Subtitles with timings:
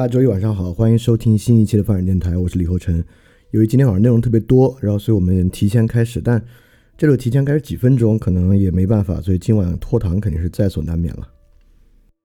[0.00, 3.04] 大家周一晚上好，欢迎收听新一期的发展电台，我是李厚成。
[3.50, 6.42] 由于今天晚上内容特别多，然后所以我们提前开始，但
[6.96, 11.28] 这个提前开始几分钟可能也没办法，所以今晚拖堂肯定是在所难免了。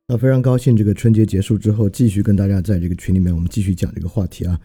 [0.08, 4.58] 那非常高兴，这个春节结束之后，继续跟大家在这个群里面，我们继续讲这个话题啊。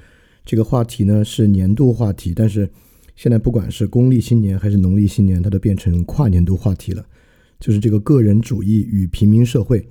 [0.44, 2.70] 这个话题呢是年度话题，但是
[3.16, 7.04] 现在不管是公历新年还是农历新年，它都变成跨年度话题了，
[7.58, 9.84] 就是这个个人主义与平民社会。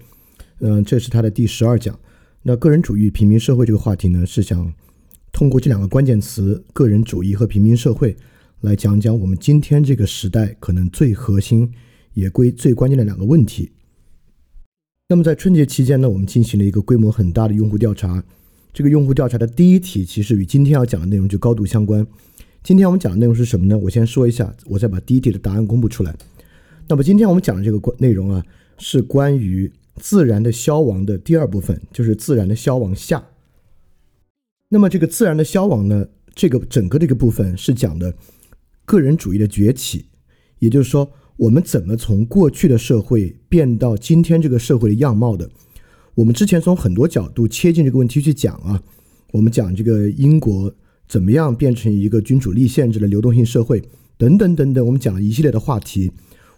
[0.59, 1.99] 嗯，这是它的第十二讲。
[2.43, 4.73] 那个人主义、平民社会这个话题呢，是想
[5.31, 8.15] 通过这两个关键词“个人主义”和“平民社会”
[8.61, 11.69] 来讲讲我们今天这个时代可能最核心
[12.13, 13.71] 也归最关键的两个问题。
[15.09, 18.23] 那么在春节期间呢，我们进行了一个规模很大的用户调查。
[18.71, 22.07] 这个用户调查的第一题其实与今天要讲的内容就高度相关。
[22.63, 23.77] 今天我们讲的内容是什么呢？
[23.77, 26.15] 我先说一下，我再把第一题的答案公布出来。
[26.87, 28.45] 那么今天我们讲的这个关内容啊，
[28.77, 29.69] 是关于。
[29.99, 33.27] 自然的消亡的第二部分就是自然的消亡下。
[34.69, 38.15] 那么这个自然的消亡呢，这个整个这个部分是讲的
[38.85, 40.05] 个人主义的崛起，
[40.59, 45.49] 也就是说，我们怎么从过去的社会变到今天这个社会的样貌的。
[46.15, 48.81] 我们之前从很多角度切进这个问题去讲啊，
[49.31, 50.73] 我们讲这个英国
[51.07, 53.81] 怎么样变成一个君主立宪制的流动性社会，
[54.17, 56.11] 等等等等，我们讲了一系列的话题，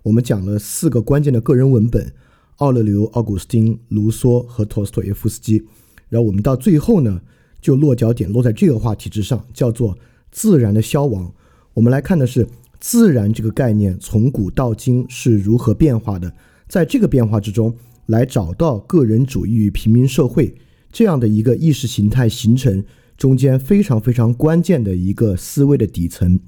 [0.04, 2.14] 我们讲了四个关键的个人文本。
[2.62, 5.64] 奥勒留、奥古斯丁、卢梭和托斯托耶夫斯基，
[6.10, 7.20] 然后我们到最后呢，
[7.60, 9.98] 就落脚点落在这个话题之上，叫做
[10.30, 11.34] 自然的消亡。
[11.74, 12.48] 我们来看的是
[12.80, 16.32] 自然这个概念从古到今是如何变化的，
[16.68, 20.54] 在这个变化之中，来找到个人主义与平民社会
[20.92, 22.86] 这样的一个意识形态形成
[23.18, 26.40] 中间非常非常关键的一个思维的底层。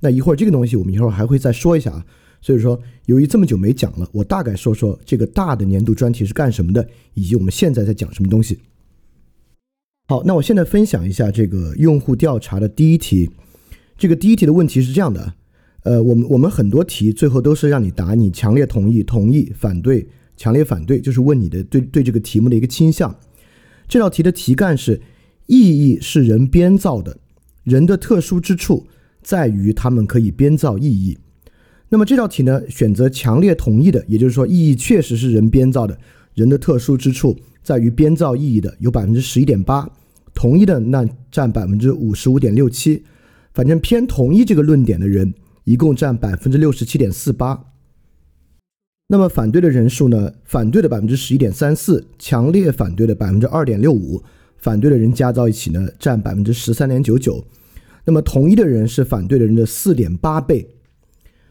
[0.00, 2.06] 那一会儿这个东西我们一会儿还会再说一下啊。
[2.40, 8.58] 所以说，由于这么久没讲了，我大概说说这个大的年度专题是干什么的，以及我们现在在讲什么东西。
[10.06, 13.30] 好，那我现在分享一下这个用户调查的第一题。
[13.98, 15.34] 这个第一题的问题是这样的，
[15.82, 23.14] 呃，我们我们很多题最后都是让你答你强烈同意、同意、反对、强烈反对，就是问你的对对这个题目的一个倾向。
[23.88, 25.00] 这道题的题干是：
[25.46, 27.18] 意义是人编造的，
[27.64, 28.86] 人的特殊之处
[29.20, 31.18] 在于他们可以编造意义。
[31.90, 35.98] 那么这道题呢，选择强烈同意的，也就是说意义确实是人编造的，
[36.34, 39.88] 人的特殊之处在于编造意义的有百分之十一点八，
[40.34, 43.04] 同意的那占百分之五十五点六七，
[43.54, 45.32] 反正偏同意这个论点的人
[45.64, 47.64] 一共占百分之六十七点四八。
[49.08, 50.30] 那么反对的人数呢？
[50.44, 54.22] 反对的百分之十一点三四，强烈反对的百分之二点六五，
[54.58, 57.42] 反对的人加到一起呢，占百分之十三点九九。
[58.04, 60.68] 那么同意的人是反对的人的四点八倍。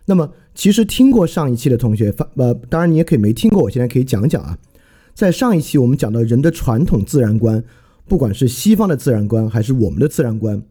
[0.09, 4.57] 那么，其实听过上一期的同学，发呃，当然你也可以没听过，我现在可以讲讲啊。
[5.13, 7.61] 在上一期我们讲到人的传统自然观，
[8.07, 10.63] 不管是西方的自然观还是我们的自然观，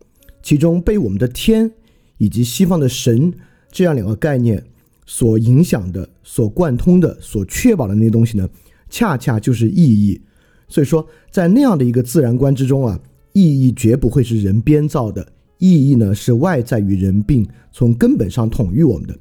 [0.43, 1.71] 其中被我们的天
[2.17, 3.31] 以及西方的神
[3.71, 4.65] 这样两个概念
[5.05, 8.49] 所影响的、所贯通的、所确保的那些东西呢，
[8.89, 10.19] 恰恰就是意义。
[10.67, 12.99] 所以说，在那样的一个自然观之中啊，
[13.35, 15.27] 意义绝不会是人编造的，
[15.59, 19.15] 意义呢是外在于人，并从根本上统御我们的。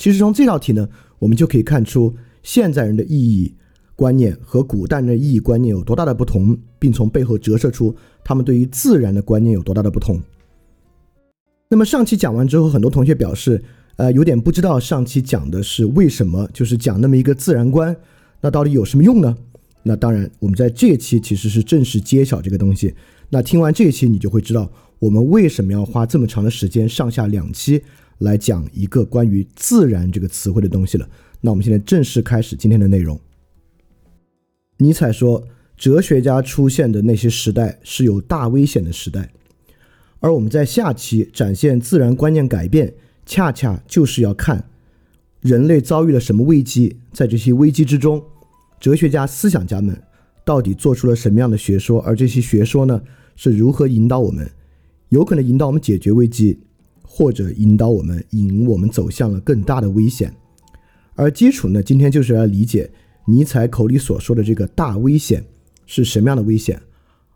[0.00, 0.88] 其实从这道题呢，
[1.18, 3.54] 我们就可以看出现在人的意义
[3.94, 7.94] 观念和古代人的意义观念有多大的不同，并从背后折射出
[8.24, 10.18] 他们对于自然的观念有多大的不同。
[11.68, 13.62] 那么上期讲完之后，很多同学表示，
[13.96, 17.94] 呃，有点不知道上期讲的是为什么，就是讲那么一个自然观，
[18.40, 19.36] 那到底有什么用呢？
[19.82, 22.94] 那当然，我们在这期其实是正式揭晓这个东西。
[23.28, 27.82] 那听完这一期，你就会知道我们为什么要花这么长的时间，上下两期
[28.20, 31.06] 来讲一个关于“自然”这个词汇的东西了。
[31.42, 33.20] 那我们现在正式开始今天的内容。
[34.78, 35.46] 尼采说，
[35.76, 39.30] 哲学家出现的那些时代是有大危险的时代，
[40.20, 42.94] 而我们在下期展现自然观念改变，
[43.26, 44.68] 恰恰就是要看
[45.40, 48.22] 人类遭遇了什么危机，在这些危机之中。
[48.78, 50.02] 哲学家、思想家们
[50.44, 52.00] 到底做出了什么样的学说？
[52.00, 53.02] 而这些学说呢，
[53.36, 54.50] 是如何引导我们？
[55.10, 56.60] 有可能引导我们解决危机，
[57.12, 60.32] 或者引导我们引我们走向了更大的危险。
[61.16, 62.88] 而基础呢，今天就是要理解
[63.26, 65.44] 尼采口里所说的这个大危险
[65.86, 66.80] 是什么样的危险，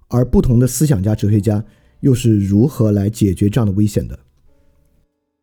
[0.07, 1.65] 而不同的思想家、哲学家
[1.99, 4.17] 又是如何来解决这样的危险的。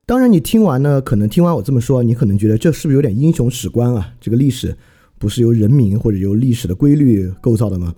[0.05, 4.13] 当然，你听完呢，可能听完我这么说，你可能觉得这是不是有点英雄史观啊？
[4.21, 4.75] 这个历史。
[5.19, 7.93] 不是由人民或者由历史的规律构造的吗？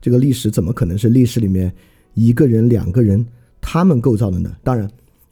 [0.00, 1.74] 这个历史怎么可能是历史里面
[2.14, 3.26] 一个人、两个人
[3.60, 4.54] 他们构造的呢？
[4.62, 4.88] 当然，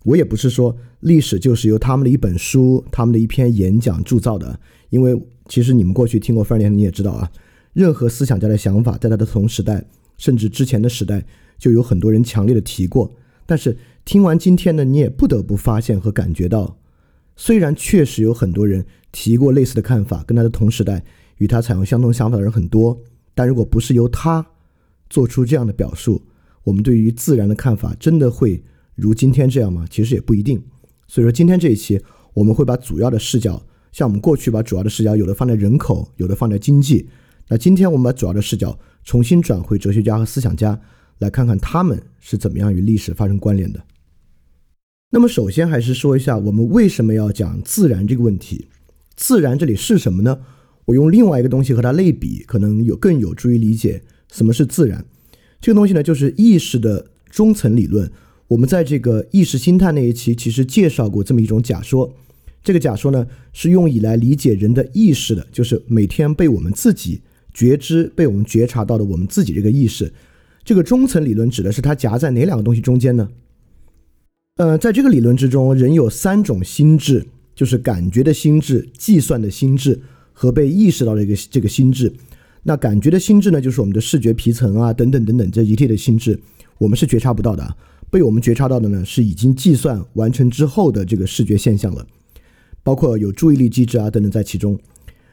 [0.06, 4.58] 我也不是说历史就是由他们的一本书、他们的一篇演讲铸造的。
[4.90, 7.30] 因为其实你们过去听过范连，你也知道啊，
[7.72, 9.84] 任何思想家的想法，在他的同时代
[10.16, 11.26] 甚至之前的时代，
[11.58, 13.12] 就有很多人强烈的提过。
[13.44, 16.78] 但是听完今天呢，你也不得不发现和感觉到，
[17.34, 21.04] 虽然确实有很多人提过类似的看法，跟他的同时代。
[21.38, 22.98] 与他采用相同想法的人很多，
[23.34, 24.46] 但如果不是由他
[25.10, 26.22] 做出这样的表述，
[26.64, 28.64] 我们对于自然的看法真的会
[28.96, 29.86] 如今天这样吗？
[29.88, 30.60] 其实也不一定。
[31.06, 32.02] 所以说，今天这一期
[32.34, 37.08] 我们会把主要的视角，像我们过去把主要的视角有的放在人口，有的放在经济。
[37.48, 40.80] 那今天我们把主要的视角重新转回哲学家和思想家，
[41.18, 43.84] 来看看他们是怎么样与历史发生关联的。
[45.10, 48.66] 那么，首先还是说一下我们为什么要讲自然这个问题。
[49.14, 50.40] 自然这里是什么呢？
[50.86, 54.02] 我用另外一个东西和它类比，可能有更有助于理解
[54.32, 55.04] 什么是自然。
[55.60, 58.10] 这个东西呢，就是意识的中层理论。
[58.48, 62.14] 我们在这个意识心态那一期其实介绍过这么一种假说。
[62.62, 67.20] 这个假说呢，是用以来理解人的意识的，就是每天被我们自己
[67.54, 70.12] 觉知、被我们觉察到的我们自己这个意识。
[70.64, 73.28] 这个中层理论指的是它夹在哪两个东西中间呢？
[74.56, 80.00] 呃，在这个理论之中，人有三种心智，就是感觉的心智、计算的心智。
[80.38, 82.12] 和被意识到的一个这个心智，
[82.64, 86.38] 那感觉的心智呢，就是我们的视觉皮层啊，等等等等这一列的心智，
[86.76, 87.74] 我们是觉察不到的。
[88.16, 92.06] 被我们觉察到的呢，是已经计算完成之后的这个视觉现象了，
[92.82, 94.80] 包括有注意力机制啊等等在其中。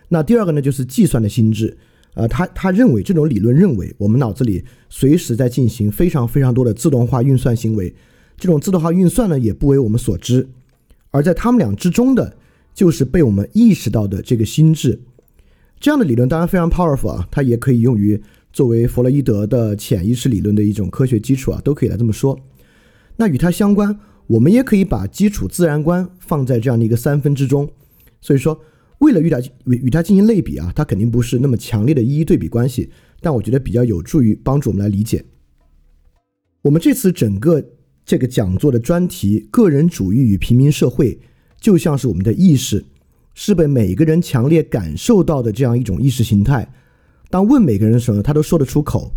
[0.10, 1.78] 那第二个呢，就是计算的心智，
[2.14, 7.96] 呃，他他认为这种理论认为，我们脑子里随时在进行非常非常多的自动化运算行为，
[8.36, 10.50] 这种自动化运算呢，也不为我们所知，
[11.12, 12.36] 而在他们俩之中的。
[12.74, 15.00] 就是被我们意识到的这个心智，
[15.80, 18.20] 这样的理论当然非常 powerful 啊，它也可以用于
[18.52, 22.36] 作为弗洛伊德的潜意识理论的一种科学基础啊，都可以来这么说。
[23.16, 27.70] 那与它相关，我们也可以把基础自然观放在这样的一个三分之中。
[28.22, 28.60] 所以说，
[29.00, 32.90] 为了与它与与它进行类比啊，它肯定不是那么强烈的一一对比关系，
[33.22, 35.24] 但我觉得比较有助于帮助我们来理解。
[36.62, 37.64] 我们这次整个
[38.06, 41.20] 这个讲座的专题：个人主义与平民社会。
[41.60, 42.84] 就像是我们的意识，
[43.34, 46.70] 是被每个人强烈感受到的这样一种意识形态。
[47.30, 49.10] 当问每个人的时候，他都说得出口，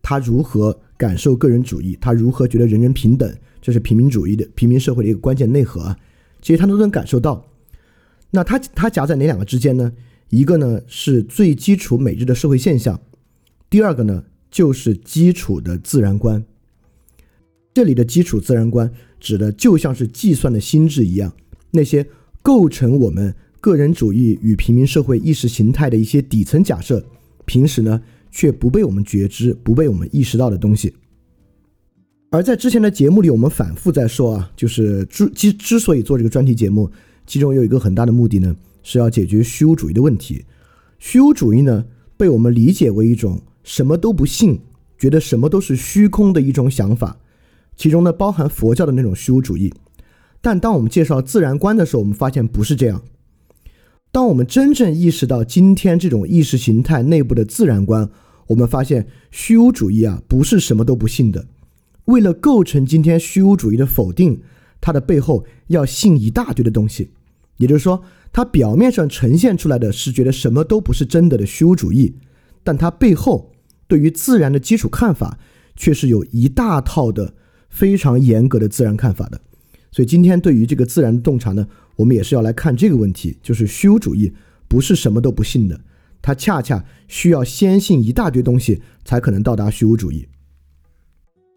[0.00, 5.98] 他如何感受个人主义，他如何觉得人人平等，这是平民主义的平民社会的一个关键内核啊。
[6.40, 7.46] 其实他都能感受到。
[8.30, 9.92] 那他他夹在哪两个之间呢？
[10.30, 13.00] 一个呢是最基础每日的社会现象，
[13.70, 16.44] 第二个呢就是基础的自然观。
[17.72, 21.32] 这里的基础自然观指的就像是计算的心智一样。
[21.70, 22.06] 那些
[22.42, 27.04] 构成我们个人主义与平民社会意识形态的一些底层假设，
[27.44, 28.02] 平时呢
[28.34, 30.92] 却不被我们觉知、不被我们意识到的东西。
[32.30, 36.90] 而在之前的节目里，我们反复在说啊，就是之之之所以做这个专题节目，
[37.28, 40.44] 其中有一个很大的目的呢，是要解决虚无主义的问题。
[40.98, 41.84] 虚无主义呢，
[42.16, 44.58] 被我们理解为一种什么都不信、
[44.98, 47.16] 觉得什么都是虚空的一种想法。
[47.76, 49.72] 其中呢包含佛教的那种虚无主义。
[50.40, 53.00] 但当我们介绍自然观的时候，我们发现不是这样。
[54.10, 58.10] 当我们真正意识到今天这种意识形态内部的自然观，
[58.46, 61.46] 我们发现虚无主义啊不是什么都不信的。
[62.06, 64.42] 为了构成今天虚无主义的否定，
[64.80, 67.10] 它的背后要信一大堆的东西。
[67.56, 72.14] 也就是说，它表面上呈现出来的是觉得什么都不是真的的虚无主义，
[72.62, 73.52] 但它背后
[73.86, 75.38] 对于自然的基础看法
[75.76, 77.34] 却是有一大套的
[77.70, 79.40] 非常严格的自然看法的。
[79.90, 81.66] 所以今天对于这个自然的洞察呢？
[81.96, 84.34] 我们也是要来看这个问题，就是虚无主义
[84.66, 85.80] 不是什么都不信的，
[86.24, 90.26] 它恰恰需要先信一大堆东西，才可能到达虚无主义。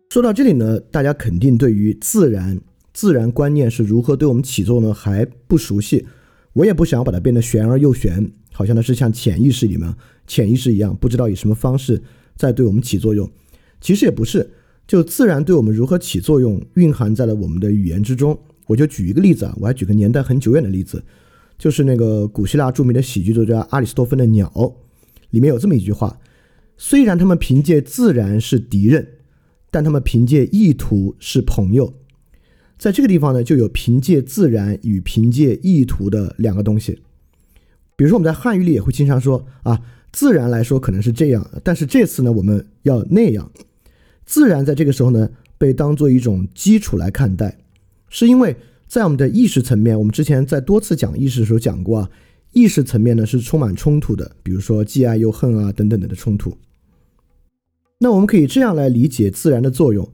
[0.09, 2.59] 说到这里呢，大家肯定对于自然、
[2.93, 6.05] 自然观念是如何对我们起作用还不熟悉。
[6.51, 9.95] 我也不想要把它变得玄而又玄，好像它是像潜意识里面、
[10.27, 12.03] 潜意识一样，不知道以什么方式
[12.35, 13.31] 在对我们起作用。
[13.79, 14.51] 其实也不是，
[14.85, 18.37] 就自然对我们如何起作用，蕴含在了我们的语言之中。
[18.65, 21.01] 我就举一个例子啊，我还举个年代很久远的例子，
[21.57, 24.47] 就是那个古希腊著名的喜剧作家阿里斯多芬的《鸟》，
[25.31, 26.19] 里面有这么一句话：
[26.77, 29.07] 虽然他们凭借自然是敌人，
[29.71, 31.93] 但他们凭借意图是朋友。
[32.77, 36.99] 在这个地方呢，就有凭借自然与凭借意图的两个东西。
[37.95, 43.51] 比如说我们在汉语里也会经常说啊，自然来说可能是这样，但是这次呢我们要那样。
[44.25, 47.57] 自然在这个时候呢被当做一种基础来看待。
[48.09, 48.55] 是因为
[48.87, 52.09] 在我们的意识层面，我们之前在多次讲意识的时候讲过啊，
[52.53, 56.57] 意识层面呢是充满冲突的，比如说既爱又恨啊等等等的冲突。
[57.99, 60.09] 那我们可以这样来理解自然的作用：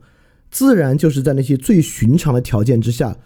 [0.49, 3.17] 自然就是在那些最寻常的条件之下，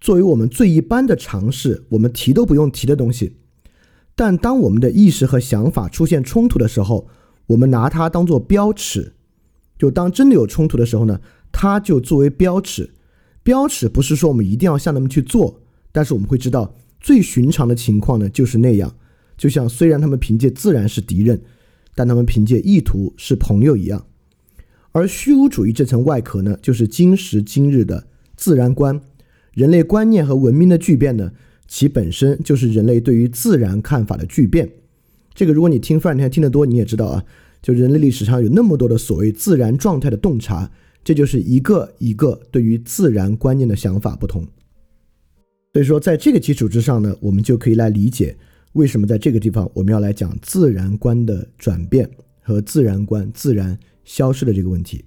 [0.00, 3.36] 作为我们最一般的尝试，我们提都不用提的东西。
[4.16, 7.06] 但当我们的意识和想法出现冲突的时候，
[7.46, 9.12] 我们拿它当做标尺，
[9.78, 11.20] 就当真的有冲突的时候呢，
[11.52, 12.94] 它就作为标尺。
[13.46, 15.60] 标尺不是说我们一定要向他们去做，
[15.92, 18.92] 但是我们会知道最寻常的情况呢就是那样，
[19.36, 21.40] 就像虽然他们凭借自然是敌人，
[21.94, 24.04] 但他们凭借意图是朋友一样。
[24.90, 29.00] 而虚无主义这层外壳呢，就是今时今日的自然观，
[29.52, 31.30] 人类观念和文明的巨变呢，
[31.68, 34.68] 其本身就是人类对于自然看法的巨变。
[35.34, 37.24] 这个如果你听范天听得多，你也知道啊，
[37.62, 40.72] 就人类历史上有那么多的所谓自然状态的洞察。
[41.06, 44.44] 这就是一个一个对于自然观念的想法不同，
[45.72, 48.36] 所以说在这个基础之上呢，我们就可以来理解
[48.72, 52.10] 为什么在这个地方我们要来讲自然观的转变
[52.40, 55.04] 和自然观自然消失的这个问题。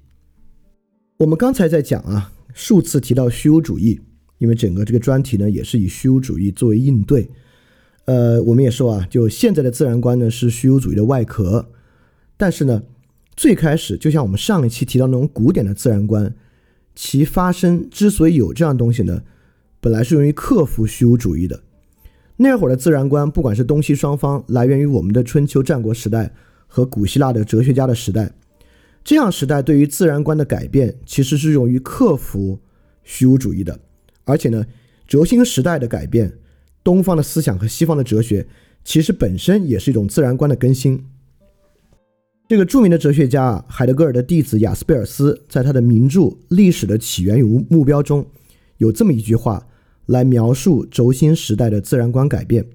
[1.18, 4.00] 我们刚才在讲啊，数次提到虚无主义，
[4.38, 7.30] 因为整个这个专题呢也是以虚无主义作为应对。
[8.06, 11.70] 呃，我们也说啊，就现在的自然观呢是虚无主义的外壳，
[12.38, 12.84] 但是呢。
[13.40, 16.36] 最开始，就像我们上一期提到那种古典的自然观，
[16.94, 19.24] 其发生之所以有这样东西呢，
[19.80, 21.64] 本来是用于克服虚无主义的。
[22.36, 26.34] 那会儿的自然观，不管是东西双方，来源于我们的春秋战国时代
[26.68, 28.30] 和古希腊的哲学家的时代。
[29.06, 32.60] 这样时代对于自然观的改变，其实是用于克服
[33.06, 33.80] 虚无主义的。
[34.26, 34.66] 而且呢，
[35.08, 36.34] 轴心时代的改变，
[36.84, 38.46] 东方的思想和西方的哲学，
[38.84, 41.06] 其实本身也是一种自然观的更新。
[42.50, 48.26] 这个著名的哲学家海德格尔的弟子雅斯贝尔斯，在他的名著《历史的起源与目标》中，
[48.78, 49.68] 有这么一句话
[50.08, 52.66] 来描述轴心时代的自然观改变。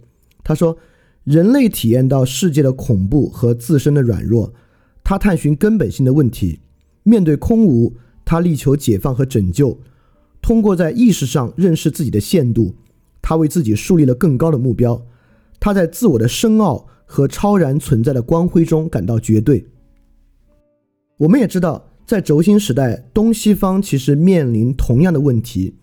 [0.44, 0.78] 他说
[1.24, 4.54] ：“人类体验到世界的恐怖和自身的软弱，
[5.02, 6.60] 他探寻根本性的问题，
[7.02, 9.76] 面对空无，他力求解放和拯救。
[10.40, 12.76] 通过在意识上认识自己的限度，
[13.20, 15.04] 他为自己树立了更高的目标。
[15.58, 19.66] 他在自我的深奥。”和超然存在的光辉中感到绝对。
[21.18, 25.74] 我们也知道，在轴心时代，东西方其实面临同样的问题，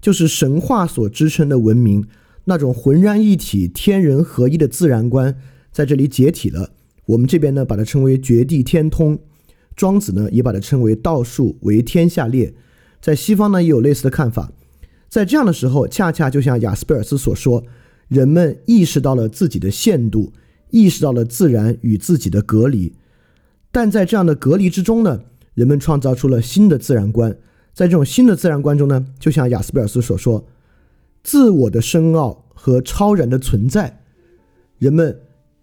[0.00, 2.06] 就是神话所支撑的文明
[2.44, 5.36] 那种浑然一体、天人合一的自然观
[5.70, 6.70] 在这里解体了。
[7.06, 9.16] 我们这边呢，把它称为绝地天通；
[9.76, 12.52] 庄子呢，也把它称为道术为天下列。
[13.00, 14.50] 在西方呢，也有类似的看法。
[15.08, 17.62] 在这样的时候，恰恰就像雅斯贝尔斯所说，
[18.08, 20.32] 人们意识到了自己的限度。
[20.70, 22.94] 意识到了自然与自己的隔离，
[23.70, 25.22] 但在这样的隔离之中呢，
[25.54, 27.36] 人们创造出了新的自然观。
[27.72, 30.46] 在这种新的自然观中呢，就像雅斯贝尔斯所说，
[31.22, 34.00] 自我的深奥和超然的存在，
[34.78, 35.20] 人们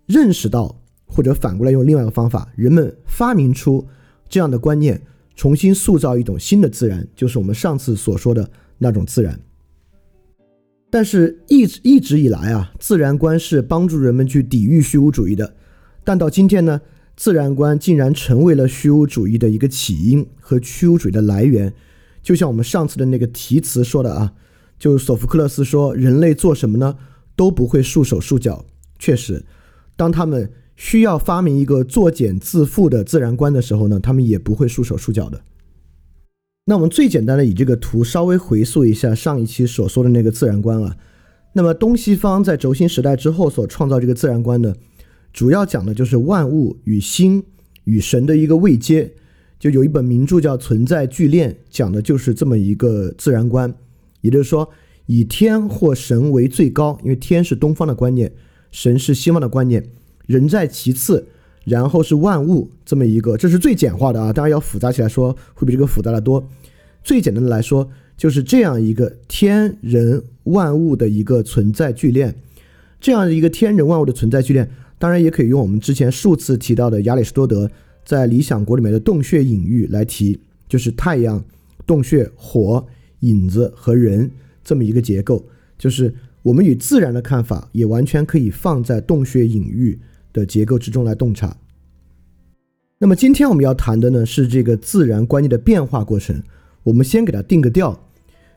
[0.07, 3.87] 认识到，或者反过来用另外一个方法，人们发明出
[4.27, 5.01] 这样的观念，
[5.35, 9.39] 重新塑造一种新的自然，就是我们上次所说的那种自然。
[10.91, 15.55] 但是，一直一直以来啊，自然观是帮助人们去抵御虚无主义的。
[16.03, 16.81] 但到今天呢，
[17.15, 21.73] 自然观竟然成为了虚无主义的一个起因和虚无主义的来源，
[22.21, 24.33] 就像我们上次的那个题词说的啊，
[24.77, 26.97] 就索福克勒斯说，人类做什么呢
[27.37, 28.65] 都不会束手束脚。
[28.99, 29.45] 确实，
[29.95, 35.41] 当他们需要发明一个作茧自缚的自然观的时候呢，他们也不会束手束脚的。
[36.65, 40.95] 那我们最简单的以这个图稍微回溯一下上一期所说的那个自然观啊。
[41.53, 44.75] 那么东西方在轴心时代之后所创造这个自然观呢，
[45.33, 47.43] 主要讲的就是万物与心
[47.85, 49.11] 与神的一个位阶。
[49.59, 53.71] 就有一本名著叫《存在聚链》，讲的就是这么一个自然观，
[54.21, 54.67] 也就是说
[55.05, 58.31] 以天或神为最高，因为天是东方的观念，
[58.71, 59.87] 神是西方的观念，
[60.25, 61.27] 人在其次，
[61.63, 64.33] 然后是万物这么一个，这是最简化的啊。
[64.33, 66.47] 当然要复杂起来说，会比这个复杂的多。
[67.03, 72.35] 最简单的来说，就是这样一个天人万物的一个存在聚链，
[72.99, 77.69] 这样的一个天人万物的存在聚链，当然也可以用我们之前数次提到的亚里士多德。
[78.03, 81.41] 在《理想国》里面的洞穴隐喻来提，就是太阳、
[81.85, 82.83] 洞穴、火、
[83.19, 84.29] 影子和人
[84.63, 85.45] 这么一个结构，
[85.77, 89.99] 就是我们与自然的看法也完全可以放在洞穴隐喻
[90.33, 91.55] 的结构之中来洞察。
[92.97, 96.41] 那么今天我们要谈的呢是这个自然观念的变化过程。
[96.83, 98.07] 我们先给它定个调，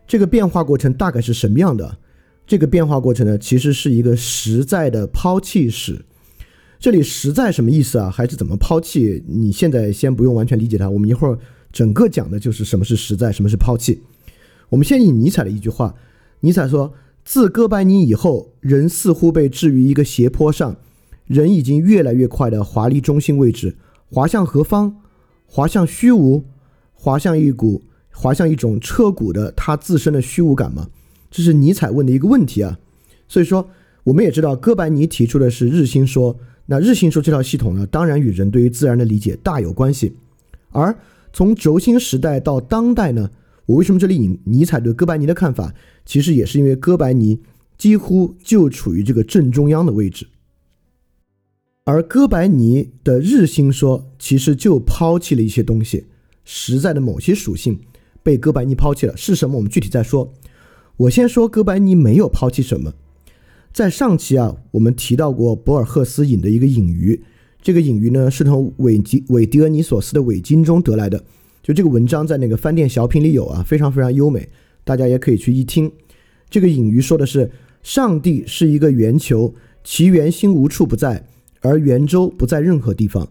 [0.06, 1.98] 这个变化过程大概是什么样的？
[2.46, 6.04] 这个变化过程呢，其实是一个实在的抛弃史。
[6.78, 8.10] 这里实在什么意思啊？
[8.10, 9.22] 还是怎么抛弃？
[9.26, 11.38] 你现在先不用完全理解它，我们一会儿
[11.72, 14.02] 整个讲的就是什么是实在，什么是抛弃。
[14.68, 15.94] 我们先以尼采的一句话，
[16.40, 16.92] 尼采说
[17.24, 20.76] ：“自哥白尼以后，人似乎被置于一个斜坡上，
[21.26, 23.76] 人已经越来越快的滑离中心位置，
[24.10, 24.96] 滑向何方？
[25.46, 26.44] 滑向虚无？
[26.92, 27.82] 滑向一股？
[28.10, 30.88] 滑向一种彻骨的他自身的虚无感吗？”
[31.30, 32.78] 这是尼采问的一个问题啊。
[33.26, 33.68] 所以说，
[34.04, 36.36] 我们也知道哥白尼提出的是日心说。
[36.66, 40.14] 那日心说这套系统呢，当然与人对于自然的理解大有关系。
[40.70, 40.96] 而
[41.32, 43.30] 从轴心时代到当代呢，
[43.66, 45.74] 我为什么这里引尼采对哥白尼的看法？
[46.06, 47.38] 其实也是因为哥白尼
[47.76, 50.26] 几乎就处于这个正中央的位置，
[51.86, 56.06] 而哥白尼的日心说其实就抛弃了一些东西，
[56.42, 57.78] 实在的某些属性
[58.22, 59.14] 被哥白尼抛弃了。
[59.14, 59.56] 是什么？
[59.56, 60.32] 我们具体再说。
[60.96, 62.94] 我先说哥白尼没有抛弃什么。
[63.70, 67.22] 在上期啊，我们提到过博尔赫斯引的一个隐喻，
[67.60, 71.22] 这个隐喻呢是从韦吉韦狄俄尼索斯的伪经中得来的。
[71.62, 74.48] 就这个文章在那个饭店小品里有啊，非常非常优美，
[74.84, 75.92] 大家也可以去一听。
[76.48, 77.50] 这个隐喻说的是，
[77.82, 81.26] 上帝是一个圆球，其圆心无处不在，
[81.64, 83.26] 而圆周不在任何地方。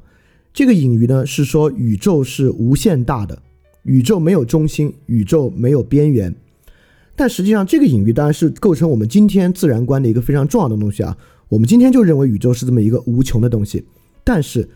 [0.52, 3.41] 这个隐喻呢是说宇宙是无限大的，
[3.84, 6.36] 宇宙没有中心，宇宙没有边缘。
[7.15, 11.15] 但实际上，这个隐喻当然是构成我们今天自然观的一个非常重要的东西啊。
[11.48, 13.86] 我们今天就认为宇宙是这么一个无穷的东西。
[14.24, 14.67] 但是，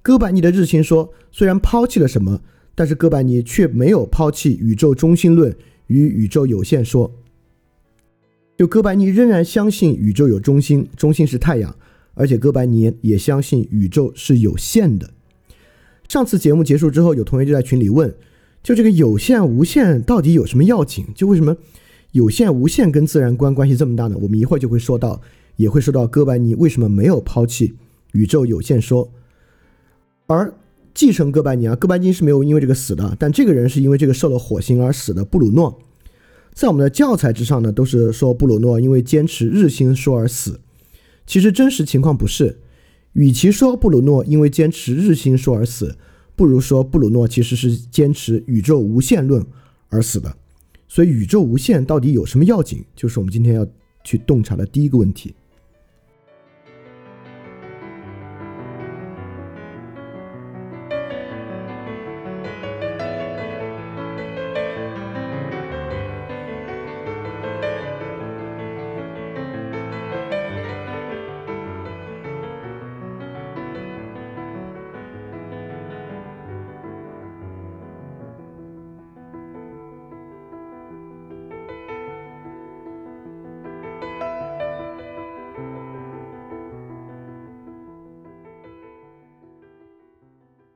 [0.00, 2.40] 哥白尼的日心说虽然抛弃了什么，
[2.76, 5.52] 但是哥白尼却没有抛弃宇宙中心论
[5.88, 7.10] 与宇宙有限说。
[8.56, 11.74] 就哥白尼仍然相信宇宙有中心，中心是太阳，
[12.14, 15.10] 而且哥白尼也相信宇宙是有限的。
[16.08, 18.14] 上次节目结束之后，有同学就在群里问，
[18.62, 21.06] 就这个有限无限到底有什么要紧？
[21.14, 21.56] 就为什么？
[22.12, 24.16] 有限无限跟自然观关系这么大呢？
[24.20, 25.20] 我们一会儿就会说到，
[25.54, 27.74] 也会说到哥白尼为什么没有抛弃
[28.12, 29.12] 宇宙有限说，
[30.26, 30.52] 而
[30.92, 35.78] 继承哥白尼啊，哥白尼是没有因为这个死的，但这个人是因为这个受了火星而死的布鲁诺，
[36.52, 40.58] 在我们的教材之上呢，都是说布鲁诺因为坚持日心说而死，
[41.30, 42.58] 其实真实情况不是，
[43.12, 45.96] 与其说布鲁诺因为坚持日心说而死，
[46.34, 49.46] 不如说布鲁诺其实是坚持宇宙无限论
[49.90, 50.36] 而死的。
[50.88, 52.84] 所以，宇宙无限到底有什么要紧？
[52.96, 53.64] 就是我们今天要
[54.02, 55.32] 去洞察的第一个问题。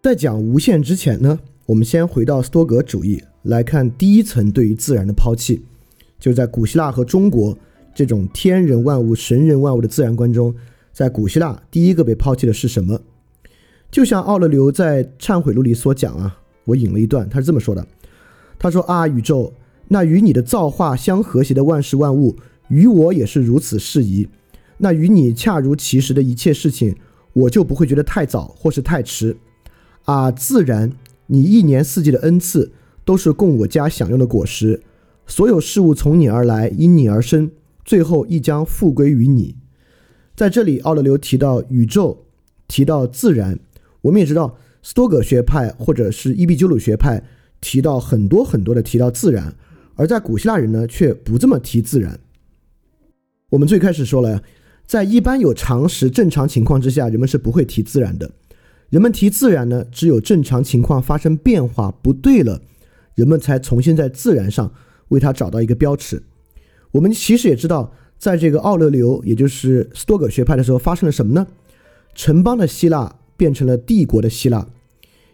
[0.05, 5.63] 在讲无限之前呢，我们先回到斯多格主义来看第一层对于自然的抛弃，
[6.21, 7.57] 就在古希腊和中国
[7.95, 10.55] 这种天人万物、神人万物的自然观中，
[10.93, 13.01] 在古希腊第一个被抛弃的是什么？
[13.91, 17.87] 就像奥勒留在《忏悔录》里所讲啊，我引了一段，他是这么说的：
[18.59, 19.55] 他说啊，宇宙
[19.89, 22.37] 那与你的造化相和谐的万事万物，
[22.69, 24.29] 与我也是如此适宜。
[24.77, 26.95] 那与你恰如其时的一切事情，
[27.33, 29.35] 我就不会觉得太早或是太迟。
[30.05, 30.93] 啊，自然，
[31.27, 32.73] 你一年四季的恩赐
[33.05, 34.83] 都是供我家享用的果实。
[35.27, 37.51] 所有事物从你而来，因你而生，
[37.85, 39.57] 最后亦将复归于你。
[40.37, 42.25] 在这里，奥勒留提到宇宙，
[42.69, 43.59] 提到自然。
[44.03, 47.25] 我们也知道，斯多葛学派或者是伊壁鸠鲁学派
[47.63, 49.55] 提到很多很多的提到自然，
[49.95, 52.21] 而在古希腊人呢，却不这么提自然。
[53.51, 54.43] 我们最开始说了，
[54.85, 58.31] 在一般有常识、正常情况之下，人们是不会提自然的。
[58.91, 62.61] 人们提自然呢，只有正常情况发生变化不对了，
[63.15, 64.73] 人们才重新在自然上
[65.09, 66.23] 为它找到一个标尺。
[66.93, 71.47] 我们其实也知道，在这个奥勒留，也就是斯多葛学派的时候，发生了什么呢？
[72.15, 74.69] 城邦的希腊变成了帝国的希腊。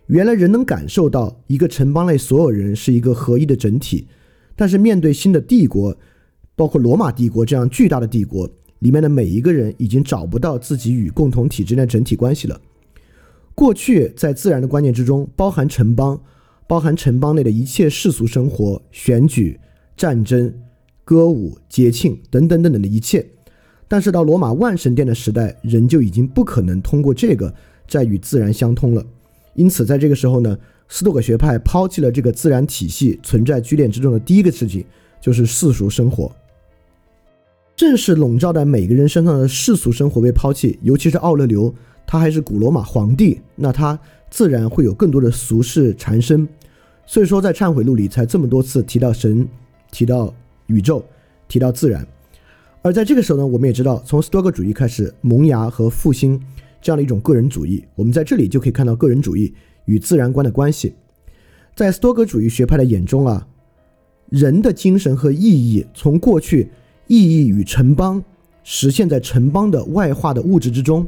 [0.06, 4.08] 原来人能感受到一个城邦内所有人是一个合一的整体，
[4.56, 5.96] 但是面对新的帝国，
[6.56, 12.60] 包括罗马帝国这样巨大的帝国，里面的每一个人已经找不到自己与共同体之间的整体关系了。
[13.60, 16.18] 过去在自然的观念之中，包含城邦，
[16.66, 19.60] 包含城邦内的一切世俗生活、选举、
[19.94, 20.50] 战争、
[21.04, 23.22] 歌舞、节庆等等等等的一切。
[23.86, 27.54] 但是到罗马万神殿的时代，人就已经不可能通过这个
[27.86, 29.04] 再与自然相通了。
[29.52, 30.56] 因此，在这个时候呢，
[30.88, 34.82] 斯多葛学派抛弃了这个自然体系存在居恋之中的第一个事情，
[35.20, 36.34] 就是世俗生活。
[37.76, 41.74] 正是笼罩在每个人身上的世俗生活被抛弃，尤其是奥勒留。
[42.06, 43.98] 他还是古罗马皇帝，那他
[44.30, 46.48] 自然会有更多的俗事缠身，
[47.06, 49.46] 所以说在忏悔录里才这么多次提到神，
[49.90, 50.34] 提到
[50.66, 51.04] 宇宙，
[51.48, 52.06] 提到自然。
[52.82, 56.40] 而在这个时候呢，我们也知道，从斯多葛主义开始萌芽和复兴
[56.80, 59.52] 这样的一种个人主义，我们在这里就可以看到个人主义
[59.84, 60.94] 与自然观的关系。
[61.76, 63.46] 在斯多葛主义学派的眼中啊，
[64.30, 66.70] 人的精神和意义从过去
[67.06, 68.22] 意义与城邦
[68.64, 71.06] 实现在城邦的外化的物质之中。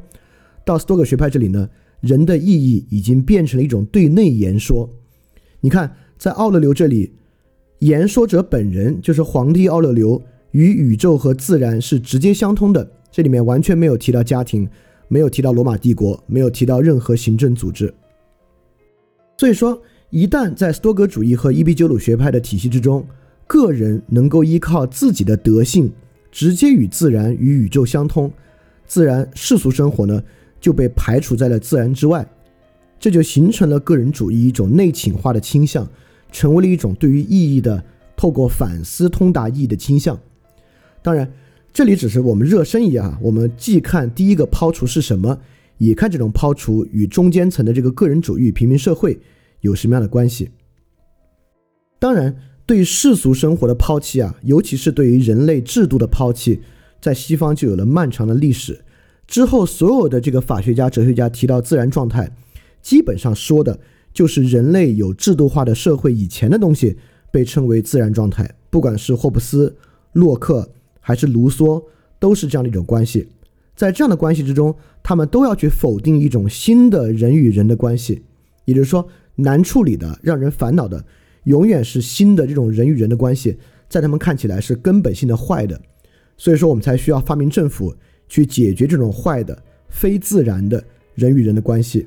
[0.65, 1.69] 到斯多葛学派这里呢，
[2.01, 4.89] 人的意义已经变成了一种对内言说。
[5.61, 7.13] 你看，在奥勒留这里，
[7.81, 10.23] 言说者本人就是皇帝奥勒留，
[10.53, 12.91] 与宇宙和自然是直接相通的。
[13.11, 14.69] 这里面完全没有提到家庭，
[15.09, 17.93] 没有提到罗马帝国，没有提到任何行政组织。
[19.37, 23.05] 所以说，一旦在斯多葛主义和伊壁鸠鲁学派的体系之中，
[23.47, 25.93] 个人能够依靠自己的德性，
[26.31, 28.33] 直接与自然与宇宙相通，
[28.87, 30.23] 自然世俗生活呢？
[30.63, 32.27] 就被排除在了自然之外，
[32.99, 35.87] 这就形成了个人主义一种内倾化的倾向，
[36.31, 37.85] 成为了一种对于意义的
[38.17, 40.19] 透过反思通达意义的倾向。
[41.03, 41.29] 当然，
[41.73, 45.37] 这里只是我们热身一下，我们既看第一个抛除是什么，
[45.79, 49.21] 也看这种抛除与中间层的这个个人主义平民社会
[49.63, 50.49] 有什么样的关系。
[51.99, 56.61] 当然，对世俗生活的抛弃啊，尤其是对于人类制度的抛弃，
[57.01, 58.85] 在西方就有了漫长的历史。
[59.33, 62.31] 之后，所有的这个法学家、哲学家提到自然状态，
[62.83, 63.81] 基本上说的
[64.13, 66.99] 就是人类有制度化的社会以前的东西
[67.31, 68.55] 被称为自然状态。
[68.69, 69.75] 不管是霍布斯、
[70.13, 71.83] 洛克还是卢梭，
[72.19, 73.27] 都是这样的一种关系。
[73.75, 78.23] 在这样的关系之中，他们都要去否定一种新的人与人的关系，
[78.67, 81.03] 也就是说，难处理的、让人烦恼的，
[81.45, 83.57] 永远是新的这种人与人的关系，
[83.89, 85.81] 在他们看起来是根本性的坏的。
[86.37, 87.95] 所以说，我们才需要发明政府。
[88.33, 90.83] 去解决这种坏的、非自然的
[91.15, 92.07] 人与人的关系，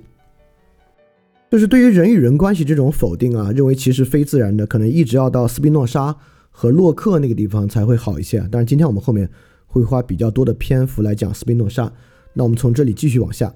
[1.51, 6.15] 就是对于人与人关系这种否定啊，认为其实非自然的，可能一直要到斯宾诺莎
[6.49, 8.43] 和洛克那个地方才会好一些。
[8.51, 9.29] 但是，今天我们后面
[9.67, 11.93] 会花比较多的篇幅来讲斯宾诺莎。
[12.33, 13.53] 那我们从这里继续往下。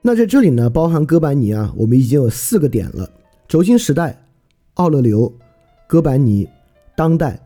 [0.00, 3.10] 那在这里呢，包含哥白尼啊，我们已经有四个点了：
[3.48, 4.24] 轴心时代、
[4.74, 5.34] 奥勒留、
[5.88, 6.48] 哥白尼、
[6.94, 7.36] 当代。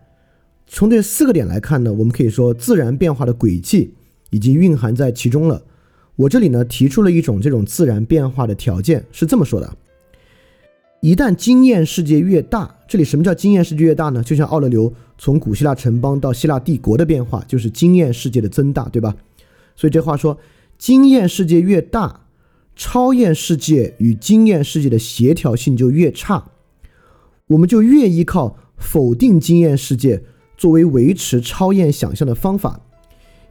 [0.67, 3.95] 从这四个点来看呢，我们可以说自然变化的轨迹
[4.31, 5.63] 已经蕴含在其中了。
[6.17, 9.77] 我这里呢提出了一种这种自然变化的条件，是这么说的：
[11.01, 14.23] 一旦经验世界越大，这里什么叫经验世界越大呢？
[14.23, 19.15] 就像奥勒留从古希腊城邦到希腊帝国的变化，就是经验世界的增大，对吧？
[19.77, 20.39] 所以这话说，
[20.79, 22.27] 经验世界越大，
[22.75, 26.51] 超验世界与经验世界的协调性就越差，
[27.49, 30.25] 我们就越依靠否定经验世界。
[30.57, 32.81] 作为维持超验想象的方法，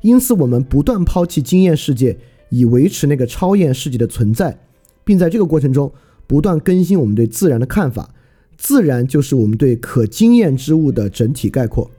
[0.01, 2.17] 因此我们不断抛弃经验世界，
[2.49, 4.57] 以维持那个超验世界的存在，
[5.03, 5.91] 并在这个过程中
[6.27, 8.09] 不断更新我们对自然的看法。
[8.57, 11.91] 自然就是我们对可经验之物的整体概括。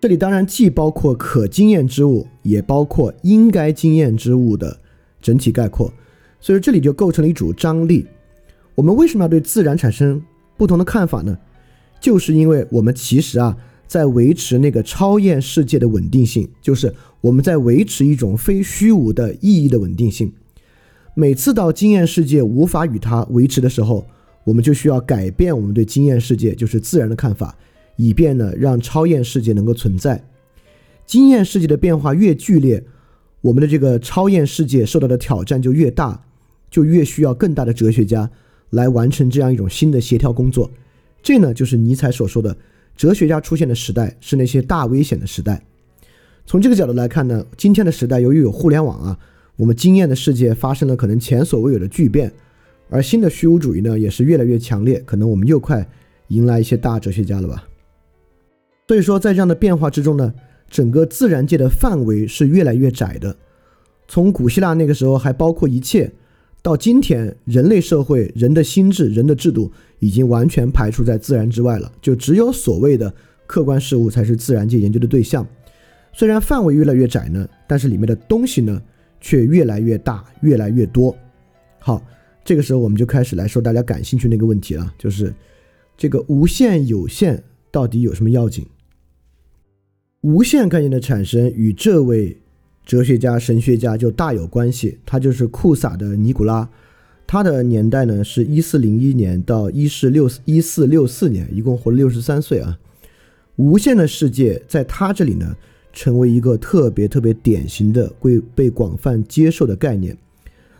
[0.00, 4.78] 这里当然既包括可经验之物，也包括应该经验之物的
[5.20, 5.92] 整体概括。
[6.40, 8.06] 所以这里就构成了一组张力。
[8.76, 10.22] 我们为什么要对自然产生
[10.56, 11.36] 不同的看法呢？
[12.00, 13.56] 就是因为我们其实啊，
[13.86, 20.32] 在维持那个超验世界的稳定性，就是我们在维持一种非虚无的意义的稳定性。
[21.14, 24.06] 每次到经验世界无法与它维持的时候，
[24.44, 27.56] 我们就需要改变我们对经验世界，就是自然的看法，
[27.96, 30.24] 以便呢让超验世界能够存在。
[31.04, 32.84] 经验世界的变化越剧烈，
[33.40, 36.22] 我们的这个超验世界受到的挑战就越大，
[36.70, 38.30] 就越需要更大的哲学家
[38.70, 40.70] 来完成这样一种新的协调工作。
[41.22, 42.56] 这呢，就是尼采所说的，
[42.96, 45.62] 哲学家出现的时代是那些大危险的时代。
[46.46, 49.18] 从这个角度来看呢，今天的时代由于有互联网啊，
[49.56, 52.32] 我们经验的世界发生了可能前所未有的巨变，
[52.88, 55.86] 而新的虚无主义呢也是越来越强烈，可能我们又快
[56.28, 57.68] 迎来一些大哲学家了吧。
[58.86, 60.32] 所以说，在这样的变化之中呢，
[60.70, 63.36] 整个自然界的范围是越来越窄的。
[64.06, 66.10] 从古希腊那个时候还包括一切，
[66.60, 73.12] 到今天人类社会、人的心智、人的制度已经完全排除在自然之外了，就只有所谓的
[73.46, 75.46] 客观事物才是自然界研究的对象。
[76.12, 78.82] 虽然范围越来越窄呢，但是里面的东西呢
[79.20, 81.16] 却越来越大、越来越多。
[81.78, 82.04] 好，
[82.44, 85.32] 这个时候我们就开始来说大家感兴趣那个问题了，就是
[85.96, 88.66] 这个无限有限到底有什么要紧？
[90.22, 92.36] 无限概念的产生与这位
[92.88, 94.98] 哲学家、神学家就大有关系。
[95.06, 96.68] 他就是库萨的尼古拉，
[97.24, 102.78] 他的年代呢是一四零一年到一四六一四六四年，一共活了六十三岁啊。
[103.54, 105.54] 无限的世界在他这里呢。
[105.90, 110.16] 成为一个特别特别典型的、被被广泛接受的概念。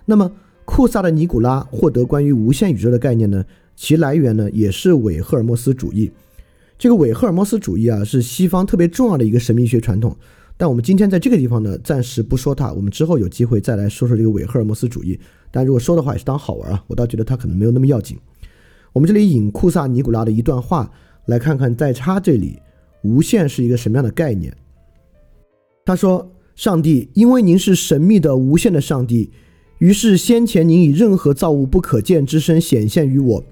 [0.05, 0.31] 那么，
[0.65, 3.45] 库萨的尼古拉获得关于无限宇宙的概念呢？
[3.75, 6.13] 其来源呢，也是伪赫尔墨斯主义。
[6.79, 10.17] 这个伪赫尔墨斯主义啊，是西方特别重要的一个神秘学传统。
[10.59, 12.73] 但我们今天在这个地方呢，暂时不说它。
[12.73, 15.19] 我们之后有机会再来说说这个伪赫尔墨斯主义。
[15.51, 16.85] 但如果说的话，也是当好玩啊。
[16.89, 18.19] 我倒觉得它可能没有那么要紧。
[18.93, 20.91] 我们这里引库萨尼古拉的一段话，
[21.27, 22.59] 来看看在他这里，
[23.03, 24.53] 无限是一个什么样的概念。
[25.85, 29.31] 他说：“上帝，因为您是神秘的、无限的上帝，
[29.79, 33.45] 于是先前您以任何造物不可见之身显现于我。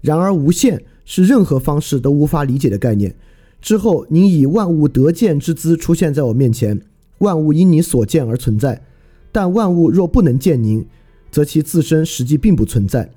[0.00, 3.14] 然而，无限是任何方式都无法理解的概念。
[3.62, 6.82] 之后，您以万物得见之姿出现在我面前，
[7.18, 8.82] 万物因你所见而存在。
[9.30, 10.84] 但万物若不能见您，
[11.30, 13.08] 则其自身实际并不存在。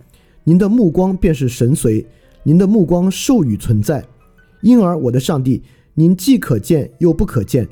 [0.43, 2.05] 您的目光便是神随，
[2.43, 4.05] 您的目光授予存在。
[4.61, 5.63] 因而，我的上帝，
[5.95, 7.67] 您既可见又不可见。”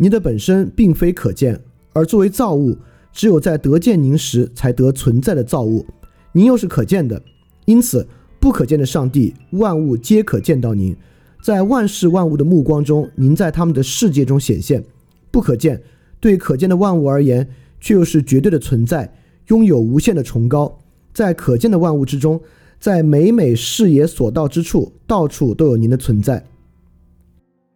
[0.00, 1.60] 您的本身并非可见，
[1.92, 2.76] 而作为造物，
[3.12, 5.84] 只有在得见您时才得存在的造物，
[6.30, 7.20] 您又是可见的，
[7.64, 8.06] 因此
[8.38, 10.96] 不可见的上帝，万物皆可见到您，
[11.42, 14.84] 在万事万物的目光中，您在他们的世界中显现，
[15.30, 15.82] 不可见，
[16.20, 17.48] 对可见的万物而言，
[17.80, 19.12] 却又是绝对的存在，
[19.48, 20.78] 拥有无限的崇高，
[21.12, 22.40] 在可见的万物之中，
[22.78, 26.44] 在每每视野所到之处，到处都有您的存在，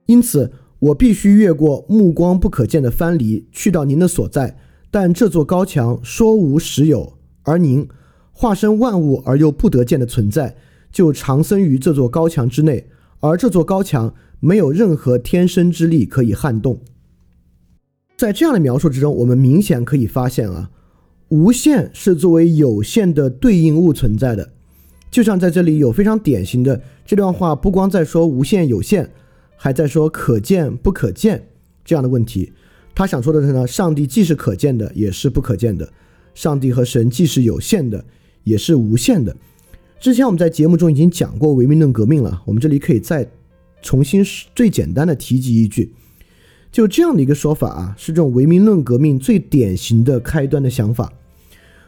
[0.07, 0.53] 因此。
[0.83, 4.59] 我必须越过目光不可见的藩篱，去到您的所在。
[4.91, 7.13] 但这座高墙说无实有，
[7.45, 7.87] 而您
[8.33, 10.57] 化身万物而又不得见的存在，
[10.91, 12.89] 就长生于这座高墙之内。
[13.23, 16.81] 而这座高墙没有任何天生之力可以撼动。
[18.17, 20.71] 在这样的描述之中，我们明显可以发现啊，
[21.29, 24.51] 无限是作为有限的对应物存在的。
[25.11, 29.11] 就像在这里有非常典型的这段话，不光在说无限有限。
[29.57, 31.47] 还在说可见不可见
[31.85, 32.53] 这样的问题，
[32.97, 35.87] 他想说的是呢，上帝既是可见的，也是不可见的；
[36.35, 38.05] 上帝和神既是有限的，
[38.43, 39.37] 也是无限的。
[40.03, 43.25] 之前我们在节目中已经讲过唯名论革命了，我们这里可以再
[43.83, 44.21] 重新
[44.53, 45.93] 最简单的提及一句，
[46.73, 51.13] 就这样的一个说法啊，是这种唯名论革命最典型的开端的想法。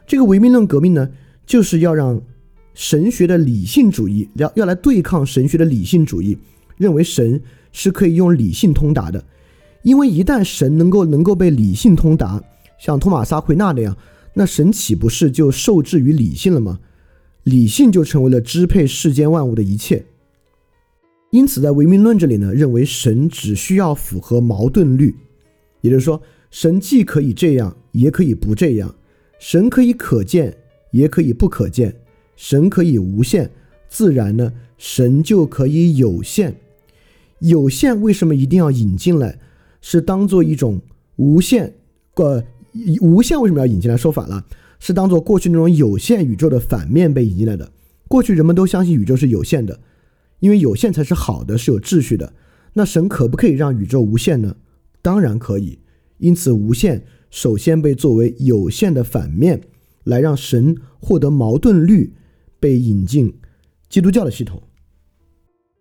[0.07, 1.11] 这个唯名论革命呢，
[1.45, 2.23] 就是要让
[2.73, 6.39] 神学的理性主义要要来对抗神学的理性主义，
[6.77, 7.43] 认为神。
[7.77, 9.25] 是可以用理性通达的，
[9.83, 12.41] 因为一旦神能够能够被理性通达，
[12.79, 13.97] 像托马斯·奎那那样，
[14.35, 16.79] 那神岂不是就受制于理性了吗？
[17.45, 20.05] 理性就成为了支配世间万物的一切。
[21.31, 25.15] 因此，在唯名论这里呢，认为神只需要符合矛盾律，
[25.81, 28.89] 也就是说，神既可以这样，也可以不这样；
[29.39, 30.57] 神可以可见，
[30.93, 31.91] 也可以不可见；
[32.37, 33.51] 神可以无限，
[33.89, 36.55] 自然呢，神就可以有限。
[37.41, 39.39] 有限为什么一定要引进来？
[39.81, 40.81] 是当做一种
[41.17, 41.75] 无限，
[42.15, 42.43] 呃，
[43.01, 43.97] 无限为什么要引进来？
[43.97, 44.47] 说反了，
[44.85, 47.73] 是当做过去那种有限宇宙的反面被引进来的。
[48.07, 49.81] 过去人们都相信宇宙是有限的，
[50.41, 52.35] 因为有限才是好的，是有秩序的。
[52.75, 54.55] 那神可不可以让宇宙无限呢？
[55.01, 55.79] 当然可以。
[56.19, 59.59] 因此，无限首先被作为有限的反面，
[60.05, 62.13] 来让神获得矛盾律，
[62.61, 63.33] 被引进
[63.89, 64.63] 基督教的系统。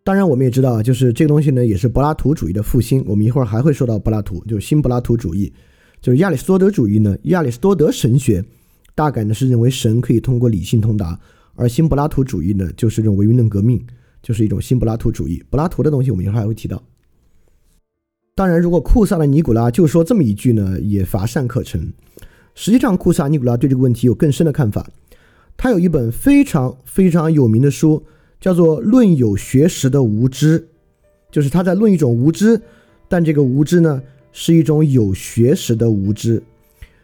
[0.06, 3.04] 当然，我们也知道啊，就是这个东西呢，也是柏拉图主义的复兴。
[3.06, 5.52] 我们一会儿还会说到柏拉图，就是新柏拉图主义，
[6.02, 7.18] 就是亚里士多德主义呢。
[7.24, 8.44] 亚里士多德神学
[8.96, 11.20] 大概呢是认为神可以通过理性通达，
[11.56, 13.84] 而新柏拉图主义呢，就是这种唯物论革命，
[14.22, 15.44] 就是一种新柏拉图主义。
[15.50, 16.82] 柏拉图的东西我们以后还会提到。
[18.36, 21.94] 当然，如果库萨的尼古拉就说这么一句呢，也乏善可陈。
[22.56, 24.90] 实际上，库萨尼古拉对这个问题有更深的看法。
[25.56, 28.04] 他有一本非常非常有名的书，
[28.42, 30.60] 叫做《论有学识的无知》，
[31.32, 32.60] 就是他在论一种无知，
[33.08, 34.02] 但这个无知呢，
[34.32, 36.42] 是一种有学识的无知。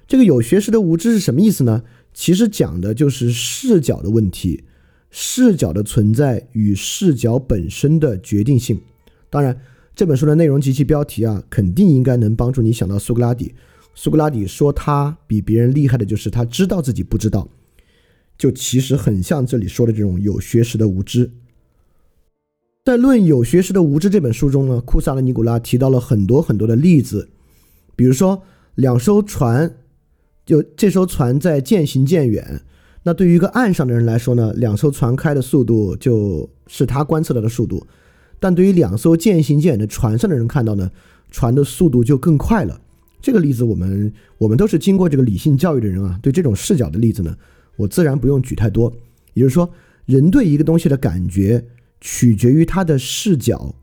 [0.09, 1.83] 这个有学识的无知是什么意思呢？
[2.13, 4.65] 其实讲的就是视角的问题，
[5.09, 8.81] 视角的存在与视角本身的决定性。
[9.29, 9.57] 当然。
[9.95, 13.53] 这本书的内容及其标题啊，肯定应该能帮助你想到苏格拉底。
[13.93, 17.49] 苏格拉底说他比别人厉害的就是他知道自己不知道，
[18.37, 21.29] 就其实很像这里说的这种有学识的无知。
[22.85, 27.27] 在《论有学识的无知》这本书中呢，库萨的尼古拉提到了很多很多的例子，
[27.97, 28.41] 比如说
[28.75, 29.75] 两艘船，
[30.49, 32.59] 就这艘船在渐行渐远。
[33.03, 37.85] 那对于一个岸上的人来说呢，两艘船开的速度就是他观测到的速度。
[38.39, 40.89] 但对于两艘渐行渐远的船上的人看到呢，
[41.29, 42.81] 船的速度就更快了。
[43.21, 47.37] 这个例子我们我们都是经过这个理性教育的人啊，对这种视角的例子呢，
[47.75, 48.91] 我自然不用举太多。
[49.35, 49.69] 也就是说，
[50.07, 51.63] 人对一个东西的感觉
[52.01, 53.75] 取决于他的视角，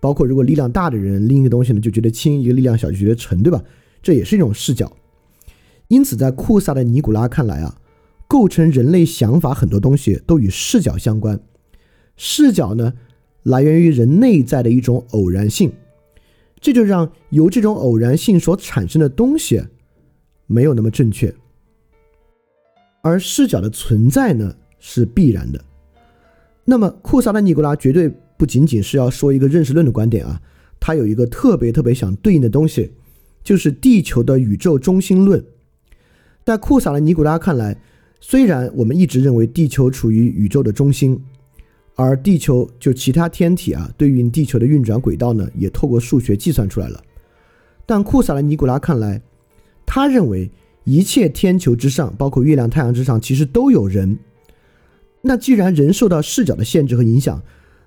[0.00, 3.62] 包括如果力量大的人拎一个东西呢就觉得轻，一个力量小就觉得沉，对吧？
[4.02, 4.90] 这也是一种视角。
[5.92, 7.78] 因此，在库萨的尼古拉看来啊，
[8.26, 11.38] 构成人类想法很多东西都与视角相关。
[12.16, 12.94] 视角呢？
[13.42, 15.70] 来源于人内在的一种偶然性，
[16.58, 19.62] 这就让由这种偶然性所产生的东西
[20.46, 21.34] 没有那么正确，
[23.02, 25.62] 而视角的存在呢是必然的。
[26.64, 30.40] 那么库萨的尼古拉绝对不仅仅是要说一个认识论的观点啊，
[30.80, 32.92] 他有一个特别特别想对应的东西，
[33.44, 35.44] 就是地球的宇宙中心论。
[36.44, 37.76] 在库萨的尼古拉看来，
[38.20, 41.22] 虽然我们一直认为地球处于宇宙的中心。
[41.94, 47.00] 而地球就其他天体啊，对应地球的运转轨道呢，也透过数学计算出来了。
[47.84, 49.20] 但库萨的尼古拉看来，
[49.84, 50.50] 他认为
[50.84, 54.18] 一切天球之上，包括月亮、太阳之上，其实都有人。
[55.20, 57.40] 那既然人受到视角的限制和影响，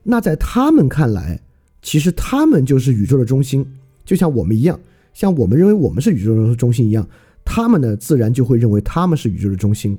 [0.04, 1.42] 那在他们看来，
[1.82, 3.66] 其实他们就是宇宙的中心，
[4.06, 4.80] 就像我们一样，
[5.14, 7.06] 像我们认为我们是宇宙的中心一样，
[7.46, 9.98] 他们呢，自然就会认为他们是宇宙的中心。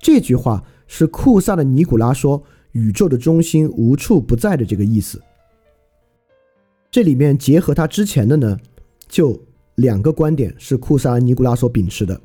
[0.00, 2.42] 这句话是库萨的尼古拉说。
[2.74, 5.22] 宇宙的中心无处不在的这个意思，
[6.90, 8.58] 这里面结合他之前的呢，
[9.06, 9.40] 就
[9.76, 12.20] 两个观点是库萨尼古拉所秉持的。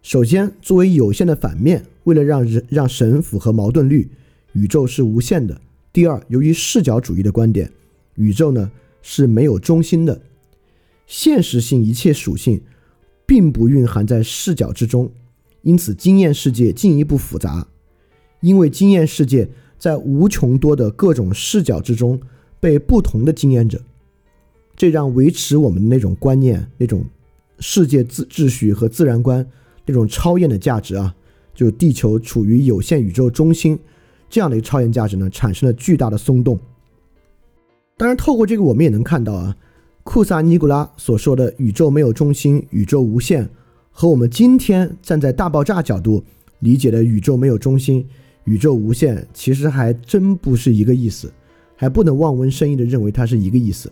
[0.00, 4.10] 首先，作为有限的反面，为了让人让神符合矛盾律，
[4.54, 5.60] 宇宙是无限的。
[5.92, 7.70] 第二，由于视角主义的观点，
[8.14, 8.70] 宇宙呢
[9.02, 10.18] 是没有中心的，
[11.06, 12.62] 现实性一切属性
[13.26, 15.10] 并不蕴含在视角之中，
[15.62, 17.66] 因此经验世界进一步复杂，
[18.40, 19.48] 因为经验世界。
[19.76, 22.18] 在无穷多的各种视角之中，
[22.58, 23.78] 被不同的经验者，
[24.74, 27.04] 这让维持我们的那种观念、那种
[27.58, 29.46] 世界秩秩序和自然观
[29.84, 31.14] 那种超验的价值啊，
[31.54, 33.78] 就地球处于有限宇宙中心
[34.30, 36.58] 这样的一个超验价值呢，产生了巨大的松动。
[37.98, 39.54] 当然，透过这个我们也能看到啊，
[40.04, 43.48] 库萨尼古拉所说的宇宙没有中心、宇宙无限，
[43.90, 46.22] 和我们今天站在大爆炸角度
[46.58, 48.06] 理解的宇宙没有中心。
[48.44, 51.32] 宇宙无限其实还真不是一个意思，
[51.74, 53.90] 还不能望文生义的认为它是一个意思。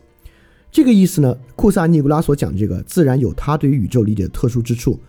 [0.70, 5.00] 这个意思呢，库萨尼古拉所讲这个自然有他对于宇宙理解的特殊之处，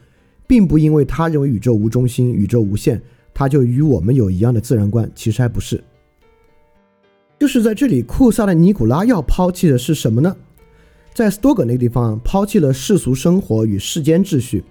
[0.48, 3.00] 并不因为他认为宇宙无中心、宇宙无限，
[3.34, 5.12] 他就与我们有一样的自然观。
[5.14, 5.84] 其实还不是。
[7.38, 10.34] 就是在这里，库萨的尼古拉要抛弃的是什么呢？
[11.14, 14.64] 在斯多葛那个地方，抛弃了世俗生活与世间秩序，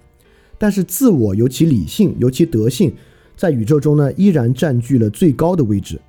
[0.58, 2.92] 但是自我尤其理性，尤其德性。
[3.36, 6.00] 在宇宙中呢，依然占据了最高的位置。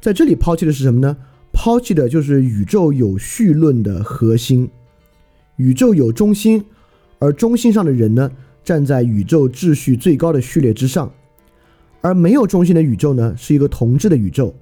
[0.00, 1.16] 在这里抛弃的是什么呢？
[1.52, 4.68] 抛弃的就是宇宙有序论的核心。
[5.56, 6.64] 宇宙有中心，
[7.18, 8.30] 而中心上的人呢，
[8.64, 11.12] 站在宇宙秩序最高的序列之上。
[12.00, 14.54] 而没有中心的宇宙呢，是一个同质的宇宙。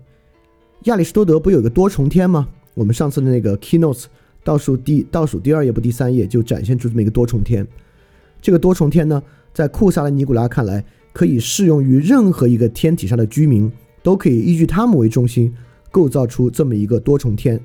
[0.84, 2.48] 亚里士多德不有个多重天吗？
[2.74, 4.04] 我们上次的那个 keynotes
[4.48, 7.66] 倒数第倒数第二页不第三页就展现出这么一个多重天。
[8.40, 9.22] 这个多重天呢，
[9.52, 10.82] 在库萨的尼古拉看来。
[11.10, 13.72] 可以适用于任何一个天体上的居民，
[14.04, 15.52] 都可以依据他们为中心
[15.90, 17.60] 构造出这么一个多重天。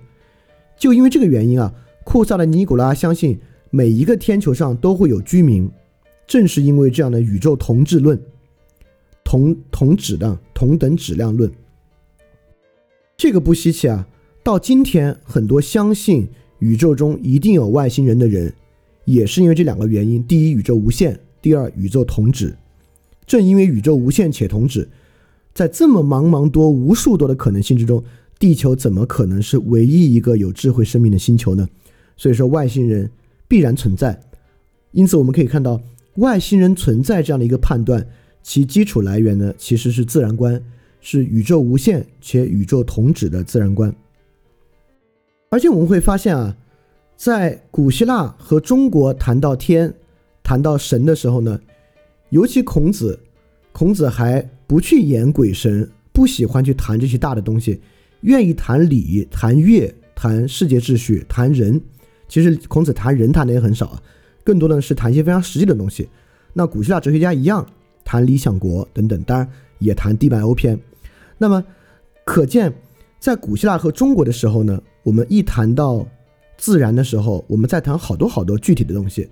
[0.75, 1.71] 就因为这个原因啊，
[2.03, 5.69] 库萨的尼古拉相信每一个天球上都会有居民。
[6.25, 8.19] 正是因为这样的宇宙同质论、
[9.23, 11.51] 同同质量、同等质量论，
[13.15, 14.07] 这个不稀奇啊。
[14.41, 16.27] 到今天，很多相信
[16.63, 18.53] 宇宙中一定有外星人的人，
[19.03, 22.55] 也是因为这两个原因：第一，宇宙无限；第二，宇宙同质。
[23.27, 24.87] 正因为宇宙无限且同质，
[25.53, 28.01] 在这么茫茫多、无数多的可能性之中，
[28.39, 31.67] 地球怎么可能是唯一一个有智慧生命的星球呢？
[32.15, 33.11] 所以说，外星人
[33.49, 34.17] 必然存在。
[34.91, 35.81] 因此，我们可以看到，
[36.15, 38.07] 外星人存在这样的一个判断，
[38.41, 40.63] 其基础来源呢，其实是自然观，
[41.01, 43.93] 是宇宙无限且宇宙同质的自然观。
[45.53, 46.57] 而且我们会发现啊，
[47.15, 49.93] 在古希腊和中国谈到天、
[50.41, 51.59] 谈到神的时候呢，
[52.29, 53.19] 尤其孔子，
[53.71, 57.79] 孔子还不去演鬼神，不喜欢去谈这些大的东西，
[58.21, 61.79] 愿意谈礼、谈乐、谈世界秩序、谈人。
[62.27, 64.01] 其实孔子谈人谈的也很少啊，
[64.43, 66.09] 更多的是谈一些非常实际的东西。
[66.53, 67.63] 那古希腊哲学家一样
[68.03, 69.47] 谈理想国等等，当然
[69.77, 70.75] 也谈地板欧篇。
[71.37, 71.63] 那么
[72.25, 72.73] 可见，
[73.19, 74.81] 在古希腊和中国的时候呢？
[75.03, 76.07] 我们一谈到
[76.57, 79.29] 自然的时候，我们在谈好多好多具体的东西，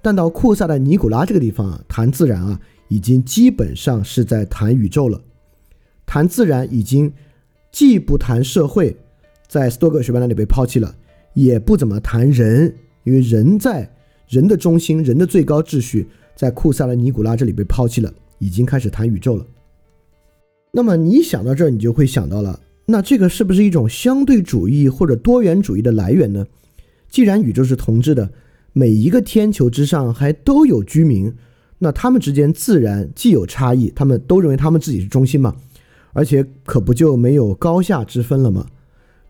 [0.00, 5.20] 但到库萨的尼古拉这个地方啊，谈自然啊，已经基本上是在谈宇宙了。
[6.06, 7.12] 谈自然已经
[7.72, 8.96] 既不谈社会，
[9.48, 10.94] 在斯多葛学派那里被抛弃了，
[11.34, 13.90] 也不怎么谈人，因为人在
[14.28, 19.44] 人的中心，人的最高秩序在库萨的尼古拉这里被抛弃了，已经开始谈宇宙了。
[20.70, 22.60] 那么你想到这儿，你就会想到了。
[22.90, 26.46] 那这个是不是一种相对主义或者多元主义的来源呢？
[27.10, 28.30] 既然宇宙是同质的，
[28.72, 31.30] 每一个天球之上还都有居民，
[31.78, 35.54] 那他们之间自然既有差异，他们都认为他们自己是中心嘛，
[36.14, 38.66] 而且可不就没有高下之分了吗？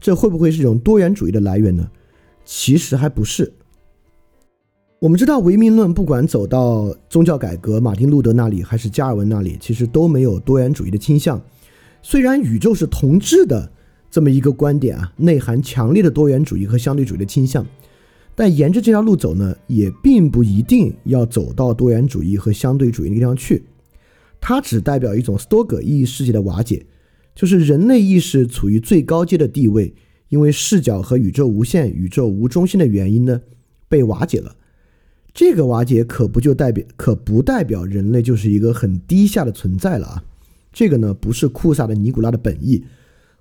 [0.00, 1.90] 这会不会是一种多元主义的来源呢？
[2.44, 3.52] 其实还不是。
[5.00, 11.42] 我们知道唯名论不管走到宗教改革，马丁路德那里还是加尔文那里，其实都没有多元主义的倾向。
[12.02, 13.70] 虽然宇宙是同质的
[14.10, 17.66] 这么一个观点啊，内含强烈的多元主义和相对主义的倾向，
[18.34, 23.62] 但沿着这条路走呢，也并不一定要走到多元主义和相对主义那个地方去。
[24.40, 26.86] 它只代表一种斯多葛意义世界的瓦解，
[27.34, 29.92] 就是人类意识处于最高阶的地位，
[30.28, 33.42] 因为视角和宇宙无限、宇宙无中心的原因呢，
[33.88, 34.54] 被瓦解了。
[35.34, 40.24] 这个瓦解可不就代表，可不代表人类就是一个很低下的存在了啊？
[40.72, 42.84] 这个呢，不是库萨的尼古拉的本意。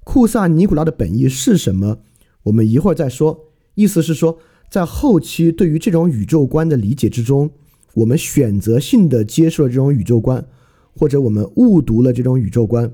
[0.04, 2.00] 库萨尼古拉的本意是什么？
[2.44, 3.52] 我们一会儿再说。
[3.76, 4.40] 意思是说，
[4.72, 7.52] 在后期对于这种宇宙观的理解之中，
[7.94, 10.48] 我们选择性的接受了这种宇宙观，
[10.96, 12.92] 或者我们误读了这种宇宙观。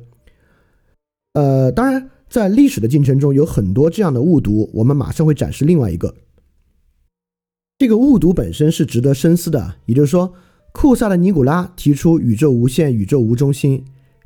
[1.33, 6.15] 呃，当然，在历史的进程中有很多这样的误读，我们马上会展示另外一个。
[7.77, 9.75] 这个误读本身是值得深思的。
[9.85, 10.33] 也就是说，
[10.73, 13.85] 库萨的尼古拉提出宇宙无限、宇宙无中心。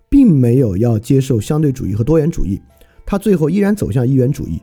[0.09, 2.61] 并没有要接受相对主义和多元主义，
[3.05, 4.61] 他最后依然走向一元主义。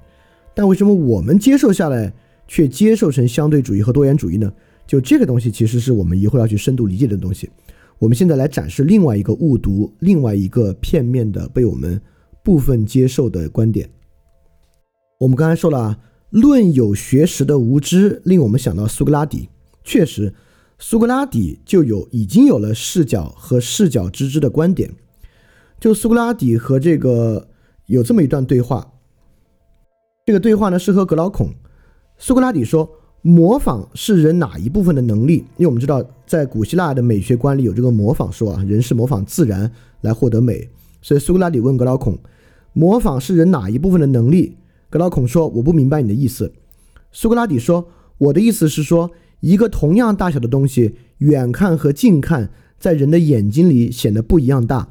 [0.55, 2.12] 但为什么我们接受下来
[2.47, 4.53] 却接受成相对主义和多元主义呢？
[4.86, 7.51] 就这个东西，其实是我们一会儿要去深度理解的东西。
[7.99, 12.01] 我们现在来展示另外一个误读，另外一个片面的被我们
[12.42, 13.88] 部分接受的观点。
[15.18, 15.99] 我们刚才说了啊，
[16.30, 19.49] 论有学识的无知，令我们想到苏格拉底。
[19.82, 20.34] 确实，
[20.78, 24.90] 苏格拉底就有已经有了视角和视角之知的观点。
[25.85, 27.47] 就苏格拉底和这个
[27.89, 28.95] 有这么一段对话，
[30.24, 31.51] 这个对话呢是和格老孔。
[32.16, 39.70] 苏格拉底说：“模仿是人哪一部分的能力？”因为我们知道，在古希腊的美学观里有这个模仿说啊，人是模仿自然
[40.01, 40.66] 来获得美。
[41.03, 42.18] 所以苏格拉底问格老孔
[42.72, 44.57] ：“模仿是人哪一部分的能力？”
[44.89, 46.51] 格老孔说：“我不明白你的意思。”
[47.12, 49.11] 苏格拉底说：“我的意思是说，
[49.41, 54.89] 一个同样大小的东西，远看和近看，在人的眼睛里显得不一样大。”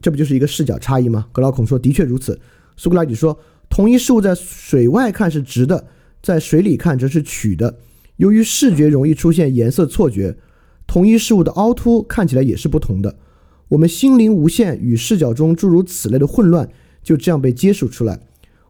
[0.00, 1.26] 这不就是一个视角差异吗？
[1.32, 2.38] 格劳孔说：“的确如此。”
[2.76, 5.86] 苏格拉底说：“同一事物在水外看是直的，
[6.22, 7.78] 在水里看则是曲的。
[8.16, 10.36] 由于视觉容易出现颜色错觉，
[10.86, 13.16] 同一事物的凹凸看起来也是不同的。
[13.68, 16.68] 我们心灵无限与视角中诸如此类的混乱
[17.02, 18.20] 就这样被揭示出来。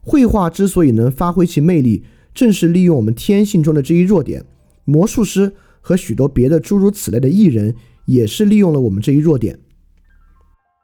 [0.00, 2.04] 绘画之所以能发挥其魅力，
[2.34, 4.44] 正是利用我们天性中的这一弱点。
[4.84, 7.74] 魔术师和许多别的诸如此类的艺人
[8.06, 9.58] 也是利用了我们这一弱点。”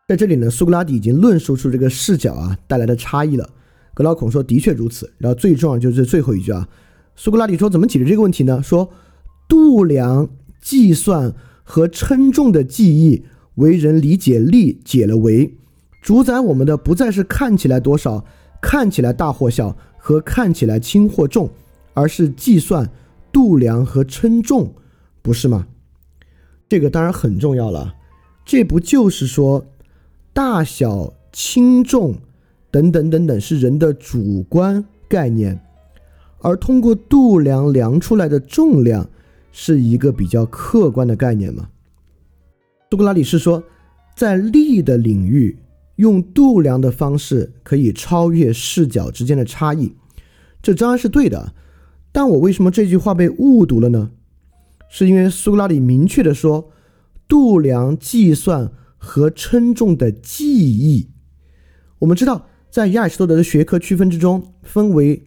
[0.06, 3.48] 在这里呢，苏格拉底已经论述出这个视角啊带来的差异了。
[3.94, 6.68] 格劳孔说：“的确如此。”然后最重要就是最后一句啊，
[7.16, 8.62] 苏格拉底说：“怎么解决这个问题呢？
[8.62, 8.90] 说
[9.48, 10.28] 度量、
[10.60, 13.24] 计算和称重的记忆
[13.54, 15.56] 为人理解力解了围，
[16.02, 18.26] 主宰我们的不再是看起来多少、
[18.60, 21.48] 看起来大或小和看起来轻或重，
[21.94, 22.90] 而是计算、
[23.32, 24.74] 度量和称重，
[25.22, 25.66] 不是吗？
[26.68, 27.94] 这个当然很重要了。
[28.44, 29.64] 这不就是说？”
[30.34, 32.16] 大小、轻重
[32.70, 35.58] 等等等等是人的主观概念，
[36.40, 39.08] 而通过度量量出来的重量
[39.52, 41.70] 是一个比较客观的概念嘛？
[42.90, 43.62] 苏格拉底是说，
[44.16, 45.56] 在力的领域，
[45.96, 49.94] 用度量的方式可以超越视角之间的差异，
[50.60, 51.52] 这当然是对的。
[52.10, 54.10] 但我为什么这句话被误读了呢？
[54.88, 56.70] 是因为苏格拉底明确的说，
[57.26, 58.70] 度量、计算
[59.04, 61.10] 和称重的记忆。
[61.98, 65.26] 我们知道，在亚里士多德的学科区分之中，分为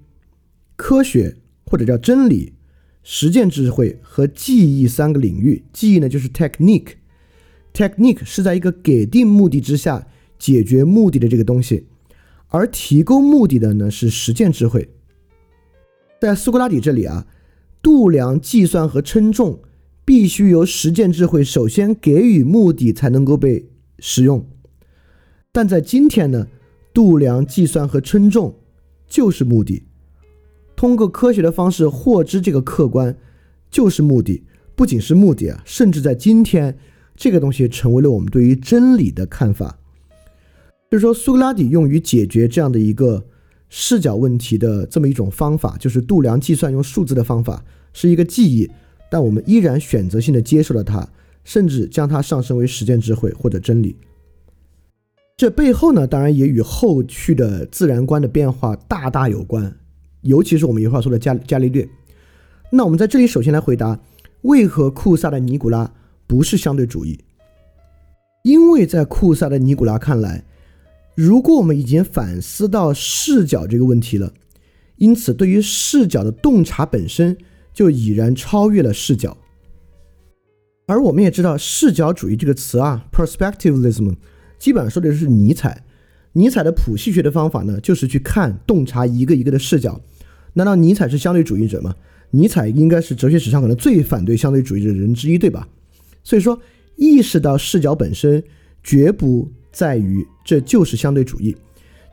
[0.76, 2.54] 科学或者叫真理、
[3.04, 5.64] 实践智慧和记忆三个领域。
[5.72, 10.08] 记忆呢，就是 technique，technique 是在一个给定目的之下。
[10.40, 11.88] 解决目的的这个东西，
[12.50, 14.88] 而提供目的的呢是实践智慧。
[16.22, 17.26] 在苏格拉底这里啊，
[17.82, 19.60] 度量、计算和称重
[20.08, 23.68] 必须由实践智慧首先给予目的才能够被
[24.00, 24.48] 使用。
[25.52, 26.48] 但在今天呢，
[26.94, 28.56] 度量、计算和称重
[29.06, 29.84] 就是目的，
[30.78, 33.18] 通过科学的方式获知这个客观
[33.70, 34.46] 就是目的，
[34.78, 36.78] 不仅是目的啊，甚至在今天
[37.14, 39.78] 这个东西成为了我们对于真理的看法。
[40.90, 43.26] 就是说，苏格拉底用于解决这样的一个
[43.68, 48.72] 视角问题的这么一种方法，就是度量计算用数字的方法，是一个记忆，
[49.10, 51.08] 但我们依然选择性的接受了它，
[51.44, 53.96] 甚至将它上升为实践智慧或者真理。
[55.36, 59.78] 这背后呢，当然也与后续的自然观的变化大大有关，
[60.22, 61.88] 尤其是我们一会儿说的伽伽利略。
[62.72, 64.00] 那我们在这里首先来回答，
[64.42, 65.94] 为何库萨的尼古拉
[66.26, 67.20] 不是相对主义？
[68.44, 70.44] 因为在库萨的尼古拉看来。
[71.16, 74.32] 如果我们已经反思到视角这个问题了，
[74.98, 77.36] 因此对于视角的洞察本身
[77.78, 79.38] 就已然超越了视角。
[80.88, 84.16] 而我们也知道，视角主义这个词啊，perspectivism，
[84.58, 85.84] 基本上说的是尼采。
[86.34, 90.02] 尼采的谱系学的方法呢，就是去看洞察一个一个的视角。
[90.54, 91.94] 难道尼采是相对主义者吗？
[92.32, 95.68] 尼采应该是哲学史上可能最反对相对主义的人之一，对吧？
[96.24, 96.60] 所以说，
[96.96, 98.44] 意识到视角本身
[98.84, 99.52] 绝不。
[99.70, 101.56] 在于，这就是相对主义。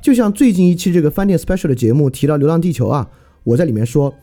[0.03, 3.09] 就像最近一期这个饭店 special 的节目提到《流浪地球》啊，
[3.43, 4.15] 我在里面说，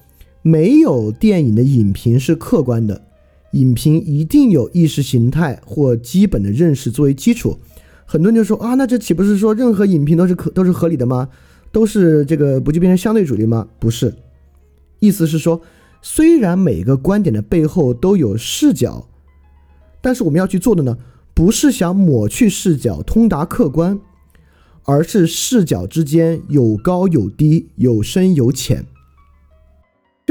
[0.42, 3.02] 没有电影的影评是客观的，
[3.52, 7.58] 影评一定有意识形态或基本的认识作为基础。
[8.06, 11.30] 很多人就说啊，那这岂不是说任何影评都是可都是合理的吗？
[11.72, 13.68] 都是这个不就变成相对主义吗？
[13.80, 14.14] 不是，
[15.00, 15.62] 意思是说，
[16.02, 19.08] 虽然每个观点的背后都有视角，
[20.02, 20.98] 但是我们要去做的呢？
[21.34, 23.98] 不是想抹去视角，通达客观，
[24.84, 28.86] 而是视角之间有高有低，有深有浅。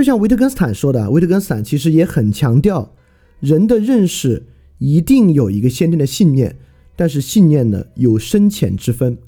[0.01, 2.95] 就像维特根斯坦说的，维特根斯坦其实也很强调，
[3.39, 4.47] 人的认识
[4.79, 6.59] 一定有一个先天的信念，
[6.97, 9.19] 但是信念呢有深浅之分。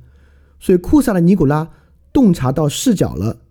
[0.58, 1.68] 所以库萨的尼古拉
[2.10, 3.42] 洞察到视角了，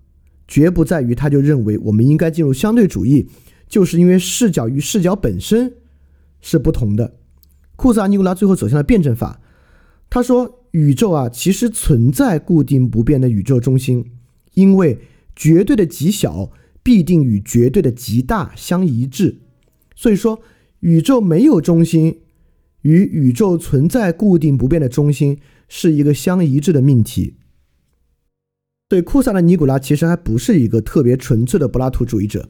[0.48, 3.30] 绝不在于他就认为我们应该进入相对主义，
[3.70, 5.74] 就是因为视角与视角本身
[6.42, 7.18] 是不同的。
[7.76, 9.40] 库萨尼古拉最后走向了辩证法。
[10.10, 14.10] 他说：“宇宙啊，其实存在固定不变的宇宙中心，
[14.56, 14.98] 因为
[15.36, 16.50] 绝对的极小
[16.84, 19.40] 必定与绝对的极大相一致。
[19.96, 20.42] 所以说，
[20.80, 22.22] 宇宙没有中心
[22.82, 27.36] 与宇宙存在固定不变的中心是一个相一致的命题。”
[28.90, 32.50] 对，库萨的尼古拉其实还不是一个特别纯粹的柏拉图主义者。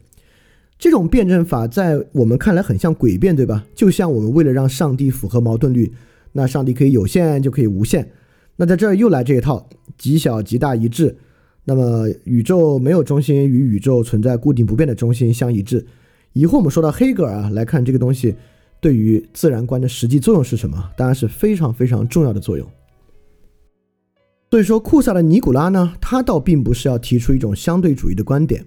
[0.80, 3.68] 这种辩证法在我们看来很像诡辩，对吧？
[3.76, 5.94] 就像我们为了让上帝符合矛盾律，
[6.32, 8.12] 那上帝可以有限就可以无限。
[8.56, 11.18] 那在这儿又来这一套极小极大一致，
[11.64, 15.86] 那么宇宙没有中心与宇宙存在固定不变的中心相一致。
[16.34, 18.36] 以后我们说到黑格尔啊，来看这个东西
[18.80, 20.91] 对于自然观的实际作用是什么？
[20.97, 22.68] 当然是非常非常重要的作用。
[24.49, 28.66] 所以说，库萨的尼古拉呢，他倒并不是要提出一种相对主义的观点，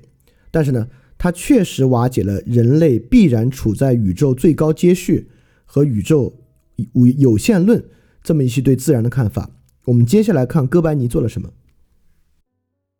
[0.50, 0.88] 但是呢。
[1.16, 5.28] 他确实瓦解了人类必然处在宇宙最高阶序
[5.64, 6.34] 和宇宙
[6.92, 7.82] 有有限论
[8.22, 9.48] 这么一些对自然的看法。
[9.84, 11.48] 我们接下来看哥白尼做了什么。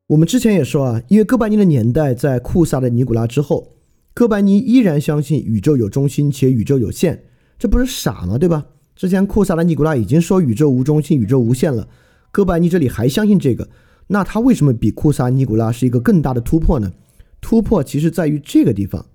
[0.08, 3.78] 我们之前也说啊，因为哥白尼的年代在库萨的尼古拉之后，
[4.12, 7.22] 哥白尼依然相信宇宙有中心且宇宙有限，
[7.58, 8.36] 这不是傻吗？
[8.36, 8.66] 对吧？
[8.94, 11.88] 之前库萨的尼古拉已经说宇宙无中心、宇宙无限了，
[12.30, 13.70] 哥白尼这里还相信这个，
[14.08, 16.92] 那他为什么比库萨尼古拉是一个更大的突破呢？
[17.40, 19.06] 突破其实在于这个地方，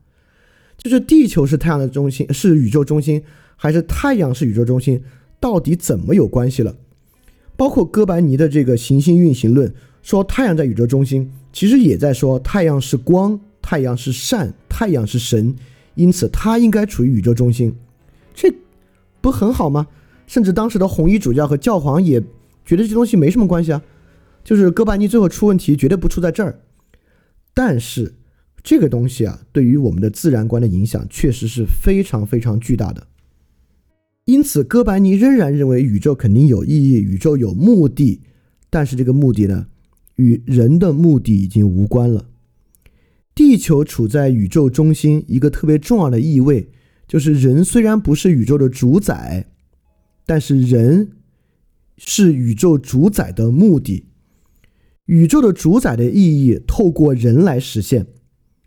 [0.76, 3.22] 就是地球是太阳的中心，是宇宙中心，
[3.56, 5.04] 还是太阳是宇宙中心，
[5.40, 6.76] 到底怎么有关系了？
[7.56, 9.72] 包括哥白尼的这个行星运行论，
[10.02, 15.56] 说太阳在宇宙中心，其实也在说太阳是光，太阳是善，太阳是神，
[15.95, 17.76] 因此它应该处于宇宙中心，
[18.34, 18.54] 这
[19.22, 19.88] 不很好吗？
[20.28, 22.22] 甚至当时的红衣主教和教皇也
[22.66, 23.82] 觉得这东西没什么关系啊，
[24.43, 26.60] 就是哥白尼最后出问题绝对不出在这儿，
[27.54, 28.16] 但是。
[28.62, 33.08] 这个东西啊，对于我们的自然观的影响确实是非常非常巨大的。
[34.26, 38.20] 因此，哥白尼仍然认为宇宙肯定有意义，宇宙有目的，
[38.70, 39.66] 但是这个目的呢，
[40.20, 42.26] 与人的目的已经无关了。
[43.34, 46.70] 地球处在宇宙中心，一个特别重要的意味
[47.07, 49.47] 就是人虽然不是宇宙的主宰，
[50.26, 51.11] 但是人
[51.97, 54.03] 是宇宙主宰的目的。
[55.05, 58.05] 宇宙的主宰的意义透过人来实现，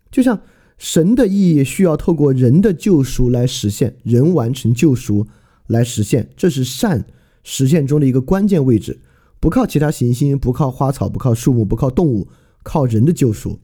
[0.09, 0.41] 就像
[0.79, 5.27] 神的意义需要透过人的救赎来实现，人完成救赎。
[5.67, 7.05] 来实现，这是善
[7.43, 8.99] 实现中的一个关键位置。
[9.43, 12.29] 不靠其他行星，不靠花草，不靠树木，不靠动物，
[12.63, 13.59] 靠人的救赎。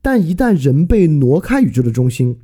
[0.00, 2.38] 但一旦人被挪开宇宙的中心，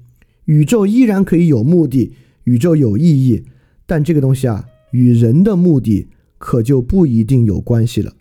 [0.46, 3.44] 宇宙依然可以有目的，宇宙有意义。
[3.86, 8.14] 但这个东西啊，与人的目的可就不一定有关系了。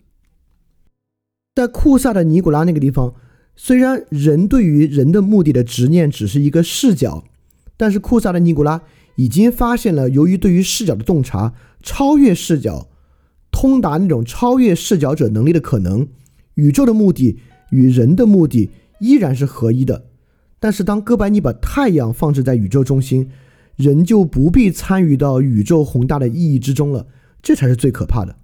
[1.56, 3.16] 在库萨的尼古拉那个地方，
[3.56, 7.24] 虽然人对于人的目的的执念只是一个视角，
[7.76, 8.82] 但是库萨的尼古拉。
[9.16, 11.52] 已经发现了，由于对于视角的洞察，
[11.82, 12.88] 超越视角，
[13.52, 16.08] 通达那种超越视角者能力的可能，
[16.54, 17.38] 宇宙的目的
[17.70, 20.06] 与人的目的依然是合一的。
[20.58, 23.28] 但是，当哥白尼把太阳放置在宇宙中心，
[23.76, 27.06] 人就不必参与到宇宙宏大的意义之中了，
[27.42, 28.36] 这才是最可怕的。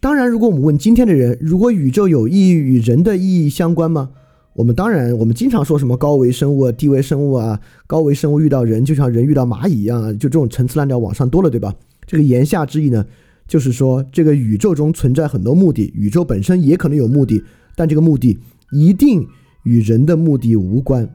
[0.00, 4.10] 当然，如果我们问今天的人，如果宇宙有意义与人的意义相关吗？
[4.54, 11.74] 我们当然，我们经常说什么高维生物啊、低维生物啊，高维生物遇到人就像人遇到蚂蚁一样啊，就这种陈词滥调往上多了，对吧？
[12.06, 13.06] 这个言下之意呢，
[13.52, 17.44] 就是说这个宇宙中存在很多目的，宇宙本身也可能有目的，
[17.76, 18.38] 但这个目的
[18.70, 19.28] 一定
[19.64, 21.06] 与人的目的无关。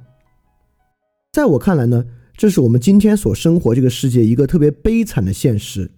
[1.31, 5.89] 在我看来呢，这是我们今天所生活这个世界一个特别悲惨的现实。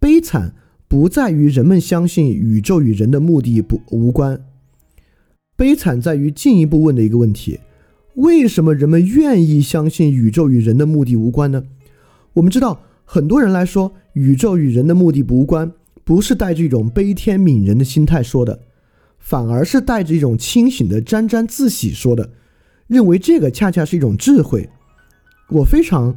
[0.00, 0.56] 悲惨
[0.88, 4.44] 不在于人们相信宇宙与人的目的不无关。
[5.54, 7.60] 悲惨在于进一步问的一个问题：
[8.16, 11.62] 为什么人们愿意相信宇宙与人的目的无关呢？
[12.32, 15.70] 我们知道，很多人来说，宇宙与人的目的不无关，
[16.02, 18.58] 不是带着一种悲天悯人的心态说的，
[19.18, 22.30] 反而是带着一种清醒的沾沾自喜说的，
[22.86, 24.68] 认为这个恰恰是一种智慧。
[25.50, 26.16] 我非常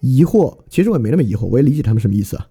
[0.00, 2.46] 疑惑，其实我也没那么疑惑，我也理解他们什么意思啊，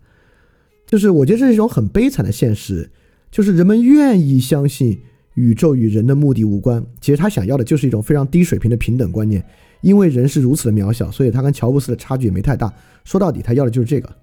[0.88, 2.89] 就是我觉得这是一种很悲惨的现实，
[3.30, 4.99] 就是人们愿意相信。
[5.36, 9.41] 宇宙与人的目的无关，其实他想要的就是一种非常低水平的平等观念。
[9.80, 12.72] 因为人是如此的渺小，所以他跟乔布斯的差距也没太大。
[13.05, 14.14] 说到底，他要的就是这个。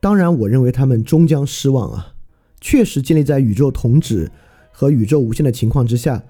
[0.00, 2.14] 当然，我认为他们终将失望啊！
[2.60, 4.30] 确实，建立在宇宙同质
[4.72, 6.24] 和宇宙无限的情况之下，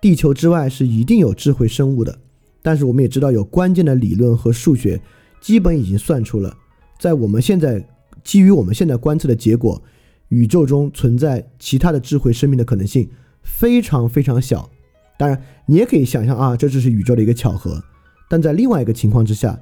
[0.00, 2.18] 地球之外是一定有智慧生物的。
[2.62, 5.00] 但是，我们也知道，有关键的理论和数学
[5.40, 6.56] 基本已经算出了，
[6.98, 7.86] 在我们现在
[8.22, 9.82] 基于我们现在观测的结果。
[10.30, 13.08] 宇宙中存在其他的智慧生命的可能性
[13.42, 14.68] 非常非常小，
[15.16, 17.80] 当然你也可以想象啊，这只是宇宙的一个巧合。
[18.28, 19.60] 但在另外一个情况之下，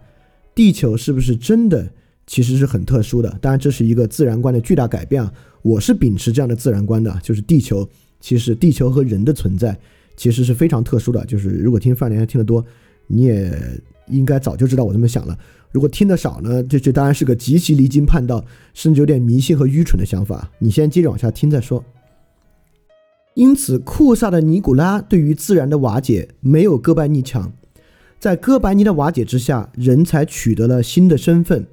[0.55, 1.93] 地球是不是真的
[2.27, 3.29] 其实是很特殊的？
[3.41, 5.33] 当然这是一个自然观的巨大改变啊！
[5.63, 7.89] 我是秉持这样的自然观的，就是地球
[8.21, 9.79] 其实地球和人的存在
[10.17, 11.25] 其实是非常特殊的。
[11.27, 12.65] 就是如果听范连听得多，
[13.07, 13.53] 你也
[14.09, 15.39] 应该早就知道我这么想了。
[15.71, 18.45] 如果听得少呢，这这当然是个极其离经叛道，
[18.75, 20.51] 甚至有点迷信和愚蠢的想法。
[20.59, 21.85] 你先接着往下听再说。
[23.35, 27.51] 因此，库萨的尼古拉对于自然的瓦解没有哥白尼强，
[28.21, 31.67] 在哥白尼的瓦解之下，人才取得了新的身份，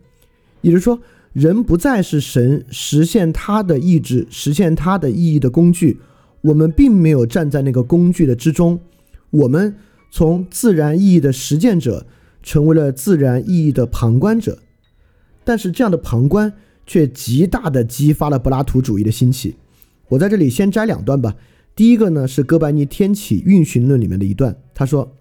[0.62, 1.00] 也就是说，
[1.34, 6.00] 人不再是神实现他的意志、实现他的意义的工具。
[6.42, 8.80] 我们并没有站在那个工具的之中，
[9.30, 9.76] 我们
[10.12, 12.06] 从自然意义的实践者。
[12.42, 14.60] 成为了自然意义的旁观者，
[15.44, 16.52] 但是这样的旁观
[16.88, 19.56] 却极大的激发了柏拉图主义的兴起。
[20.08, 21.36] 我在这里先摘两段吧。
[21.76, 25.14] 第一个呢是哥白尼天启运行论里面的一段，他说：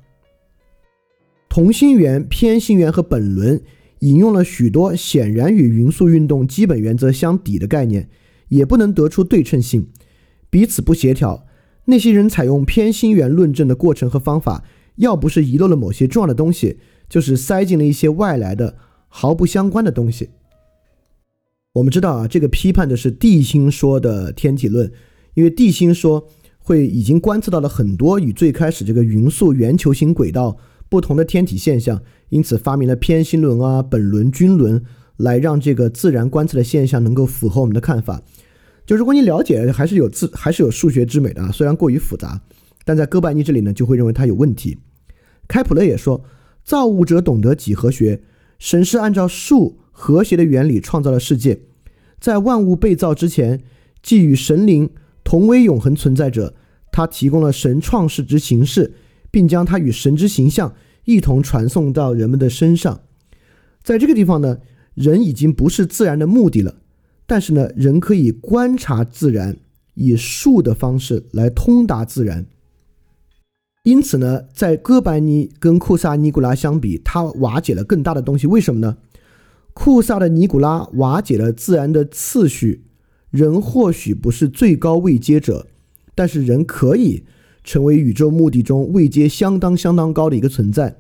[1.49, 3.61] 同心圆、偏心圆和本轮
[4.01, 8.09] 引用了许多显然与匀速运动基本原则相抵的概念，
[8.49, 9.89] 也不能得出对称性，
[10.51, 11.47] 彼此不协调。
[11.87, 14.65] 那些人采用偏心圆论证的过程和方法，
[14.97, 16.79] 要不是遗漏了某些重要的东西。
[17.09, 18.77] 就是塞进了一些外来的、
[19.09, 20.29] 毫不相关的东西。
[21.73, 24.93] 我们知道啊，这个批判的是地心说的天体论，
[25.33, 26.29] 因为地心说
[26.59, 30.59] 会已经观测到了很多与最开始这个匀速圆球形轨道
[30.89, 34.83] 不同的天体现象，因此发明了偏心轮啊、本轮、均轮，
[35.17, 38.23] 来让这个自然观测的现象能够符合我们的看法。
[38.87, 42.41] 就如果你了解，还是有自还是有数学之美的啊，虽然过于复杂，
[42.85, 44.79] 但在哥白尼这里呢，就会认为它有问题。
[45.47, 46.25] 开普勒也说。
[46.65, 48.21] 造物者懂得几何学，
[48.59, 51.61] 神是按照数和谐的原理创造了世界。
[52.21, 53.63] 在万物被造之前，
[54.03, 54.91] 既与神灵
[55.25, 56.55] 同为永恒存在者，
[56.93, 58.93] 他提供了神创世之形式，
[59.31, 60.75] 并将它与神之形象
[61.05, 63.01] 一同传送到人们的身上。
[63.83, 64.59] 在这个地方呢，
[64.95, 66.77] 人已经不是自然的目的了，
[67.27, 69.57] 但是呢，人可以观察自然，
[69.95, 72.47] 以术的方式来通达自然。
[73.85, 78.47] 因此呢，在哥白尼跟库萨尼古拉相比，他瓦解了更大的东西。
[78.47, 78.99] 为什么呢？
[79.73, 82.85] 库萨的尼古拉瓦解了自然的次序，
[83.31, 85.69] 人或许不是最高位阶者，
[86.15, 87.25] 但是人可以
[87.69, 90.97] 成为宇宙目的中位阶相当相当高的一个存在。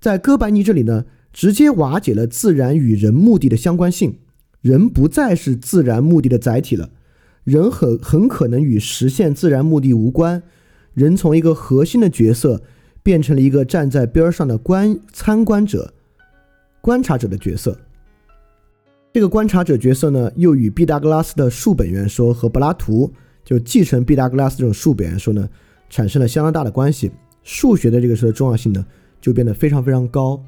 [0.00, 4.18] 在哥白尼这里呢，直接瓦解了自然与人目的的相关性，
[4.60, 6.90] 人不再是自然目的的载体了，
[7.44, 10.42] 人很很可能与实现自然目的无关。
[10.94, 12.60] 人从一个核心的角色
[13.04, 15.94] 变成了一个站在边上的观参观者、
[16.80, 17.78] 观察者的角色。
[19.12, 23.12] 这个观察者角色呢，又与毕达哥拉斯的数本源说和柏拉图
[23.44, 25.48] 就继承毕达哥拉斯这种数本源说呢，
[25.88, 27.10] 产生了相当大的关系。
[27.42, 28.84] 数学的这个时候重要性呢，
[29.20, 30.42] 就变得非常非常高。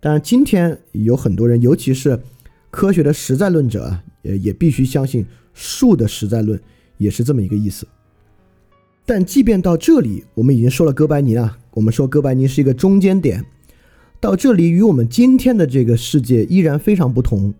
[0.00, 2.20] 当然，今天有很多人，尤其是
[2.70, 5.24] 科学的实在论者啊，也也必须相信
[5.54, 6.60] 数的实在论，
[6.96, 7.86] 也是这么一个意思。
[9.06, 11.58] 但即便到这里，我们已经说了哥白尼了。
[11.72, 13.44] 我们说哥白尼是一个中间点，
[14.18, 17.54] 到这里与我们今天的这个世界依然非常不同。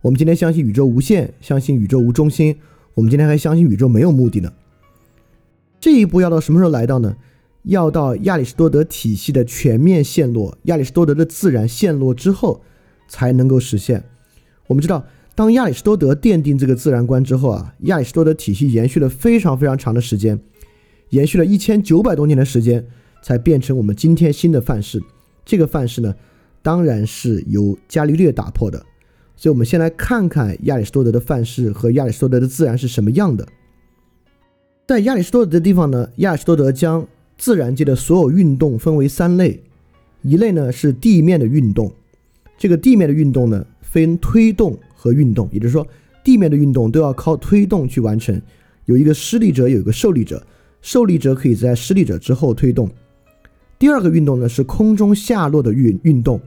[0.00, 2.56] 我们今天相信宇宙无限，相信宇宙无中心，
[2.94, 4.52] 我们今天还相信宇宙没有目的呢。
[5.82, 7.16] 这一步要到什么时候来到呢？
[7.64, 12.62] 要到亚里士多德体系的全面陷落，亚里士多德的自然陷落之后，
[13.08, 14.04] 才能够实现。
[14.68, 15.04] 我们知道，
[15.34, 20.40] 当亚里士多德奠定这个自然观之后啊，亚里士多德体系延续了非常非常长的时间。
[21.08, 22.86] 延续了一千九百多年的时间，
[23.20, 25.02] 才变成我们今天新的范式。
[25.44, 26.14] 这个范式呢，
[26.62, 28.86] 当然是由伽利略打破的。
[29.34, 33.44] 所以，我们先来看看亚里士多德的范式和亚里士多德的自然是什么样的。
[34.84, 37.06] 在亚里士多德的地方呢，亚里士多德将
[37.38, 39.62] 自然界的所有运动分为三类，
[40.22, 41.92] 一类呢是地面的运动。
[42.58, 45.86] 这个地面的运动呢，分推动和运动，也就是说，
[46.24, 48.40] 地面的运动都要靠推动去完成，
[48.86, 50.44] 有一个施力者，有一个受力者。
[50.80, 52.90] 受力者可以在施力者之后推动。
[53.78, 56.40] 第二个运动呢是空中下落的运运动。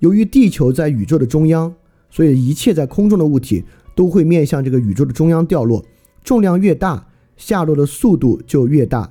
[0.00, 1.72] 由于地球在宇宙的中央，
[2.10, 3.62] 所以一切在空中的物体
[3.94, 5.84] 都会面向这个宇宙的中央掉落。
[6.24, 7.06] 重量越大，
[7.38, 9.10] 下落的速度就越大。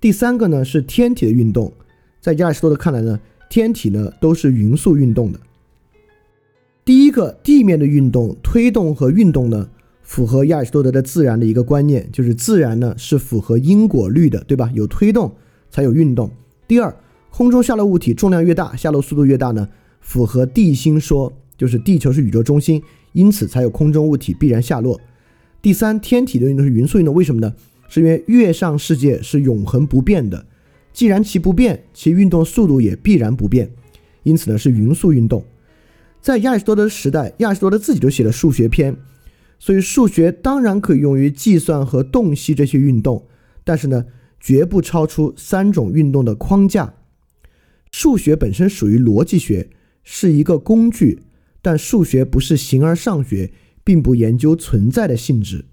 [0.00, 1.72] 第三个呢是天体的运动。
[2.20, 5.38] 在亚里士多德看来呢，天体呢都是匀速运动的。
[6.84, 9.68] 第一个地面的运动，推动和运动呢。
[10.02, 14.70] 符合亚里士多德的自然的一个观念，就是自然呢是符合因果律的，对吧？
[14.74, 15.32] 有推动
[15.70, 16.30] 才有运动。
[16.66, 16.94] 第二，
[17.30, 19.68] 空中下落物体重量越大，下落速度越大呢，
[20.00, 22.82] 符合地心说，就是地球是宇宙中心，
[23.12, 25.00] 因此才有空中物体必然下落。
[25.62, 27.54] 第三，天体的运动是匀速运动，为什么呢？
[27.88, 30.44] 是因为月上世界是永恒不变的，
[30.92, 33.70] 既然其不变，其运动速度也必然不变，
[34.24, 35.44] 因此呢是匀速运动。
[36.20, 38.96] 在亚里士多德时代，亚里士多德自己就写了数学篇。
[39.60, 43.24] 所以数学当然可以用于计算和洞悉这些运动，
[43.62, 44.06] 但是呢，
[44.40, 46.94] 绝不超出三种运动的框架。
[47.92, 49.68] 数学本身属于逻辑学，
[50.02, 51.22] 是一个工具，
[51.60, 53.52] 但数学不是形而上学，
[53.84, 55.64] 并不研究存在的性质。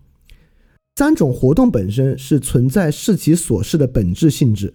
[0.95, 4.74] 三种活动本身是存在视其所示的本质性质。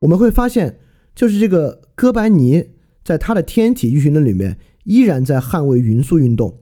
[0.00, 0.78] 我们会发现，
[1.14, 2.64] 就是这个哥白尼
[3.02, 6.58] 在他的天体运行论里面，依然在捍卫匀速运动。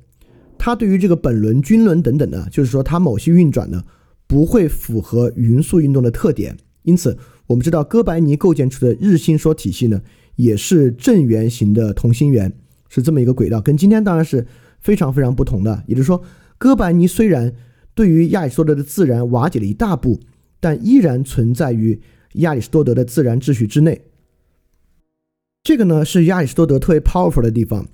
[0.57, 3.83] 他对于这个本轮、均轮等等呢，就是说它某些运转呢
[4.27, 10.01] 不会符合匀速运动的特点，因此我们知道哥白尼构建出的日心说体系呢
[10.37, 12.53] 也是正圆形的同心圆，
[12.89, 14.47] 是这么一个轨道，跟今天当然是
[14.87, 15.83] 非常非常不同的。
[15.89, 16.23] 也就是说，
[16.57, 17.53] 哥白尼虽然
[17.95, 20.21] 对于亚里士多德的自然瓦解了一大步，
[20.61, 22.01] 但依然存在于
[22.35, 24.03] 亚里士多德的自然秩序之内。
[25.65, 27.87] 这个呢是亚里士多德特别 powerful 的地方。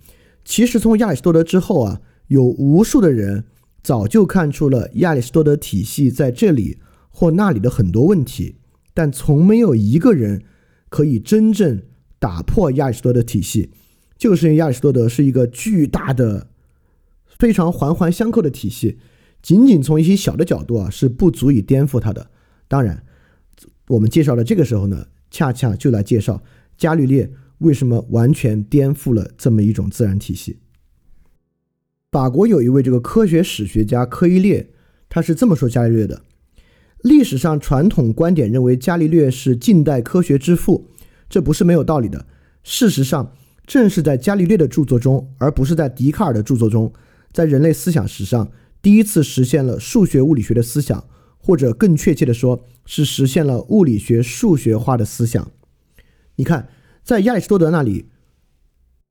[0.44, 2.00] 其实从亚里士多德之后啊。
[2.28, 3.44] 有无数的人
[3.82, 6.78] 早就看出了亚里士多德体系在这里
[7.10, 8.56] 或那里的很多问题，
[8.94, 10.42] 但从没有一个人
[10.88, 11.82] 可以真正
[12.18, 13.70] 打破亚里士多德体系，
[14.16, 16.46] 就是因为亚里士多德是一个巨大的、
[17.42, 18.98] 非常环环相扣的体系，
[19.42, 22.30] 仅仅从一些小的角度啊是不足以颠覆它的。
[22.68, 23.02] 当然，
[23.88, 26.40] 我们介绍的这个时候呢，恰恰就来介绍
[26.76, 27.28] 伽利略
[27.58, 30.60] 为什么完全颠覆了这么一种自然体系。
[32.12, 34.70] 法国有一位这个科学史学家科伊列，
[35.08, 36.22] 他是这么说伽利略的：
[37.02, 40.86] 历史上传统观点认为伽利略是近代科学之父，
[41.28, 42.24] 这不是没有道理的。
[42.62, 43.32] 事实上，
[43.66, 46.92] 正是在伽利略的著作中，而不是在笛卡尔的著作中，
[47.32, 51.08] 在人类思想史上第一次实现了数学物理学的思想，
[51.38, 55.50] 或者更确切的说，是实现了物理学数学化的思想。
[56.36, 56.68] 你看，
[57.02, 58.06] 在亚里士多德那里。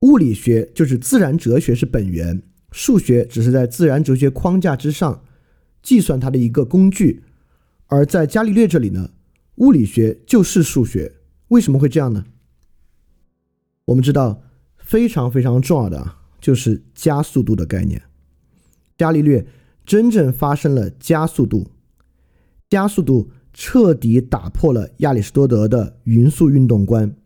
[0.00, 2.42] 物理学就是自然哲学是本源，
[2.72, 5.22] 数学只是在自然哲学框架之上
[5.80, 7.22] 计算它的一个工具。
[7.86, 9.10] 而在伽利略这里呢，
[9.56, 11.12] 物理学就是数学。
[11.48, 12.24] 为什么会这样呢？
[13.84, 14.42] 我们知道
[14.78, 18.02] 非常非常重要的就是加速度的概念。
[19.02, 19.44] 伽利略
[19.84, 21.66] 真正发生了加速度，
[22.70, 27.16] 加速度彻底打破了亚里士多德的匀速运动观。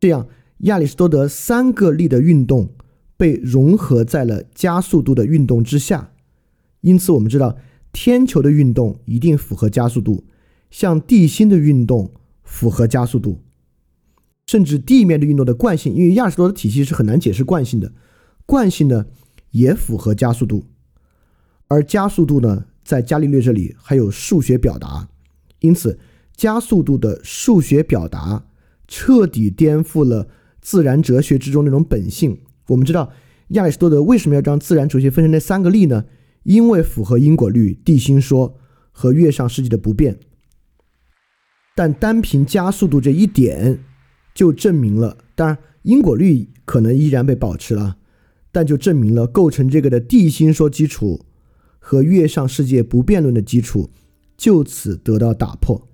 [0.00, 0.26] 这样，
[0.60, 2.70] 亚里士多德三个力的运动
[3.18, 6.10] 被融合在了加速度的运动之下。
[6.80, 7.58] 因此，我们知道
[7.92, 10.24] 天球的运动一定符合加速度，
[10.70, 12.10] 像地心的运动
[12.42, 13.42] 符合加速度，
[14.46, 17.92] 甚至地面的运动的惯性，因为亚里士多德体系是很难解释惯性的，
[18.46, 19.04] 惯性呢
[19.50, 20.64] 也符合加速度。
[21.68, 25.08] 而加速度呢，在伽利略这里还有数学表达，
[25.60, 25.98] 因此
[26.34, 28.46] 加速度的数学表达。
[28.92, 30.26] 彻底颠覆了
[30.60, 32.40] 自然哲学之中那种本性。
[32.66, 33.12] 我们知道
[33.50, 36.06] 亚里士多德为什么要将自然哲学分成那三个力呢？
[36.42, 38.58] 因为符合因果律、地心说
[38.90, 40.18] 和月上世界的不变。
[41.76, 43.78] 但单凭加速度这一点
[44.34, 47.98] 就证明了，当然因果律可能依然被保持了，
[48.52, 51.24] 但就证明了构成这个的地心说基础
[51.78, 53.90] 和月上世界不变论的基础
[54.36, 55.88] 就此得到打破。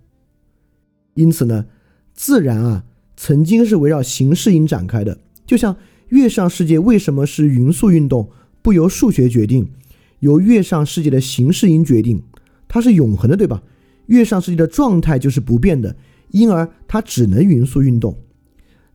[1.15, 1.67] 因此呢？
[2.15, 2.85] 自然啊，
[3.17, 5.19] 曾经是围绕形式因展开的。
[5.45, 5.77] 就像
[6.09, 8.31] 月上世界为什么是匀速运动，
[8.63, 9.69] 不由数学决定，
[10.21, 12.23] 由月上世界的形式因决定，
[12.67, 13.63] 它是永恒的，对吧？
[14.07, 15.97] 月上世界的状态就是不变的，
[16.31, 18.17] 因而它只能匀速运动。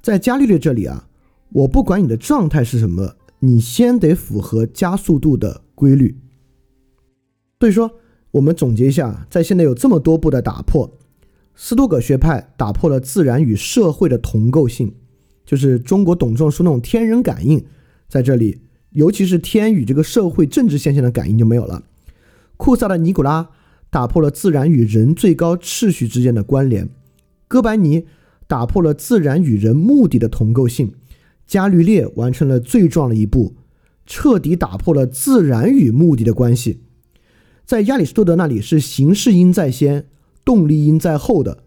[0.02, 1.08] 在伽利略这里啊，
[1.50, 6.18] 我不管你的状态是什么，你先得符合加速度的规律。
[7.60, 7.92] 所以说，
[8.32, 10.98] 我们总结一下，在现在有这么多步的打破。
[11.54, 14.96] 斯多葛学派打破了自然与社会的同构性，
[15.46, 17.64] 就是中国董仲舒那种天人感应，
[18.08, 18.62] 在这里，
[18.92, 21.84] 尤其是天与这个社会政治现象的感应就没有了。
[22.58, 23.50] 库萨的尼古拉
[23.90, 26.90] 打破了自然与人最高秩序之间的关联，
[27.48, 28.06] 哥白尼
[28.48, 30.94] 打破了自然与人目的的同构性，
[31.52, 33.58] 伽利略完成了最重要的一步，
[34.06, 36.80] 彻底打破了自然与目的的关系。
[37.66, 40.06] 在亚里士多德那里是形式因在先。
[40.46, 41.66] 动力因在后的，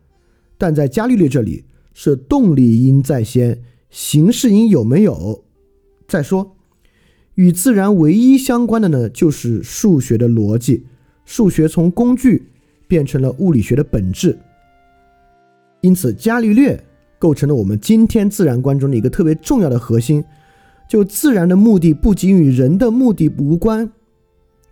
[0.56, 5.44] 但在伽利略这里是动力因在先，形式因有没有
[6.08, 6.56] 再说。
[7.34, 10.86] 与自然唯一相关的呢，就是数学的逻辑。
[11.26, 12.48] 数学从工具
[12.88, 14.38] 变成了物理学的本质。
[15.82, 16.82] 因此，伽利略
[17.24, 20.22] 构成了我们今天自然观中的一个特别重要的核心。
[20.86, 23.90] 就自然的目的不仅与人的目的无关，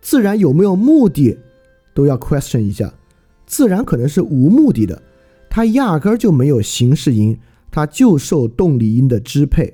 [0.02, 1.38] 自然有没有目的
[1.94, 2.92] 都要 question 一下。
[3.46, 5.00] 自然可能是无目的的，
[5.48, 7.38] 它压根儿就没有形式因，
[7.70, 9.72] 它就受动力因的支配。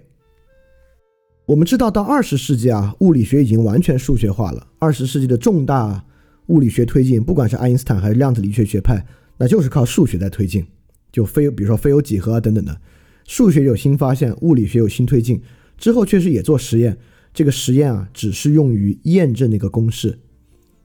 [1.47, 4.65] 我们知道，到二十世纪啊，物理学已经完全数学化了。
[4.79, 6.05] 二十世纪的重大
[6.47, 9.05] 物理学推进，不管是爱因斯坦还是量子力学学派，
[9.37, 10.65] 那就是靠数学在推进。
[11.13, 12.81] 就非比如说非有几何啊等等的，
[13.27, 15.41] 数学有新发现，物理学有新推进
[15.77, 16.97] 之后，确实也做实验。
[17.33, 20.19] 这个实验啊，只是用于验证那个公式。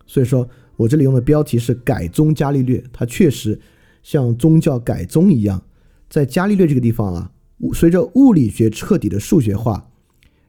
[0.06, 0.50] 所以说。
[0.76, 3.58] 我这里用的标题是“改宗伽利略”，它确实
[4.02, 5.64] 像宗教改宗一样，
[6.10, 7.32] 在伽利略这个地方啊，
[7.76, 9.88] 随着物理学彻底的数学化，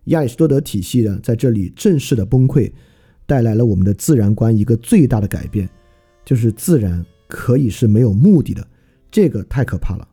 [0.04, 2.72] 亚里士多德体系呢在这里正式的崩溃，
[3.26, 5.68] 带来了我们的自然观一个最大的改变，
[6.24, 8.66] 就是自然可以是没有目的的，
[9.14, 10.08] 这个太可怕了。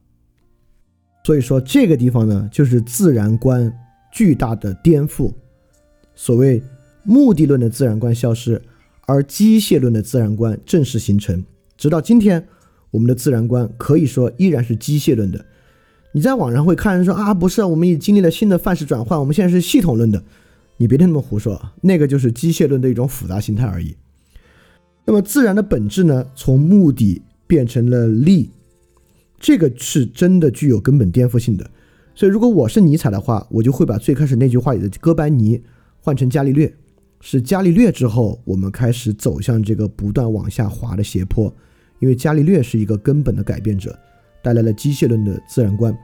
[1.23, 3.73] 所以说这个地方呢，就是自然观
[4.11, 5.33] 巨大的颠覆，
[6.13, 6.61] 所谓
[7.03, 8.61] 目的论的自然观消失。
[9.07, 11.43] 而机械论的自然观正式形成，
[11.75, 12.47] 直到今天，
[12.91, 15.43] 我们的自然观可以说依然是机械论的。
[16.13, 20.23] 你在网上会看人说啊，不是，我们已经历了新的范式转换，我们现在是系统论的。
[20.77, 23.97] 你别听他们胡说，那个就是机械论的一种复杂形态而已。
[25.05, 28.49] 那么自然的本质呢，从目的变成了力，
[29.41, 31.69] 这个是真的具有根本颠覆性的。
[32.13, 35.61] 所以，如果我是尼采的话，我就会把最开始那句话里的哥白尼
[35.99, 36.71] 换成伽利略。
[37.19, 41.53] 是伽利略之后，我们开始走向这个不断往下滑的斜坡，
[41.99, 43.97] 因为伽利略是一个根本的改变者，
[44.43, 45.95] 带来了机械论的自然观。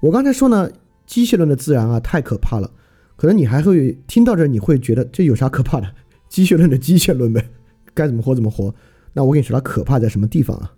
[0.00, 0.70] 我刚才说呢，
[1.06, 2.70] 机械论的自然啊太可怕了，
[3.16, 5.86] 可能你还会听到这，你会觉得这有啥可怕的？
[6.28, 7.44] 机械论的机械论呗，
[7.92, 8.74] 该怎么活怎么活。
[9.12, 10.72] 那我跟你说它可怕在什么地方啊？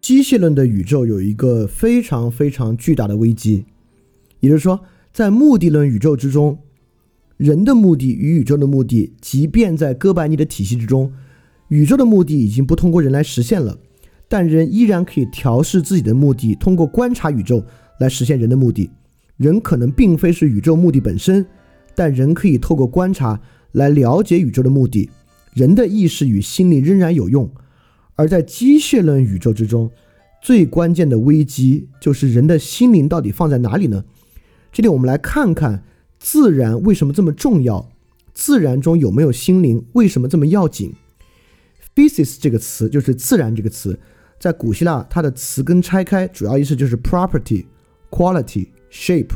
[0.00, 3.64] 机械论的宇宙有一个非常非常巨大的危机，
[4.40, 4.80] 也就是说，
[5.12, 6.58] 在目的论宇宙之中。
[7.36, 11.10] 人的目的与宇宙的目的，即便在哥白尼的体系之中，
[11.68, 13.78] 宇宙的目的已经不通过人来实现了，
[14.28, 17.64] 但人依然可以调试自己的目的，通过观察宇宙
[17.98, 18.90] 来实现人的目的。
[19.38, 21.46] 人可能并非是宇宙目的本身，
[21.94, 23.40] 但人可以透过观察
[23.72, 25.08] 来了解宇宙的目的。
[25.54, 27.50] 人的意识与心灵仍然有用，
[28.20, 29.90] 而在机械论宇宙之中，
[30.42, 34.04] 最关键的危机就是人的心灵到底放在哪里呢？
[34.70, 35.82] 这里我们来看看
[36.18, 37.90] 自然为什么这么重要，
[38.34, 40.92] 自然中有没有心灵，为什么这么要紧
[41.94, 43.98] ？Physis 这个词就是自然这个词，
[44.38, 47.64] 在古希腊它的词根拆开，主要意思就是 property、
[48.10, 49.30] quality、shape，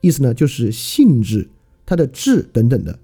[0.00, 1.46] 意思呢就是性质、
[1.84, 2.98] 它的质等等的。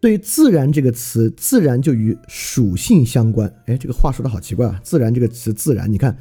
[0.00, 3.52] 对“自然”这个词，自然就与属性相关。
[3.66, 6.16] 哎，这个话说的好奇怪啊！“自然”这个词，自然，你看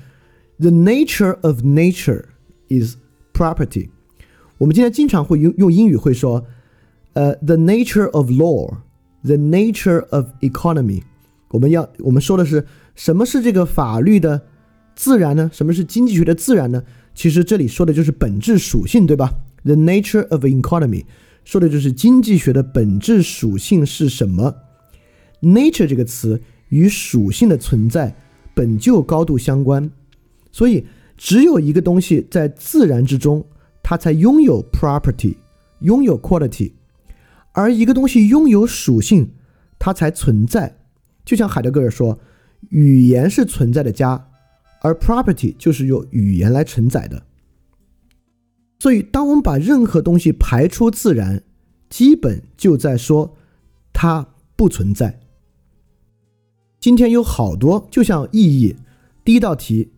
[0.59, 2.23] ，“the nature of nature
[2.69, 2.95] is
[3.33, 3.89] property”。
[4.57, 6.43] 我们今天经常会用用英语会说，
[7.13, 11.03] 呃，“the nature of law”，“the nature of economy”。
[11.49, 12.65] 我们要我们说的是
[12.95, 14.41] 什么是这个法律的
[14.95, 15.51] 自然呢？
[15.53, 16.83] 什么是经济学的自然呢？
[17.13, 19.31] 其实这里说的就是本质属性，对吧
[19.63, 21.05] ？“the nature of economy”。
[21.47, 24.53] 说的就是经济学的本质属性是什么
[25.41, 28.13] ？nature 这个词与属性的存在
[28.53, 29.89] 本就高度相关，
[30.51, 30.85] 所以
[31.15, 33.47] 只有一个东西在自然之中，
[33.81, 35.37] 它才拥有 property，
[35.79, 36.73] 拥有 quality，
[37.53, 39.31] 而一个东西拥有属性，
[39.79, 40.77] 它才存在。
[41.23, 42.19] 就像海德格尔说，
[42.71, 44.27] 语言是存在的家，
[44.81, 47.23] 而 property 就是由语言来承载的。
[48.79, 51.41] 所以，当我们把任何东西排出自然，
[51.89, 53.35] 基本就在说
[53.91, 55.19] 它不存在。
[56.79, 58.75] 今天有好多，就像意义，
[59.25, 59.91] 第一道题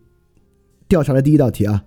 [0.88, 1.84] 调查的第一道题啊，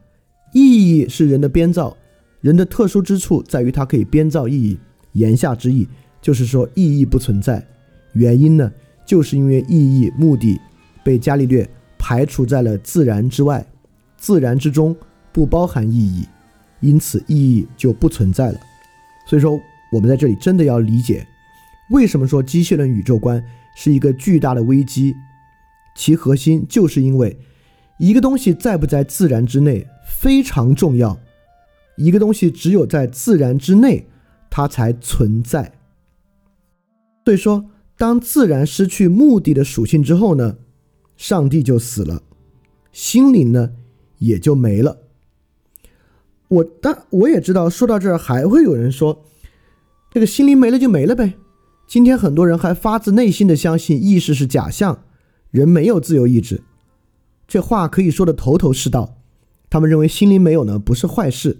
[0.53, 1.97] 意义是人的编造，
[2.41, 4.77] 人的特殊之处在于它可以编造意义。
[5.13, 5.87] 言下之意
[6.21, 7.67] 就是说意义不存在，
[8.13, 8.71] 原因呢，
[9.05, 10.59] 就是因为意义目的
[11.03, 11.67] 被伽利略
[11.97, 13.65] 排除在了自然之外，
[14.15, 14.95] 自然之中
[15.31, 16.25] 不包含意义。
[16.83, 18.59] 因此，意义就不存在了。
[19.25, 19.59] 所以说，
[19.91, 21.25] 我们在这里真的要理解，
[21.89, 23.41] 为什么说机械论宇宙观
[23.75, 25.15] 是一个巨大的危机？
[25.95, 27.37] 其核心就是因为
[27.99, 31.17] 一个东西在不在自然之内非常重要。
[31.95, 34.07] 一个东西只有在自然之内，
[34.49, 35.71] 它才存在。
[37.23, 40.57] 所以说，当自然失去目的的属性之后呢，
[41.15, 42.23] 上帝就死了，
[42.91, 43.71] 心灵呢
[44.17, 45.02] 也就没了。
[46.53, 49.25] 我但我也知道，说到这儿还会有人说，
[50.11, 51.33] 这个心灵没了就没了呗。
[51.87, 55.03] 今天很多人还发自内心的相信意识是假象，
[55.49, 56.61] 人没有自由意志，
[57.47, 59.17] 这话可以说的头头是道。
[59.67, 61.57] 他们认为心灵没有呢不是坏事，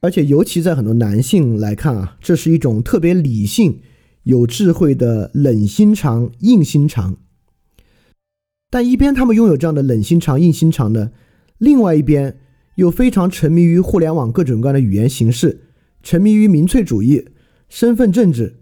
[0.00, 3.80] 而且尤其在很多男性来看啊，这是一种特别理性、
[4.24, 7.16] 有智慧的冷心肠、硬心肠。
[8.68, 11.12] 但一边他们拥有这样的冷心肠、硬心肠呢，
[11.58, 12.39] 另外一边。
[12.80, 15.66] 又非常沉迷于互联网各种各样的语言形式，
[16.02, 17.26] 沉迷于民粹主义、
[17.68, 18.56] 身份政治，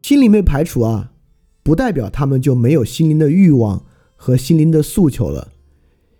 [0.00, 1.12] 心灵被排除啊，
[1.64, 3.84] 不代表他们就没有心灵的欲望
[4.14, 5.50] 和心灵的诉求了。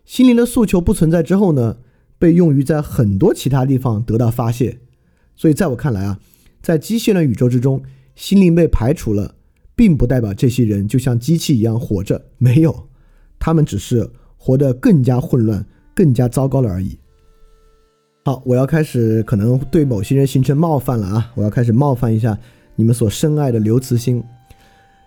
[0.04, 1.76] 心灵的诉求不存在之后呢，
[2.18, 4.80] 被用于在很多其他地方得到发泄。
[5.36, 6.18] 所以在我看来啊，
[6.60, 7.84] 在机械论宇宙之中，
[8.16, 9.36] 心灵被排除了，
[9.76, 12.88] 并不代表这些人就像机器一样活着，没有，
[13.38, 15.64] 他们只是活得更加混乱。
[15.94, 16.98] 更加糟糕了而已。
[18.24, 21.30] 好，我要开始可能对某些人形成冒犯了啊！
[21.34, 22.38] 我要开始冒犯一下
[22.74, 24.24] 你们所深爱的刘慈欣。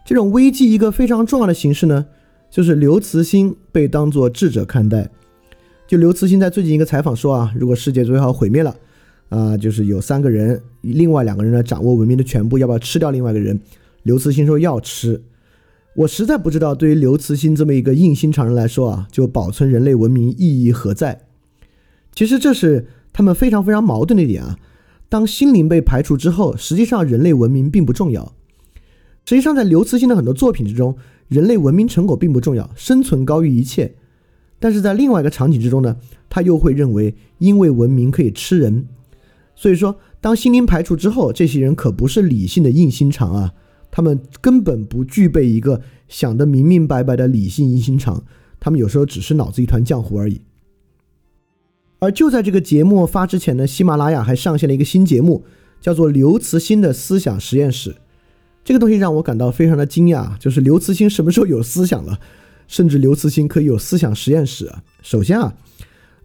[0.06, 2.06] 这种危机一个非常重要的形式呢，
[2.50, 5.10] 就是刘慈欣被当作智者看待。
[5.88, 8.76] 就刘慈欣在最近一个采访说啊，如果世界最后毁灭了
[9.30, 13.60] 啊，就是有三个人，另外两个人呢掌握文明的全部，要不要吃掉另外一个人？
[14.04, 15.22] 刘慈欣说要吃。
[15.98, 21.22] 我实在不知道，对于刘慈欣这么一个硬心肠人来说啊，就保存人类文明意义何在？
[22.14, 24.60] 其实这是他们非常非常矛盾的一点啊。
[25.10, 28.32] 当心灵被排除之后，实际上人类文明并不重要。
[29.26, 30.96] 实际上，在刘慈欣的很多作品之中，
[31.30, 33.96] 人类文明成果并不重要，生存高于一切。
[34.60, 35.98] 但是在另外一个场景之中呢，
[36.30, 38.86] 他又会认为，因为文明可以吃人。
[39.56, 43.54] 所以说，当心灵排除之后，这些人可不是理性的硬心肠啊。
[43.92, 48.24] 他们根本不具备一个想得明明白白的理性硬心肠，
[48.60, 50.42] 他们有时候只是脑子一团浆糊而已。
[52.00, 55.44] 而就在这个节目发之前呢，喜马拉雅还上线了一个新节目，
[55.82, 57.96] 叫做刘慈欣的思想实验室。
[58.64, 62.20] 这个东西让我感到非常的惊讶，就是刘慈欣什么时候有思想了？
[62.68, 64.84] 甚至刘慈欣可以有思想实验室啊？
[65.02, 65.56] 首先啊，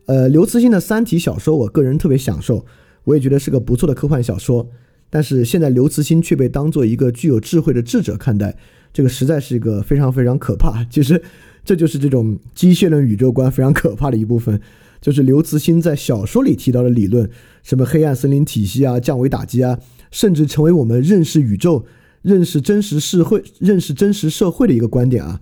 [0.07, 2.67] 呃，刘慈欣的《三体》小说，我个人特别享受，
[3.05, 4.69] 我也觉得是个不错的科幻小说。
[5.15, 8.57] 但是现在刘慈欣却被当做一个具有智慧的智者看待，
[8.95, 10.83] 这个实在是一个非常非常可怕。
[10.91, 11.23] 其实
[11.63, 14.59] 这就是这种机械论宇宙观非常可怕的一部分。
[15.03, 17.29] 就是刘慈欣在小说里提到的理论，
[17.63, 19.79] 什么黑暗森林体系啊、降维打击啊，
[20.11, 21.85] 甚至成为我们认识宇宙、
[22.23, 25.41] 认识真实社会、认识真实社会的一个观点啊，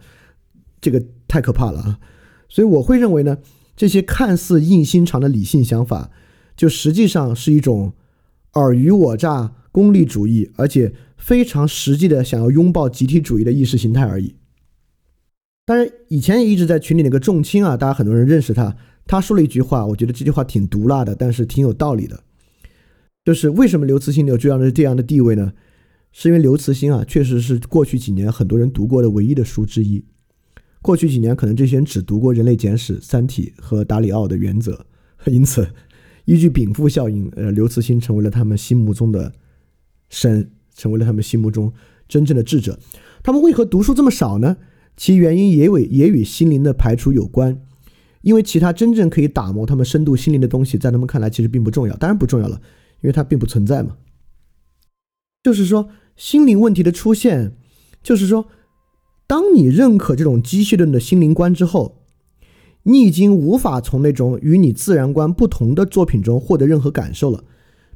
[0.81, 1.99] 这个太可怕了啊！
[2.49, 3.39] 所以我会认为呢，
[3.77, 6.11] 这些看似硬心肠的理性想法，
[6.57, 7.93] 就实际上是一种
[8.55, 14.35] 尔虞我诈、功利主义，而且非常实际的想要拥抱集体主义的意识形态而已。
[15.67, 18.77] 当然，以前也一直在群里那个重青啊，大家很多人认识他。
[19.07, 22.23] 他说了一句话，我觉得这句话挺毒辣的，但是挺有道理的。
[23.25, 25.53] 就是为什么刘慈欣有这样的这样的地位呢？
[26.13, 30.05] 是因为刘慈欣啊，确实是过去几年很多人读过的唯一的书之一。
[30.83, 34.85] 过去几年，可能这些人只读过《人类简史》《三体》和达里奥的原则，
[35.27, 35.69] 因此，
[36.25, 39.33] 依据禀赋效应，呃，刘慈欣成为了他们心目中的
[40.11, 41.73] 神，成为了他们心目中
[42.07, 42.79] 真正的智者。
[43.23, 44.59] 他们为何读书这么少呢？
[44.97, 47.63] 其原因也与也与心灵的排除有关，
[48.21, 52.61] 因为其他真正可以打磨他们深度心灵的东西，在他们看来其实并不重要，当然不重要了，
[53.01, 53.97] 因为它并不存在嘛。
[55.43, 57.57] 就是说，心灵问题的出现，
[58.03, 58.49] 就是说，
[59.27, 62.03] 当你认可这种机械论的心灵观之后，
[62.83, 67.45] 你已经无法从那种与你自然观不同的作品中获得任何感受了。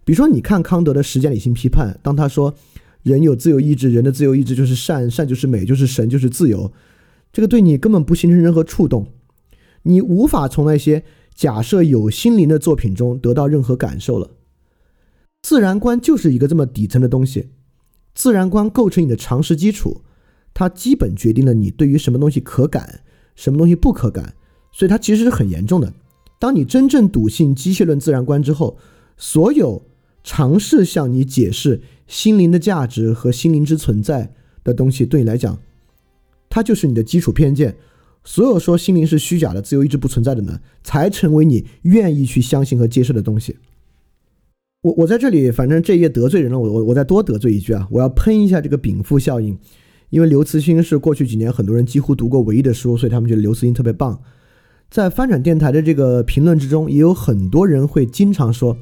[0.05, 2.55] 比如说，你看康德的时间理性批判，当他说
[3.03, 6.73] 人有自由意志，人的自由意志就是善，善就是美，就是神，就是自由。
[7.33, 9.09] 这个对你根本不形成任何触动，
[9.83, 11.03] 你无法从那些
[11.35, 14.31] 假设有心灵的作品中得到任何感受了。
[15.43, 17.49] 自然观就是一个这么底层的东西，
[18.15, 20.03] 自然观构成你的常识基础，
[20.55, 23.01] 它基本决定了你对于什么东西可感，
[23.35, 24.35] 什么东西不可感，
[24.71, 25.93] 所以它其实是很严重的。
[26.39, 28.79] 当你真正笃信机械论自然观之后，
[29.17, 29.83] 所有
[30.25, 34.33] 尝试向你解释心灵的价值和心灵之存在
[34.64, 35.59] 的东西，对你来讲。
[36.49, 37.77] 它就是你的基础偏见，
[38.25, 43.57] 所有说心灵是虚假的、自由意志不存在的呢，才成为你愿意去相信和接受的东西。
[44.83, 49.59] 我我在这里，反正这一页得罪人了，我我我再多得罪一句啊，我要喷一下这个禀赋效应，
[50.11, 54.20] 因为刘慈欣是过去几年很多人几乎读过唯一的书，所以他们觉得刘慈欣特别棒。
[54.91, 58.77] 在翻转电台的这个评论之中，也有很多人会经常说：“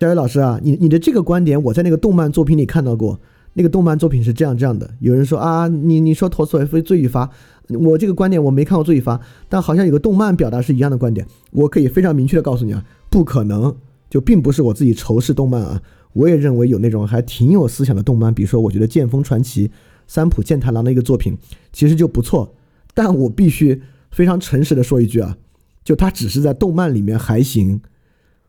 [0.00, 3.18] 小伟老师啊，你你的这个观点，我在那个动漫作品里看到过。”
[3.58, 7.30] 那个动漫作品是这样这样的，有人说啊，你你说陀思妥耶夫罪与罚，
[7.68, 9.18] 我这个观点我没看过罪与罚，
[9.48, 13.74] 但好像有个动漫表达是一样的观点，我可以非常明确的告诉你啊，不可能，
[14.10, 15.80] 就并不是我自己仇视动漫啊，
[16.12, 19.68] 我也认为有那种还挺有思想的动漫，比如说我觉得《剑锋传奇》
[20.06, 21.34] 三浦健太郎的一个作品
[21.72, 22.54] 其实就不错，
[22.92, 23.80] 但我必须
[24.10, 25.34] 非常诚实的说一句啊，
[25.82, 27.80] 就它只是在动漫里面还行，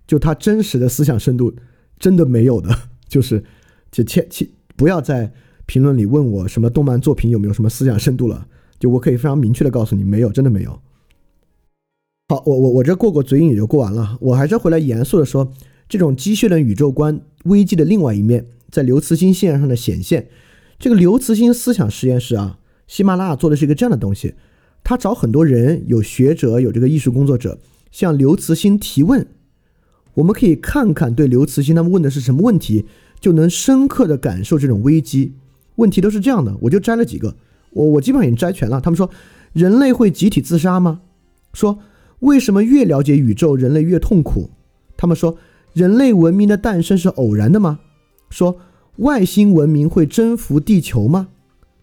[0.07, 1.53] 就他真实的思想深度
[1.99, 2.73] 真的没有的，
[3.07, 3.43] 就是
[3.91, 4.47] 就切切。
[4.75, 5.31] 不要在
[5.65, 8.47] 评论里问我什么动漫作品有没有什么思想深度了，
[8.79, 10.79] 就我可以非常明确的告诉你，没有，真的没有。
[12.29, 15.51] 好，我我我这过过嘴瘾也就过完了，我还是回来严肃的说，
[15.89, 20.27] 这种机械的宇宙观危机的另外一面，在刘慈欣线上的显现。
[20.77, 24.35] 这个刘慈欣思想实验室啊，喜马拉雅做的是一个这样的东西，
[24.83, 27.59] 他找很多人，有学者，有这个艺术工作者，
[27.91, 29.25] 向刘慈欣提问，
[30.17, 32.85] 我们可以看看对刘慈欣他们问的是什么问题。
[33.19, 35.33] 就能深刻的感受这种危机。
[35.77, 37.35] 问题都是这样的，我就摘了几个，
[37.71, 38.79] 我我基本上已经摘全了。
[38.79, 39.09] 他们说，
[39.53, 41.01] 人类会集体自杀吗？
[41.51, 41.79] 说
[42.19, 44.51] 为什么越了解宇宙，人类越痛苦？
[44.95, 45.35] 他们说，
[45.73, 47.79] 人类文明的诞生是偶然的吗？
[48.29, 48.59] 说
[48.97, 51.29] 外星文明会征服地球吗？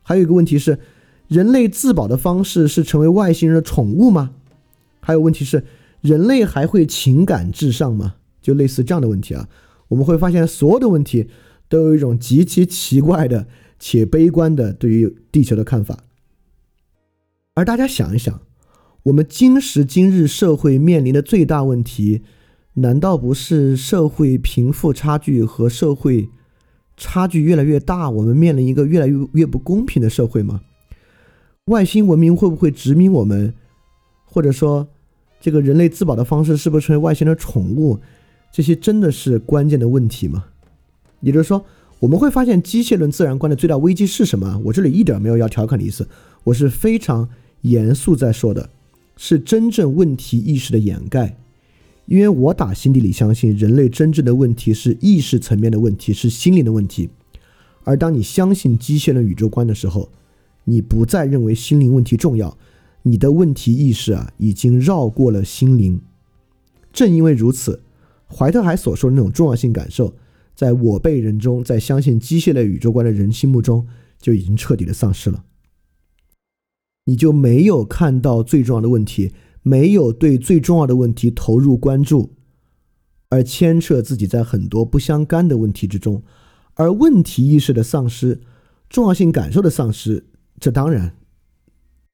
[0.03, 0.79] 还有一个问题是，
[1.27, 4.31] 人类自保的方式是成为外星人的宠物吗？
[5.01, 5.65] 还有问题是，
[6.01, 8.15] 人类还会情感至上吗？
[8.45, 9.49] 就类似这样的问题啊。
[9.89, 11.29] 我们会发现，所有的问题
[11.69, 13.49] 都有一种极其奇怪的
[13.79, 16.05] 且悲观的对于地球的看法。
[17.55, 18.43] 而大家想一想，
[19.05, 22.23] 我们今时今日社会面临的最大问题，
[22.75, 26.29] 难道不是社会贫富差距和社会
[26.97, 28.11] 差距越来越大？
[28.11, 30.61] 我们面临一个越来越越不公平的社会吗？
[31.67, 33.55] 外星文明会不会殖民我们？
[34.25, 34.89] 或者说，
[35.41, 38.01] 这个人类自保的方式是不是成为外星的宠物？
[38.55, 40.45] 这些真的是关键的问题吗？
[41.19, 41.67] 也就是说，
[41.99, 44.63] 我们会发现机械论自然观的最大危机是什么？
[44.67, 46.09] 我这里一点没有要调侃的意思，
[46.45, 47.29] 我是非常
[47.63, 48.71] 严肃在说的，
[49.17, 51.37] 是真正问题意识的掩盖。
[52.07, 57.11] 因为我打心底里相信，人类真正的问题是意识层面的问题，是心灵的问题。
[57.83, 60.09] 而当你相信机械论宇宙观的时候，
[60.63, 62.57] 你不再认为心灵问题重要，
[63.03, 66.01] 你的问题意识啊，已经绕过了心灵。
[66.93, 67.81] 正因为如此。
[68.35, 70.17] 怀特海所说的那种重要性感受，
[70.55, 73.87] 在我辈人中，在相信机械类宇宙观的人心目中，
[74.19, 75.45] 就已经彻底的丧失了。
[77.07, 79.33] 你就没有看到最重要的问题，
[79.63, 82.35] 没有对最重要的问题投入关注，
[83.29, 86.23] 而牵扯自己在很多不相干的问题之中，
[86.75, 88.41] 而问题意识的丧失、
[88.89, 90.27] 重要性感受的丧失，
[90.59, 91.17] 这当然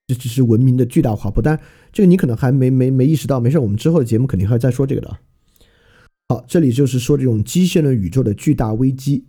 [0.08, 1.40] 这只是文明的巨大滑坡。
[1.40, 1.60] 但
[1.92, 5.18] 这个你可能还没没没意识到，没事，我们之后的节目肯定还会再说这个的。
[6.30, 9.24] 好，这里就是说这种机械论宇宙的巨大危机。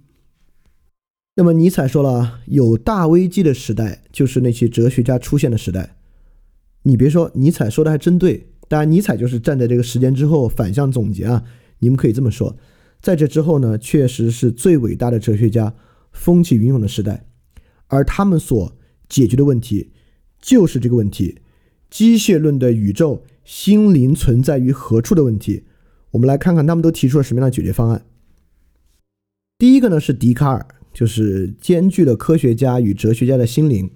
[1.35, 5.95] 那么尼采说了，有大危机的时代就是那些哲学家出现的时代。
[6.83, 8.49] 你别说，尼采说的还真对。
[8.67, 11.43] 当然，尼采就是站在这个时间之后反向总结啊。
[11.79, 12.55] 你们可以这么说，
[13.01, 15.73] 在这之后呢，确实是最伟大的哲学家
[16.11, 17.25] 风起云涌的时代，
[17.87, 18.77] 而他们所
[19.09, 19.89] 解决的问题
[20.39, 21.39] 就是这个问题：
[21.89, 25.63] 机械论的宇宙心灵存在于何处的问题。
[26.11, 28.05] 我们来看看他们都提出了什么样的解决方案。
[29.57, 30.65] 第一个呢是笛卡尔。
[30.93, 33.89] 就是兼具了科学家与哲学家的心灵。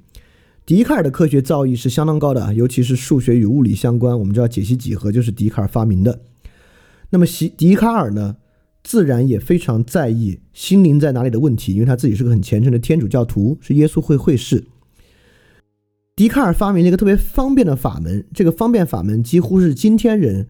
[0.65, 4.17] 笛卡尔的科学造诣是相当高的，尤其是数学与物理相关。
[4.17, 6.21] 我们知道解析几何就是笛卡尔发明的。
[7.09, 8.37] 那么，笛笛卡尔呢，
[8.81, 14.63] 自然也非常在意心灵在哪里的问题，因为他自己是个很虔诚的天主教徒，是耶稣会会士。
[16.15, 20.47] 笛卡尔发明了一个特别方便的法门，这个方便法门几乎是今天人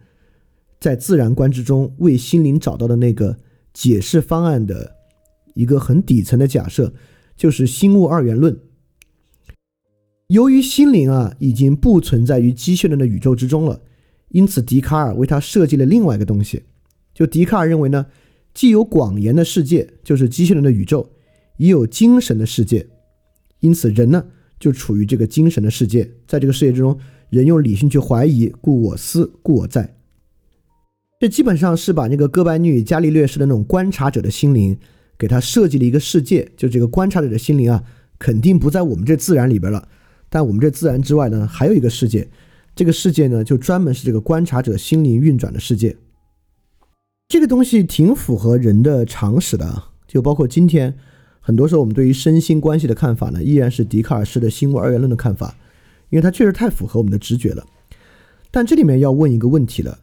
[0.86, 3.40] 在自然观之中为心灵找到的那个
[3.74, 4.98] 解释方案的。
[5.56, 6.94] 一个很底层的假设，
[7.36, 8.56] 就是心物二元论。
[10.28, 13.82] 由于心灵啊已经不存在于机械论的宇宙之中了，
[14.30, 16.62] 因此笛卡尔为他设计了另外一个东西。
[17.16, 18.06] 就笛卡尔认为呢，
[18.54, 21.10] 既有广言的世界，就是机械论的宇宙，
[21.58, 22.86] 也有精神的世界。
[23.60, 24.24] 因此人呢
[24.60, 26.96] 就处于这个精神的世界，在这个世界之中，
[27.32, 29.95] 人用理性去怀疑，故我思，故我在。
[31.26, 34.78] 这基本上是把那个哥白尼与、伽利略式的那种观察者的心灵。
[35.18, 37.84] 给他设计了一个世界，就这个观察者的心灵啊，
[38.20, 39.88] 肯定不在我们这自然里边了。
[40.30, 42.28] 但我们这自然之外呢，还有一个世界，
[42.76, 45.98] 这个世界呢，就专门是这个观察者心灵运转的世界。
[47.28, 50.96] 这个东西挺符合人的常识的，就包括今天，
[51.40, 55.56] 很多时候我们对于身心关系的看法呢，依然是笛卡尔式的心物二元论的看法，
[56.10, 57.66] 因为它确实太符合我们的直觉了。
[58.52, 59.98] 但这里面要问一个问题了：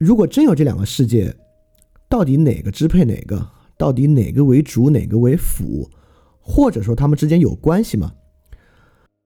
[0.00, 1.36] 如果真有这两个世界，
[2.08, 3.50] 到底哪个支配哪个？
[3.76, 5.90] 到底哪个为主，哪个为辅，
[6.38, 8.14] 或者说他们之间有关系吗？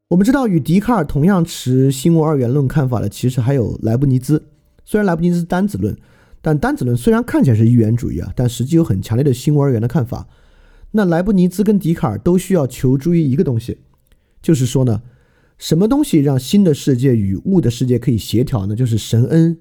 [0.09, 4.49] 我们知道，与笛卡尔同样持心物二元论看法的，其实还有莱布尼兹。
[4.85, 5.97] 虽然莱布尼兹单子论，
[6.43, 10.27] 但单子论虽然看起来是一元主义啊，但实际有很强烈的心物二元的看法。
[10.91, 13.79] 那莱布尼兹跟笛卡尔都需要求助于一个东西，
[14.43, 15.03] 就是说呢，
[15.57, 18.75] 什么东西让新的世界与物的世界可以协调呢？
[18.75, 19.57] 就是神恩，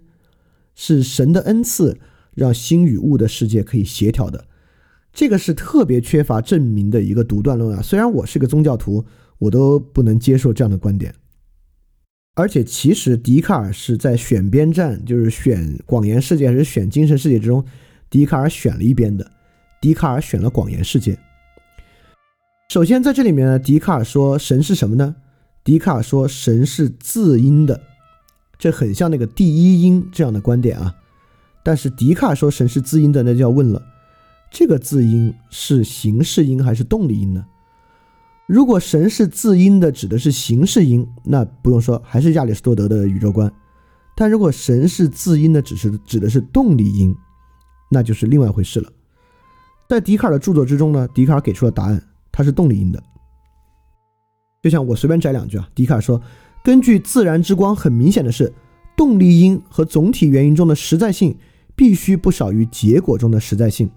[0.76, 2.00] 是神的恩赐，
[2.34, 4.46] 让心与物的世界可以协调的。
[5.12, 7.82] 这个是特别缺乏证明的一个独断论啊！
[7.82, 9.06] 虽然我是个宗教徒，
[9.38, 11.14] 我都不能接受这样的观点。
[12.36, 17.64] 而且，其实笛卡尔是在选边站，就是选广言世界还是选精神世界之中，
[18.10, 19.32] 笛卡尔选了一边的。
[19.80, 21.16] 笛卡尔选了广言世界。
[22.70, 25.16] 首先，在这里面呢，笛卡尔说神是什么呢？
[25.64, 27.80] 笛卡尔说神是自因的，
[28.64, 30.96] 这很像那个第一因这样的观点啊。
[31.66, 33.84] 但是，笛卡尔说神是自因的，那就要问了。
[34.50, 37.46] 这个字音是形式音还是动力音呢？
[38.48, 43.52] 如果神是自音的，指的是形式音，那不用说，还是亚里士多德的宇宙观。
[44.16, 47.14] 但如果神是自音的，只是指的是动力音，
[47.92, 48.90] 那就是另外一回事了。
[49.90, 53.04] 在笛卡尔的著作之中呢，笛卡尔给出了答案，它是动力音的。
[54.62, 56.22] 就像我随便摘两句啊，笛卡尔说，
[56.64, 58.54] 根据自然之光，很明显的是，
[58.96, 61.36] 动力因和总体原因中的实在性
[61.76, 63.90] 必须不少于结果中的实在性。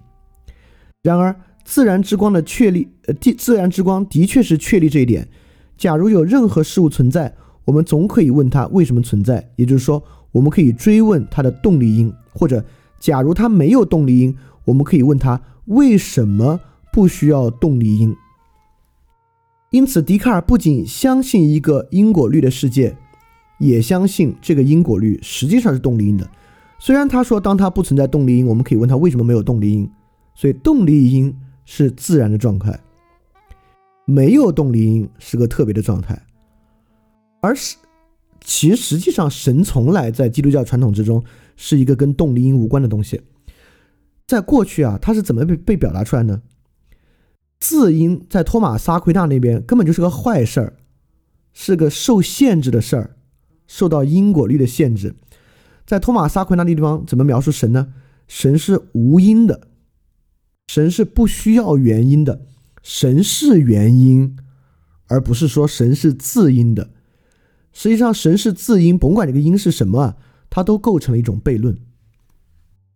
[1.01, 1.33] 然而，
[1.63, 5.25] 自然之光的确立，呃，地自然之光的确是确立这一点。
[5.77, 7.33] 假如有任何事物存在，
[7.63, 10.03] 我们总可以问它为什么存在，也就是说，
[10.33, 12.65] 我们可以追问它的动力因；或者，
[12.99, 14.35] 假如它没有动力因，
[14.65, 16.59] 我们可以问它为什么
[16.91, 18.13] 不需要动力因。
[19.69, 22.95] 因此，笛卡尔不仅相信一个因果律的世界，
[23.59, 26.29] 也相信这个因果律实际上是动力因的。
[26.79, 29.89] 虽然他说，当它不存在动力因，我们可以问他为什么没有动力因。
[30.35, 31.35] 所以动力因
[31.65, 32.79] 是自然的状态，
[34.05, 36.21] 没有动力因是个特别的状态，
[37.41, 37.75] 而是
[38.39, 41.23] 其实际上神从来在基督教传统之中
[41.55, 43.19] 是一个跟动力因无关的东西。
[44.27, 46.39] 在过去啊，它是怎么被被表达出来呢？
[47.59, 50.73] 字音在托马斯阿奎纳那边根本就是个坏事儿，
[51.53, 53.17] 是个受限制的事儿，
[53.67, 55.15] 受到因果律的限制。
[55.85, 57.93] 在托马斯阿奎纳那地方怎么描述神呢？
[58.27, 59.67] 神是无因的。
[60.67, 62.41] 神是不需要原因的，
[62.83, 64.37] 神是原因，
[65.07, 66.89] 而不是说神是自因的。
[67.71, 70.17] 实际上神是自因，甭管这个因是什么啊，
[70.49, 71.79] 它都构成了一种悖论。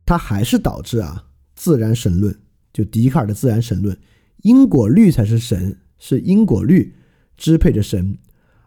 [0.05, 2.37] 它还是导致啊自然神论，
[2.73, 3.97] 就笛卡尔的自然神论，
[4.41, 6.95] 因果律才是神，是因果律
[7.37, 8.17] 支配着神，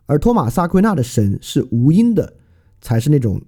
[0.06, 2.34] 而托马斯阿奎那的神是无因的，
[2.80, 3.42] 才是那种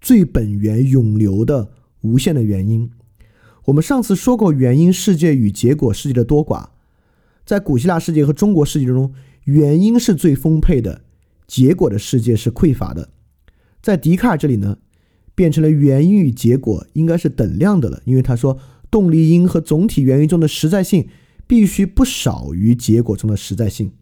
[0.00, 1.72] 最本源永流的
[2.02, 2.90] 无限的原因。
[3.66, 6.68] 我们上次说过，原因世界与结果世界的多寡，
[7.44, 9.12] 在古希腊世界和中国世界中，
[9.44, 11.02] 原因是最丰沛的，
[11.46, 13.10] 结果的世界是匮乏的。
[13.80, 14.78] 在笛卡尔这里呢？
[15.34, 18.58] 变成了原因与结果应该是等量的了，因为他说
[18.90, 21.08] 动力因和总体原因中的实在性
[21.52, 23.92] 必须不少于结果中的实在性，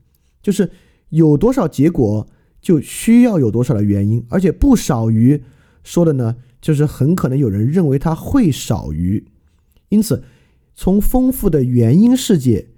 [0.41, 0.71] 就是
[1.09, 2.25] 有多少结果
[2.61, 5.43] 就需要有多少的原因，而且不少于
[5.83, 9.27] 说的呢，就是很可能有人认为它会少于，
[9.89, 10.23] 因此
[10.77, 12.69] 从丰富的原因世界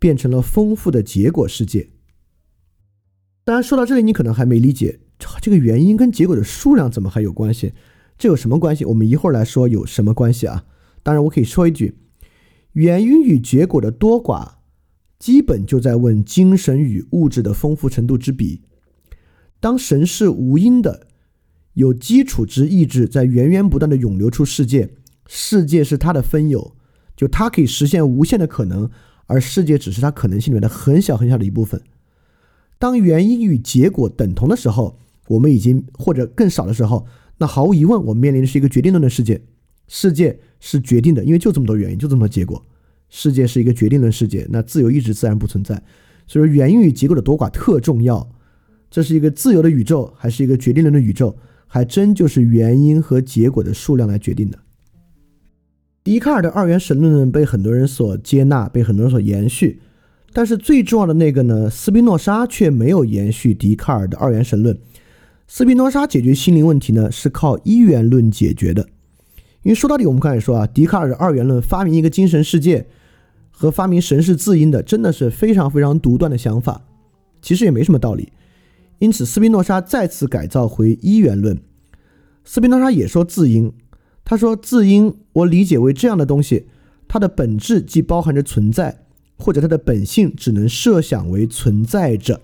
[0.00, 1.90] 变成了丰富的结果世界。
[3.44, 4.98] 当然说到这里，你可能还没理解
[5.40, 7.74] 这个原因跟结果的数量怎么还有关系。
[8.18, 8.84] 这有什么关系？
[8.86, 10.64] 我们一会儿来说有什么关系啊？
[11.04, 11.94] 当然，我可以说一句，
[12.76, 14.56] 原因与结果的多寡，
[15.18, 18.60] 基本就在问精神与物质的丰富程度之比。
[19.58, 21.06] 当神是无因的，
[21.72, 24.90] 有基础之意志在源源不断的涌流出世界，
[25.26, 26.76] 世界是他的分有，
[27.16, 28.90] 就他可以实现无限的可能，
[29.24, 31.80] 而世界只是他可能性里面的很小很小的一部分。
[32.78, 34.98] 当原因与结果等同的时候，
[35.28, 37.06] 我们已经或者更少的时候。
[37.38, 39.42] 那毫无疑问，我们面临的是一个决定论的世界，
[39.88, 42.64] 世界是决定的，因为就这么多原因，就这么多结果，
[43.08, 44.46] 世界是一个决定论世界。
[44.50, 45.82] 那自由意志自然不存在，
[46.26, 48.28] 所以说原因与结果的多寡特重要。
[48.90, 51.36] 这是一个自由的宇宙，还是一个决定论的宇宙，
[51.66, 54.58] 还真就是原因和结果的数量来决定的。
[56.04, 59.80] 笛卡尔的二元神论被很多人所接纳，被很多人所延续，
[60.32, 64.78] 但是最重要的那个呢，斯宾诺莎却没有延续笛卡尔的二元神论。
[65.48, 68.88] 斯宾诺莎解决心灵问题呢，是靠一元论解决的。
[69.66, 72.86] 因为说到底，我们刚才说啊，笛卡尔的二元论发明一个精神世界
[73.50, 76.82] 和发明神是自因的，真的是非常非常独断的想法。
[77.42, 78.32] 其实也没什么道理。
[79.00, 81.60] 因此，斯宾诺莎再次改造回一元论。
[82.44, 83.72] 斯宾诺莎也说自因，
[84.24, 86.68] 他说自因我理解为这样的东西，
[87.08, 89.02] 它的本质既包含着存在，
[89.36, 92.40] 或者它的本性只能设想为存在着。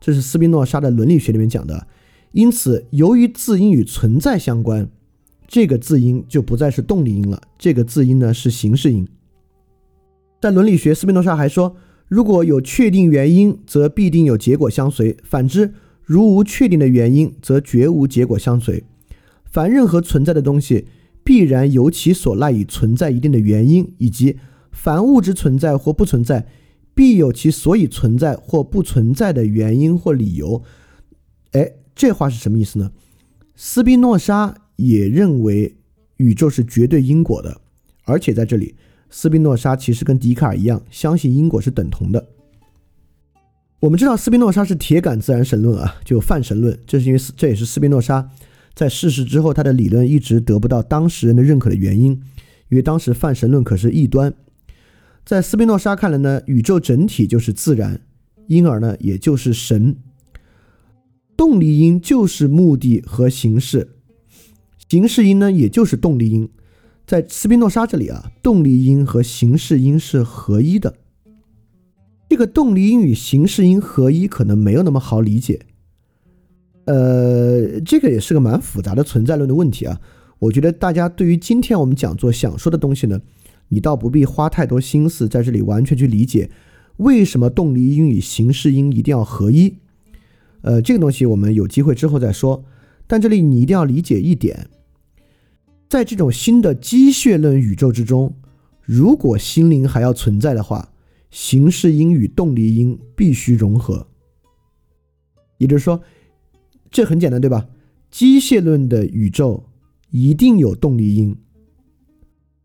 [0.00, 1.88] 这是斯宾诺莎的伦理学里面讲的。
[2.30, 4.88] 因此，由于自因与存在相关，
[5.50, 7.42] 这个字音就不再是动力音了。
[7.58, 9.06] 这个字音呢是形式音。
[10.40, 11.74] 在伦理学，斯宾诺莎还说，
[12.06, 15.74] 如果有确定原因，则必定有结果相随；反之，
[16.04, 18.84] 如无确定的原因，则绝无结果相随。
[19.44, 20.86] 凡任何存在的东西，
[21.24, 24.38] 必然由其所赖以存在一定的原因，以及
[24.70, 26.46] 凡物质存在或不存在，
[26.94, 30.62] 必有其所以存在或不存在的原因或理由。
[31.50, 31.72] 哎。
[31.92, 32.92] 这话是什么意思呢？
[33.54, 35.76] 斯宾诺莎也认为
[36.16, 37.60] 宇宙是绝对因果的，
[38.04, 38.74] 而且在这里，
[39.10, 42.26] 斯宾诺莎其实跟笛卡尔一样，相信因果是等同的。
[43.80, 48.28] 我们知道斯宾诺莎是铁杆自然神论啊，就泛神论，这是因为这也是斯宾诺莎
[48.74, 52.12] 在逝世之后，他的理论一直得不到当时人的认可的原因，
[52.68, 54.32] 因为当时泛神论可是异端。
[55.24, 58.00] 在斯宾诺莎看来呢，宇宙整体就是自然，
[58.48, 59.96] 因而呢，也就是神。
[61.36, 63.88] 动力因就是目的和形式，
[64.90, 66.48] 形式音呢，也就是动力音。
[67.06, 70.96] 在斯宾诺莎这里啊，动力音和形式音是合一的。
[72.28, 75.60] 这个动力音与形式音合一可能没有那么好理解。
[76.86, 80.00] 呃，这个也是个蛮复杂的存在论的问题啊。
[80.40, 83.20] 我觉得大家对于今天我们讲座想说的东西呢，
[83.68, 86.50] 你倒不必花太多心思在这里完全去理解
[86.96, 89.76] 为什么动力音与形式音一定要合一。
[90.62, 92.64] 呃，这个东西我们有机会之后再说。
[93.06, 94.68] 但这里你一定要理解一点，
[95.90, 98.32] 在这种新的机械论宇宙之中，
[98.80, 100.92] 如果心灵还要存在的话，
[101.32, 104.06] 形式因与动力因必须融合。
[105.58, 106.00] 也就是说，
[106.92, 107.66] 这很简单，对吧？
[108.08, 109.64] 机械论的宇宙
[110.10, 111.34] 一定有动力因，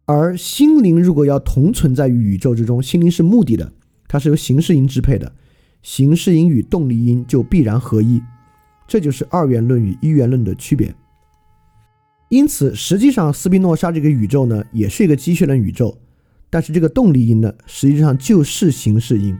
[0.05, 3.73] 而心灵如果要同存在于宇宙之中，心灵是目的的，
[4.07, 5.33] 它是由形式因支配的。
[5.81, 8.21] 形式因与动力因就必然合一，
[8.87, 10.93] 这就是二元论与一元论的区别。
[12.29, 15.95] 因此，实际上斯宾诺莎这个宇宙呢，也是一个机械论宇宙，
[16.49, 19.37] 但是这个动力因呢，实际上就是形式因。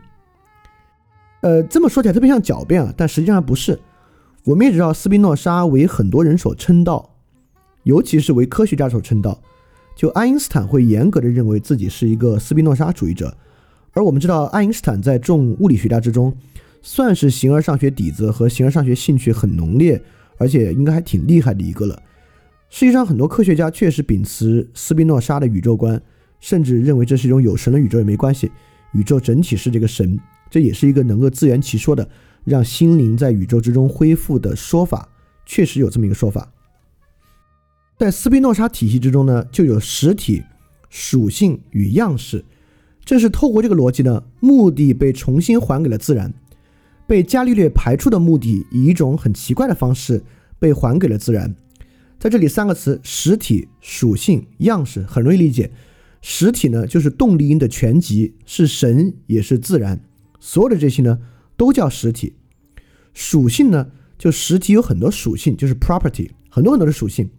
[1.42, 3.78] 呃，这么说起来特别像狡辩啊，但实际上不是。
[4.44, 7.16] 我们也知道斯宾诺莎为很多人所称道，
[7.82, 9.40] 尤其是为科学家所称道。
[9.96, 13.36] 就爱因斯坦会严格的认为自己是一个斯宾诺莎主义者。
[13.92, 16.32] 而我们知道，爱因斯坦在众物理学家之中，
[16.82, 20.00] 算是形而上学底子和形而上学兴趣很浓烈，
[20.38, 22.00] 而且应该还挺厉害的一个了。
[22.68, 26.00] 实际上，很多科学家确实秉持斯宾诺莎的宇宙观，
[26.40, 28.50] 甚至认为这是一种有神的宇宙也没关系，
[28.92, 30.18] 宇宙整体是这个神，
[30.50, 32.08] 这也是一个能够自圆其说的
[32.44, 35.08] 让心灵在宇宙之中恢复的说法。
[35.46, 36.52] 确实有这么一个说法。
[37.96, 40.42] 在斯宾诺莎体系之中呢，就有实体、
[40.90, 42.44] 属性与样式。
[43.04, 46.34] 正是透过这个逻辑呢，目的被重新还给了自然，
[47.06, 50.20] 被伽利略排除的目的以一种很奇怪的方式
[50.58, 51.54] 被还给了自然。
[52.18, 55.70] 在这里，三个词：实体、属性、样式，很容易理解。
[56.22, 60.00] 实体呢，就是动力因的全集，是神也是自然，
[60.40, 61.18] 所有的这些呢
[61.56, 62.32] 都叫实体。
[63.12, 63.88] 属性呢，
[64.18, 67.30] 就实体有很多属性，就是 property，很多很多的属性，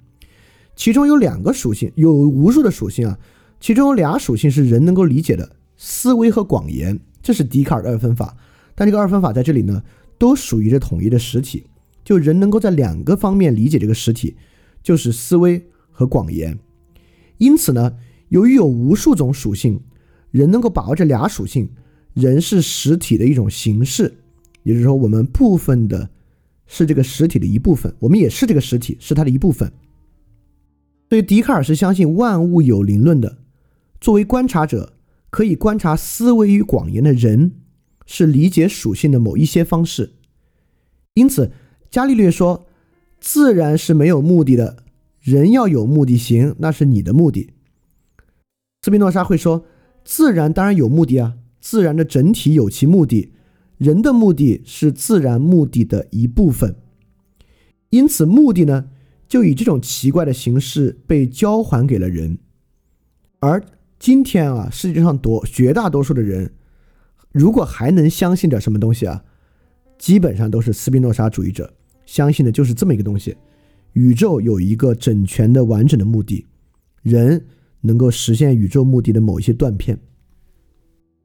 [0.76, 3.20] 其中有两个属性，有无数的属性啊，
[3.60, 5.56] 其中有俩属性是人能够理解的。
[5.76, 8.38] 思维和广言，这是笛卡尔的二分法。
[8.74, 9.84] 但这个二分法在这里呢，
[10.18, 11.66] 都属于这统一的实体。
[12.06, 14.36] 就人能够在两个方面理解这个实体，
[14.88, 16.58] 就是思维和广言。
[17.40, 17.98] 因此呢，
[18.30, 19.82] 由于有无数种属性，
[20.32, 21.70] 人能够把握这俩属性，
[22.14, 24.20] 人是实体的一种形式。
[24.64, 26.10] 也就是说，我们部分的
[26.68, 29.70] 是这个实体的一部分，我们也是这个实体，是它的一部分。
[31.10, 33.40] 所以，笛卡尔是相信万物有灵论的。
[34.00, 34.94] 作为观察者。
[35.30, 37.52] 可以观察思维与广言的人，
[38.06, 40.14] 是理解属性的某一些方式。
[41.16, 41.52] 因此，
[41.92, 42.66] 伽利略说
[43.20, 44.84] ：“自然是没有目的的，
[45.20, 47.52] 人要有目的行，那是你的目的。”
[48.84, 49.66] 斯宾诺莎会说
[50.06, 53.32] ：“自然当然有目的啊，自然的整体有其目的，
[53.78, 56.76] 人的目的是自然目的的一部分。
[57.90, 58.90] 因此，目的呢，
[59.28, 62.38] 就以这种奇怪的形式被交还给了人，
[63.40, 63.64] 而。”
[64.00, 66.54] 今天啊，世界上多绝大多数的人，
[67.32, 69.24] 如果还能相信点什么东西啊，
[69.98, 71.74] 基本上都是斯宾诺莎主义者，
[72.08, 73.38] 相信的就是这么一个东西：
[73.94, 76.44] 宇宙有一个整全的、完整的目的，
[77.04, 77.46] 人
[77.82, 80.00] 能够实现宇宙目的的某一些断片。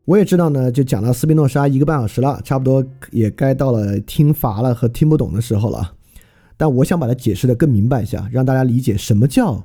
[0.04, 5.94] 我也知道呢，就讲到斯宾诺莎一个半小时了，差不多也该到了听乏了和听不懂的时候了。
[6.56, 9.64] 但我想把它解释的更明白一下，让大家理解什么叫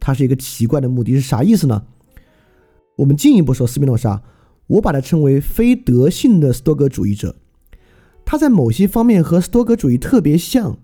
[0.00, 1.84] 它是一个奇怪的目的是啥意思呢？
[2.96, 4.20] 我们进一步说，斯宾诺莎，
[4.66, 7.36] 我把它称为非德性的斯多格主义者。
[8.30, 10.78] 他在某些方面和斯多格主义特别像，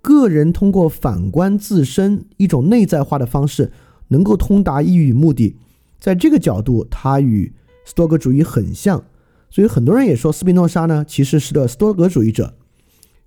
[0.00, 3.72] 个人通过反观自身一种内在化的方式，
[4.06, 5.56] 能够通达意义与目的。
[5.98, 7.52] 在这个角度，他与
[7.84, 9.02] 斯多格主义很像。
[9.50, 12.54] 所以很多人也说，斯宾诺莎呢其实是个斯多格主义者。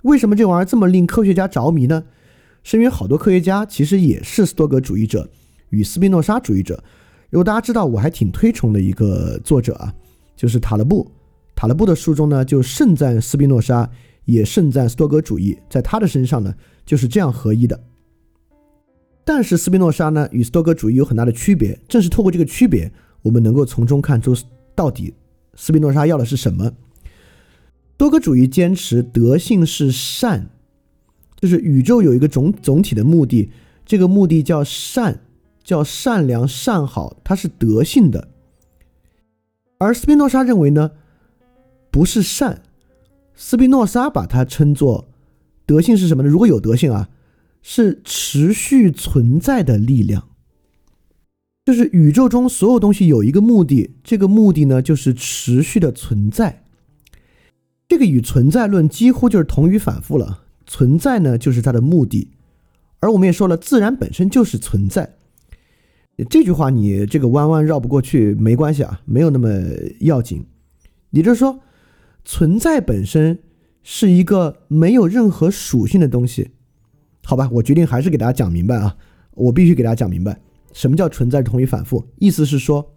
[0.03, 2.05] 为什么这玩意儿这么令科学家着迷呢？
[2.63, 5.29] 是因为好多科学家其实也是斯多格主义者
[5.71, 6.81] 与斯宾诺莎主义者。
[7.29, 9.93] 如果大家知道，我还挺推崇的一个作者啊，
[10.37, 11.11] 就是塔勒布。
[11.55, 13.89] 塔勒布的书中呢，就盛赞斯宾诺莎，
[14.25, 16.53] 也盛赞斯多格主义，在他的身上呢，
[16.85, 17.79] 就是这样合一的。
[19.23, 21.79] 但是斯宾诺莎呢，与斯多格主义有很大的区别。
[21.87, 24.35] 正是透过这个区别，我们能够从中看出
[24.75, 25.13] 到底
[25.55, 26.71] 斯宾诺莎要的是什么。
[27.95, 30.49] 多格主义坚持德性是善，
[31.39, 33.49] 就是宇宙有一个总总体的目的，
[33.85, 35.21] 这个目的叫善。
[35.63, 38.27] 叫善良善好，它是德性的。
[39.77, 40.91] 而斯宾诺莎认为呢，
[41.93, 42.63] 不是善。
[43.35, 45.09] 斯宾诺莎把它称作
[45.67, 46.29] 德性是什么呢？
[46.29, 47.09] 如果有德性啊，
[47.61, 50.27] 是持续存在的力量。
[51.63, 56.63] 就是宇宙中所有东西有一个目的，这个目的呢就是持续的存在。
[57.87, 60.45] 这个与存在论几乎就是同语反复了。
[60.65, 62.31] 存在呢就是它的目的，
[63.01, 65.13] 而我们也说了，自然本身就是存在。
[66.29, 69.49] 这句话你这个弯弯绕不过去，没关系啊，没有那么
[69.99, 70.43] 要紧。
[71.11, 71.59] 也就是说，
[72.25, 73.39] 存在本身
[73.81, 76.51] 是一个没有任何属性的东西，
[77.23, 77.49] 好吧？
[77.53, 78.97] 我决定还是给大家讲明白啊，
[79.31, 80.41] 我必须给大家讲明白，
[80.71, 82.07] 什么叫存在同于反复？
[82.17, 82.93] 意思是说，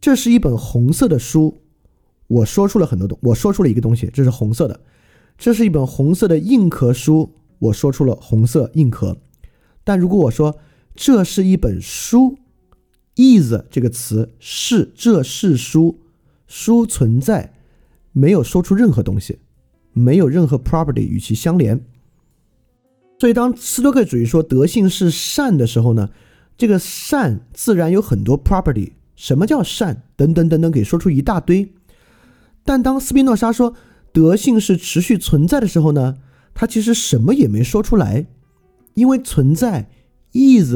[0.00, 1.58] 这是一本红色的书，
[2.28, 4.80] 我说出了很多东，我说出了一个东西，这是红色的。
[5.36, 9.18] 这是一本红色的硬壳书，我说出了红色硬壳。
[9.84, 10.58] 但如果我说，
[10.94, 12.36] 这是一本书
[13.14, 16.00] ，is 这个词是这是书，
[16.48, 17.54] 书存在，
[18.18, 19.38] 没有说出任何东西，
[19.92, 21.80] 没有任何 property 与其相连。
[23.20, 26.10] 所以当斯多克主义说德性是善的时候呢，
[26.56, 31.72] 这个善自然有很多 property，什么叫善等等等等，可以说出一大堆。
[32.64, 33.74] 但当斯宾诺莎说
[34.12, 36.16] 德性是持续存在的时候呢，
[36.54, 38.26] 他其实什么也没说出来，
[38.94, 39.88] 因为存在。
[40.34, 40.74] is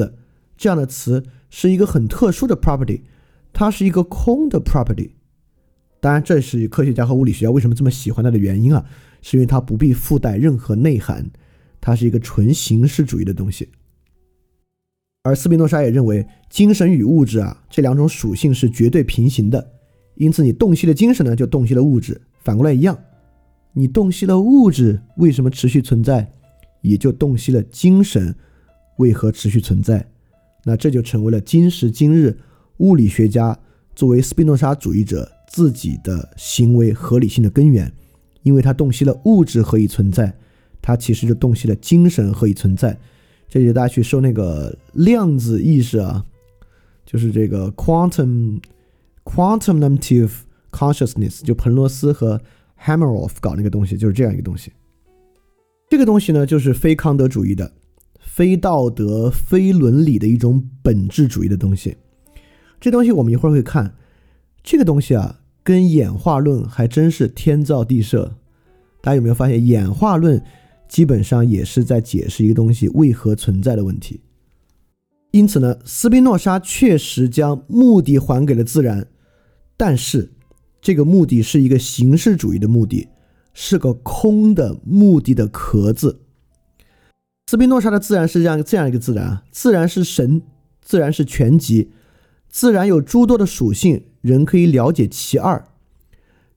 [0.56, 3.02] 这样的词是一个很特殊的 property，
[3.52, 5.10] 它是一个空的 property，
[6.02, 8.84] 当然，这是科学家和物理学家为什么这么喜欢它的原因啊，
[9.20, 11.30] 是因为它不必附带任何内涵，
[11.80, 13.68] 它是一个纯形式主义的东西。
[15.22, 19.64] 而斯宾诺莎也认为，精神与物质啊这两种属性是绝对平行的，
[20.16, 22.98] 因此你洞悉了精神呢，就洞悉了物质，反过来一样，
[23.72, 26.32] 你洞悉了物质为什么持续存在，
[26.80, 28.34] 也就洞悉了精神
[28.96, 30.04] 为何持续存在，
[30.64, 32.36] 那这就成为了今时今日
[32.78, 33.56] 物理学家
[33.94, 37.92] 作为斯宾诺莎主义者自己的行为合理性的根源，
[38.42, 40.34] 因为他洞悉了物质何以存在，
[40.80, 42.98] 他其实就洞悉了精神何以存在。
[43.48, 46.24] 这里大家去搜那个量子意识啊，
[47.04, 48.60] 就是这个 quantum
[49.24, 50.30] quantumnative
[50.70, 52.40] consciousness，就彭罗斯和
[52.82, 54.72] Hameroff 搞那个东西，就是这样一个东西。
[55.90, 57.70] 这个东西呢，就是非康德主义的、
[58.18, 61.94] 非道德、非伦理的一种本质主义的东西。
[62.82, 63.94] 这东西我们一会儿会看。
[64.64, 68.34] 这个东西啊，跟演化论还真是天造地设。
[69.00, 70.42] 大家有没有发现，演化论？
[70.88, 74.20] 基本上也是在解释一个东西为何存在的问题。
[75.30, 79.06] 因此呢，斯宾诺莎确实将目的还给了自然，
[79.76, 80.32] 但是
[80.80, 83.06] 这个目的是一个形式主义的目的，
[83.54, 86.22] 是个空的目的的壳子。
[87.46, 90.42] 斯宾诺莎的自然是这样这样一个自然啊，自然是神，
[90.82, 91.92] 自然是全集，
[92.52, 95.64] 自然有诸多的属性，人可以了解其二，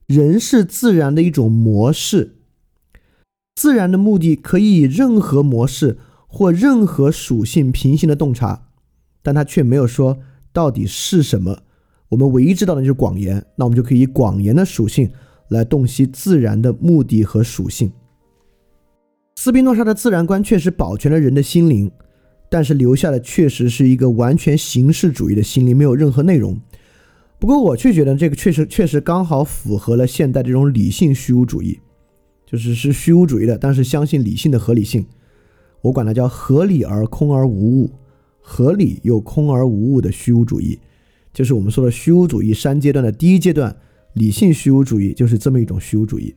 [0.06, 2.36] 人是自然的一种模式。
[3.54, 5.96] 自然的目的可以以任何模式
[6.26, 8.68] 或任何属性平行的洞察，
[9.22, 10.18] 但他却没有说
[10.52, 11.62] 到底是什么。
[12.10, 15.10] 我们唯一知道的就是广言，那我们就可以以广言的属性
[15.48, 17.90] 来洞悉自然的目的和属性。
[19.36, 21.90] 斯宾诺莎的自然观确实保全了人的心灵，
[22.48, 26.58] 但是留下的确实是一个完全形式主义的心灵，没有任何内容。
[27.38, 31.78] 不过我却觉得这个确实确实刚好符合了现代这种理性虚无主义。
[32.46, 35.04] 就是是虚无主义的，但是相信理性的合理性，
[35.80, 37.90] 我管它叫合理而空而无物，
[38.40, 40.78] 合理又空而无物的虚无主义，
[41.34, 43.76] 就是我们说的虚无主义三阶段的第一阶段，
[44.12, 46.32] 理性虚无主义就是这么一种虚无主义。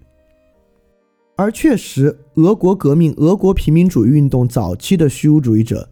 [1.35, 5.87] 而确实，俄国革命、俄国平民主义运动早期的虚无主义者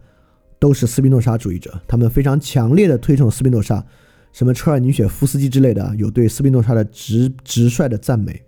[0.58, 3.84] 都是斯宾诺莎主义者，他们非常强烈的推崇斯宾诺莎，
[4.32, 8.42] 什么车尔尼雪夫斯基之类的，有对斯宾诺莎的直直率的赞美。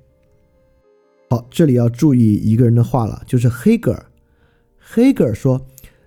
[1.29, 4.07] 好，这里要注意一个人的话了，就是黑格尔。
[4.79, 5.65] 黑格尔说，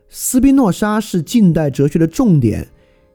[0.10, 2.68] 斯宾诺莎是近代哲学的重点，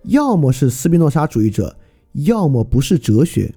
[0.04, 1.76] 要么是斯宾诺莎主义者，
[2.12, 3.54] 要么不是哲学。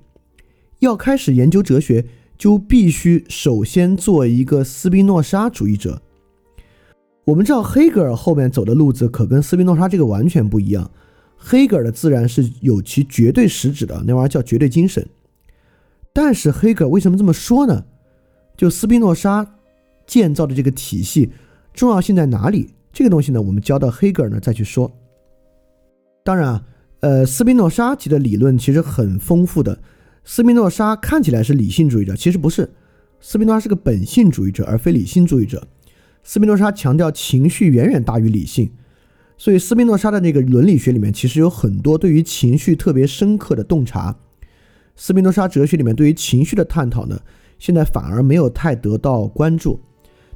[0.80, 2.06] 要开始研究哲学，
[2.38, 6.02] 就必须首先做一个斯宾诺莎主义者。
[7.24, 10.90] 我们知道，黑格尔后面走的路子可跟斯宾诺莎这个完全不一样。
[11.38, 15.08] 黑格尔的自然是有其绝对实质的，那玩意儿叫绝对精神。
[16.14, 17.86] 但是黑格尔为什么这么说呢？
[18.58, 19.56] 就斯宾诺莎
[20.06, 21.32] 建造的这个体系
[21.74, 22.74] 重要性在哪里？
[22.92, 24.92] 这个东西呢，我们交到黑格尔呢再去说。
[26.24, 26.64] 当然啊，
[27.00, 29.80] 呃，斯宾诺莎提的理论其实很丰富的。
[30.24, 32.70] 斯宾诺莎看起来是理性主义者，其实不是。
[33.20, 35.66] 斯宾诺莎是个本性主义者，而非理性主义者。
[36.24, 38.72] 斯宾诺莎强调情绪远远大于理性，
[39.38, 44.16] 所以斯宾诺莎的那个伦理学里面其实有很多对于情绪特别深刻的洞察。
[44.96, 47.20] 斯宾诺莎哲学里面对于情绪的探讨呢？
[47.58, 49.80] 现在反而没有太得到关注，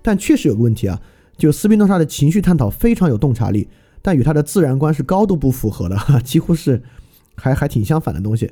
[0.02, 1.02] 但确实有个问题啊，
[1.38, 3.68] 就斯宾诺莎的情绪探讨非常有洞察力，
[4.02, 6.82] 但与他的自然观是高度不符合的， 几乎是
[7.36, 8.52] 还还挺相反的东西。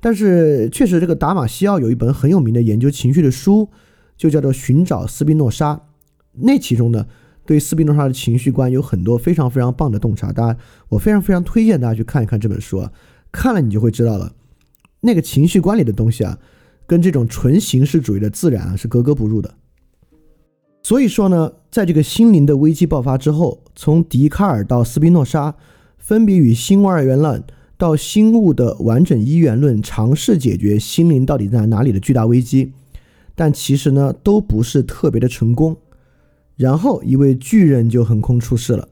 [0.00, 3.68] 但是确实，这个达马西奥有一本很有名的研究情绪的书，
[4.16, 5.74] 就叫做《寻找斯宾诺莎》，
[6.42, 7.06] 那其中呢，
[7.46, 10.32] 对斯宾诺莎的情绪观有很多非常非常棒的洞察。
[10.32, 10.58] 大家，
[10.88, 12.92] 我非常非常推荐大家去看一看这本书啊，
[13.30, 14.32] 看了你就会知道了，
[15.00, 16.38] 那个情绪观里的东西啊。
[16.86, 19.54] 跟这种纯形式主义的自然啊是格格不入的。
[20.82, 25.54] 所以说呢，在这个心灵的危机爆发之后，从笛卡尔到斯宾诺莎，
[25.98, 27.44] 分别与新物二元论
[27.78, 32.72] 到新物的完整一元论，尝试解决心灵到底在哪里的巨大危机，
[33.36, 35.76] 但其实呢都不是特别的成功。
[36.60, 38.86] 然后一位巨人就横空出世了。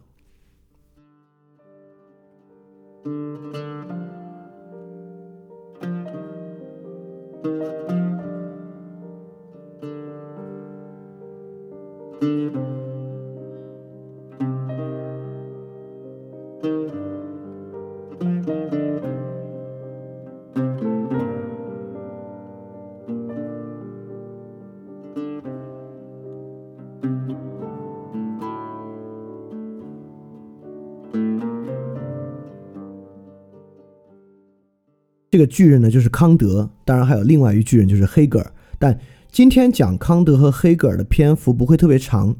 [35.39, 38.53] 这个巨人呢就是康德，当然还有另外一巨人就是黑格尔。
[38.77, 38.99] 但
[39.31, 42.35] 今天讲康德和黑格尔的篇幅不会特别长，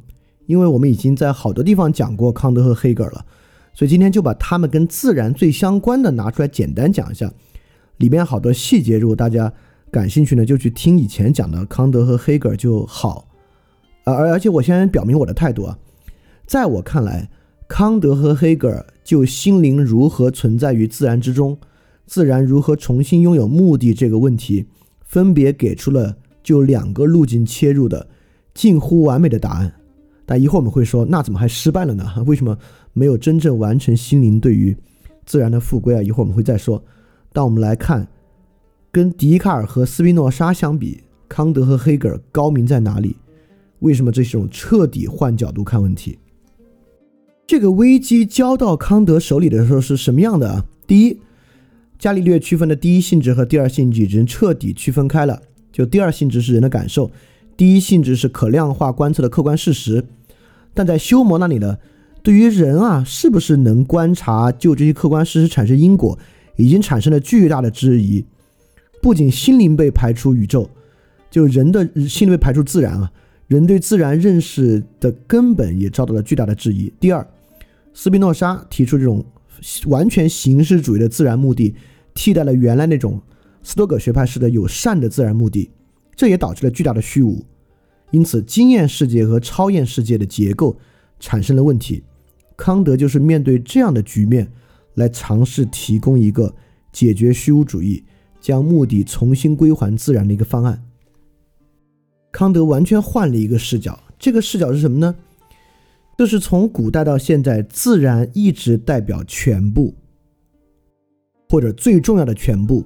[0.47, 3.25] 因为我们已经在好多地方讲过康德和黑格尔了，
[3.73, 7.31] 所以今天就把他们跟自然最相关的拿出来简单讲一下，
[7.95, 9.53] 里面好多细节，如果大家
[9.89, 13.29] 感兴趣呢，就去听以前讲的康德和黑格尔就好。
[14.03, 15.79] 而而且我先表明我的态度啊，
[16.45, 17.29] 在我看来，
[17.69, 21.57] 康德和黑格尔就心灵如何存在于自然之中，
[22.09, 24.65] 自然如何重新拥有目的这个问题，
[25.05, 28.07] 分别给出了就两个路径切入的
[28.51, 29.71] 近乎完美的答案。
[30.25, 32.03] 但一会儿我们会说，那怎么还失败了呢？
[32.25, 32.57] 为什么
[32.93, 34.75] 没有真正完成心灵对于
[35.23, 36.01] 自然的复归啊？
[36.01, 36.83] 一会儿我们会再说。
[37.31, 38.07] 当我们来看，
[38.91, 43.15] 跟笛卡尔和斯宾诺莎相比，康德和黑格尔高明在哪里？
[43.81, 46.17] 为什么这是种彻底换角度看问题？
[47.45, 50.65] 这个危机交到康德手里的时候是什么样的啊？
[50.87, 51.19] 第一，
[51.99, 55.41] 伽利略区分的第一性质和第二性质已经彻底区分开了。
[55.71, 57.11] 就第二性质是人的感受，
[57.55, 60.03] 第一性质是可量化观测的客观事实。
[60.73, 61.77] 但在休谟那里呢，
[62.23, 66.17] 对于人啊是不是能观察就这些客观事实产生因果，
[66.55, 68.25] 已经产生了巨大的质疑。
[69.01, 70.69] 不仅心灵被排除宇宙，
[71.29, 73.11] 就人的心灵被排除自然啊。
[73.47, 76.91] 人对自然认识的根本也遭到了巨大的质疑。
[76.99, 77.27] 第二，
[77.93, 79.25] 斯宾诺莎提出这种
[79.87, 81.73] 完全形式主义的自然目的，
[82.13, 83.21] 替代了原来那种
[83.63, 85.69] 斯多葛学派式的友善的自然目的，
[86.15, 87.43] 这也导致了巨大的虚无。
[88.11, 90.77] 因此，经验世界和超验世界的结构
[91.19, 92.03] 产生了问题。
[92.57, 94.51] 康德就是面对这样的局面，
[94.95, 96.53] 来尝试提供一个
[96.91, 98.03] 解决虚无主义、
[98.41, 100.83] 将目的重新归还自然的一个方案。
[102.31, 105.15] 康德完全换了一个视角，这个视角是什么呢？
[106.17, 109.95] 就是从古代到现在，自然一直代表全部，
[111.49, 112.85] 或者最重要的全部。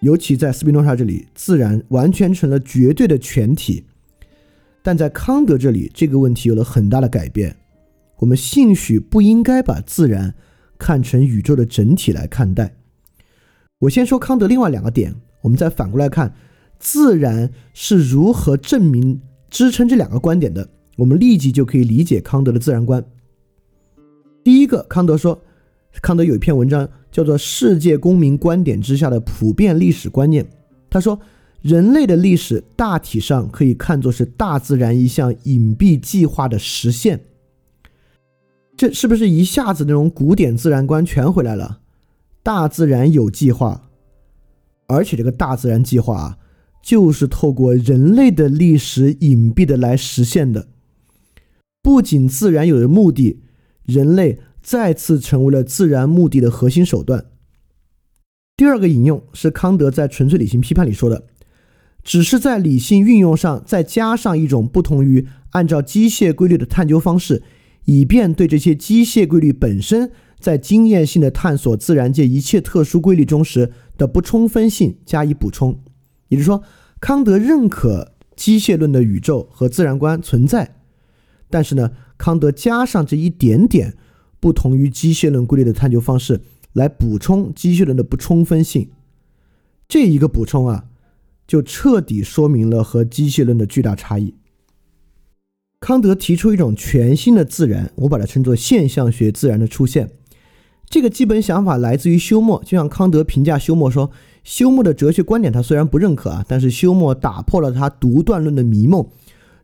[0.00, 3.84] 尤其在斯宾诺莎这里，自然完全成了绝对的全体。
[4.82, 7.56] 但在康德这里，这个问题有了很大的改变。
[8.18, 10.34] 我们兴许不应该把自然
[10.78, 12.74] 看成宇宙的整体来看待。
[13.80, 16.34] 我先说康德另外两个点，我们再反过来看。
[16.78, 20.68] 自然是如何证明支撑这两个观点的？
[20.96, 23.04] 我们立即就可以理解康德的自然观。
[24.42, 25.40] 第一个，康德说，
[26.00, 30.44] 康德有一篇文章叫做《世界公民观点之下的普遍历史观念》。
[30.88, 31.20] 他说，
[31.60, 37.20] 人类的历史大体上可以看作是大自然一项隐蔽计划的实现。
[38.76, 41.80] 这是不是一下子那种古典自然观全回来了？
[42.42, 43.90] 大自然有计划，
[44.86, 46.38] 而且这个大自然计划啊。
[46.82, 50.66] 就是透过人类的历史隐蔽的来实现的。
[51.80, 53.40] 不仅自然有了目的，
[53.84, 57.26] 人类再次成为了自然目的的核心手段。
[58.56, 61.24] 第二个引用是康德在《纯粹理性批判》里说的
[62.04, 67.42] ：“只是在理性运用上再加上一种不同于按照机械规律的探究方式，
[67.86, 75.80] 以便对这些机械规律本身在经验性的探索自然界一切特殊规律中时的不充分性加以补充。”
[76.28, 76.62] 也就是说，
[77.00, 80.76] 康德认可机械论的宇宙和自然观存在，
[81.50, 83.94] 但是呢，康德加上这一点点
[84.42, 86.40] 不同于机械论规律的探究方式，
[86.72, 88.90] 来补充机械论的不充分性。
[89.86, 90.86] 这一个补充啊，
[91.46, 94.34] 就彻底说明了和机械论的巨大差异。
[95.78, 100.10] 康德提出一种全新的自然，我把它称作现象学自然的出现。
[100.90, 104.10] 这个基本想法来自于休谟，就像康德评价休谟说。
[104.44, 109.06] 休谟的哲学观点，他虽然不认可啊，但是休谟打破了他独断论的迷梦。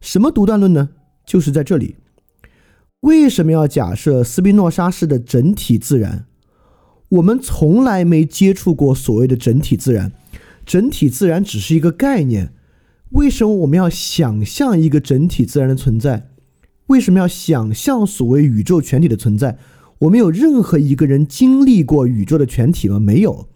[0.00, 0.90] 什么独断论呢？
[1.26, 1.96] 就是在这里。
[3.00, 6.26] 为什么要假设斯宾诺莎式的整体自然？
[7.10, 10.12] 我们从来没接触过所谓的整体自然，
[10.66, 12.52] 整体自然只是一个概念。
[13.10, 16.28] 为什么我们要想象一个整体自然的存在？
[16.88, 19.58] 为什么要想象所谓宇宙全体的存在？
[20.00, 22.98] 我们有任何一个人经历过宇宙的全体吗？
[22.98, 23.48] 没有。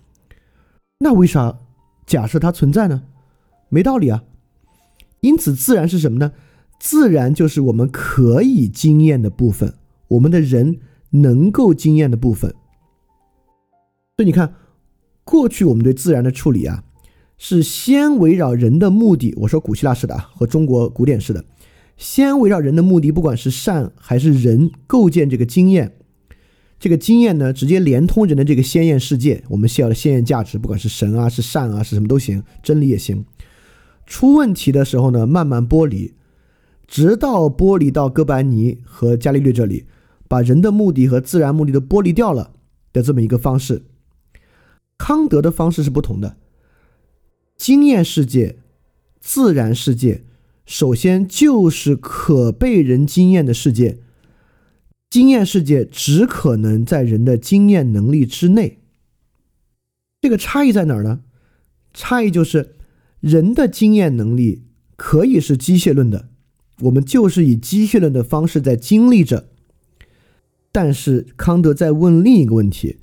[1.00, 1.58] 那为啥
[2.06, 3.02] 假设它存在呢？
[3.68, 4.24] 没道理啊！
[5.20, 6.32] 因此，自然是什么呢？
[6.82, 9.72] 自然就是我们可以经验的部分，
[10.08, 10.80] 我们的人
[11.10, 12.50] 能够经验的部分。
[14.16, 14.52] 所以你看，
[15.22, 16.82] 过去我们对自然的处理啊，
[17.38, 19.32] 是先围绕人的目的。
[19.42, 21.44] 我说古希腊式的啊，和中国古典式的，
[21.96, 25.92] 先围绕人的目的，不管是善还是人，构建这个经验。
[26.80, 33.24] 这个经验呢，直接连通人的这个鲜艳世界，我们需要的鲜艳价值，不管是神啊，是善啊，是什么都行，真理也行。
[34.04, 36.14] 出问题的时候呢，慢慢剥离，
[36.86, 39.86] 直到剥离到哥白尼和伽利略这里，
[40.28, 42.52] 把人的目的和自然目的都剥离掉了
[42.92, 43.84] 的这么一个方式。
[44.98, 46.36] 康德的方式是不同的。
[47.56, 48.58] 经验世界、
[49.20, 50.24] 自然世界，
[50.66, 53.98] 首先就是可被人经验的世界。
[55.10, 58.78] 经验世界只可能在人的经验能力之内。
[60.20, 61.20] 这个差异在哪儿呢？
[61.92, 62.76] 差异就是
[63.20, 64.64] 人的经验能力
[64.96, 66.30] 可以是机械论的，
[66.82, 69.48] 我们就是以机械论的方式在经历着。
[70.70, 72.98] 但是康德在问另一个问题：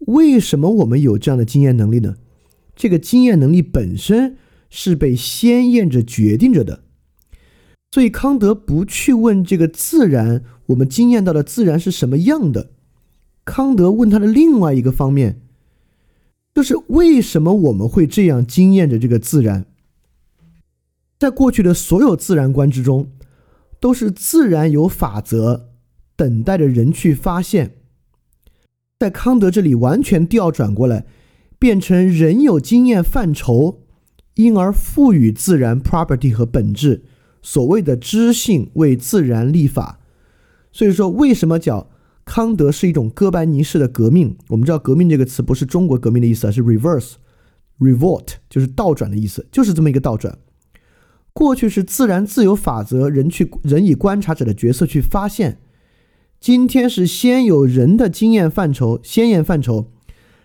[0.00, 2.16] 为什么我们有这样的经验能力呢？
[2.76, 4.36] 这个经验能力本身
[4.68, 6.84] 是被先验着决定着的。
[7.90, 12.70] 所以康德不去问这个自然，我们经验到的自然是什么样的。
[13.44, 15.40] 康德问他的另外一个方面，
[16.54, 19.66] 就是为什么我们会这样经验着这个自然？
[21.20, 23.10] 在过去的所有自然观之中，
[23.78, 25.68] 都是自然有法则，
[26.16, 27.76] 等待着人去发现。
[28.98, 31.04] 在康德这里完全调转过来，
[31.58, 33.82] 变成人有经验范畴，
[34.36, 37.04] 因而赋予自然 property 和本质。
[37.42, 40.00] 所谓的知性为自然立法，
[40.72, 41.90] 所以说为什么叫
[42.24, 44.38] 康德是一种哥白尼式的革命？
[44.48, 50.38] 我们知道“革命”这个词不是中国革命的意思，而是 reverse，revolt 就是倒转的意思，就是这么一个倒转。
[51.32, 55.52] 过去是自然自由法则，人去人以观察者的角色去发现；
[56.40, 59.92] 今天是先有人的经验范畴、先验范畴，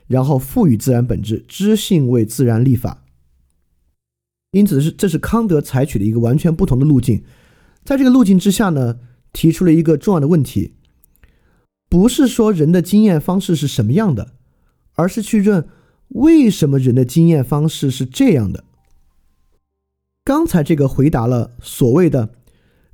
[0.08, 3.04] 然后赋予自然本质，知性为自然立法。
[4.52, 7.24] 因此是这是康德采取的一个完全不同的路径，
[7.84, 9.00] 在这个路径之下呢，
[9.34, 10.76] 提出了一个重要的问题，
[11.90, 14.34] 不是说人的经验方式是什么样的，
[14.94, 15.68] 而是去认
[16.10, 18.65] 为什么人的经验方式是这样的。
[20.26, 22.32] 刚才这个回答了所谓的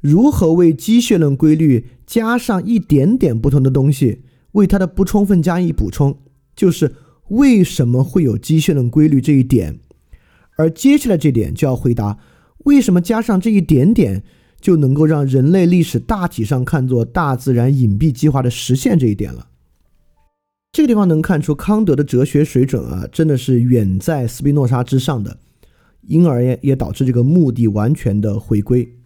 [0.01, 6.17] 如何为机械论规律加上一点点不同的东西，为它的不充分加以补充，
[6.53, 6.93] 就是
[7.29, 9.79] 为什么会有机械论规律这一点。
[10.57, 12.19] 而接下来这点就要回答：
[12.65, 14.23] 为什么加上这一点点
[14.59, 19.47] 就能够让人类历史大体上看作大自然隐蔽计划的实现这一点了？
[20.73, 25.37] 这个地方能看出康德的哲学水准啊，真的是远在斯宾诺莎之上的，
[26.11, 28.97] 因而也也导致这个目的完全的回归。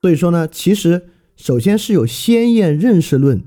[0.00, 3.42] 所以说呢，其实首先是有先验认识论，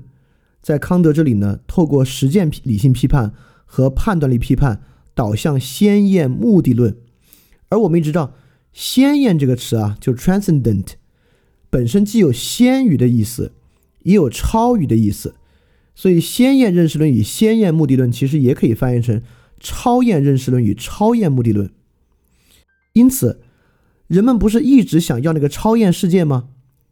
[0.62, 3.32] 在康德这里呢，透过实践理性批判
[3.64, 4.82] 和判断力批判。
[5.12, 6.96] 导向先验目的论，
[7.68, 8.32] 而我们一直知道
[8.72, 10.92] “先验”这个词啊，就 transcendent，
[11.68, 13.52] 本身既有先于的意思，
[14.04, 15.34] 也有超于的意思，
[15.94, 19.20] 所以先验认识论与先验目的论其实也可以翻译成
[19.58, 21.70] 超验认识论与超验目的论。
[22.92, 23.40] 因此，
[24.06, 26.48] 人们不是一直想要那个超验世界吗？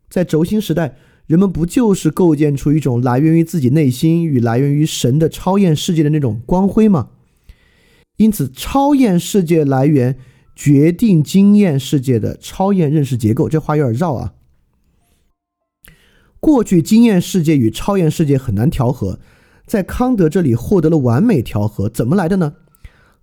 [0.09, 0.97] 在轴心时代，
[1.27, 7.11] 人们不就是构建出一种来源于自己内心与来源于神的超验世界的那种光辉吗？
[8.17, 10.19] 因此，超验世界来源
[10.55, 13.49] 决定经验世界的超验认识结构。
[13.49, 14.35] 这话有点绕啊。
[16.41, 19.19] 过去经验世界与超验世界很难调和，
[19.67, 21.89] 在康德这里获得了完美调和。
[21.89, 22.55] 怎么来的呢？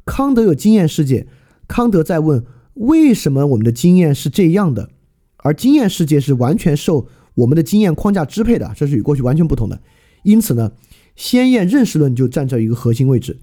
[0.06, 1.26] 康德有经验世界，
[1.68, 2.46] 康德在问
[2.76, 4.90] 为什么我们的经验是这样的，
[5.38, 9.82] 而经验世界是完全受我们的经验框架支配的，这是与过去完全不同的。
[10.24, 10.72] 因此呢，
[11.16, 13.40] 先验认识论就站在一个核心位置。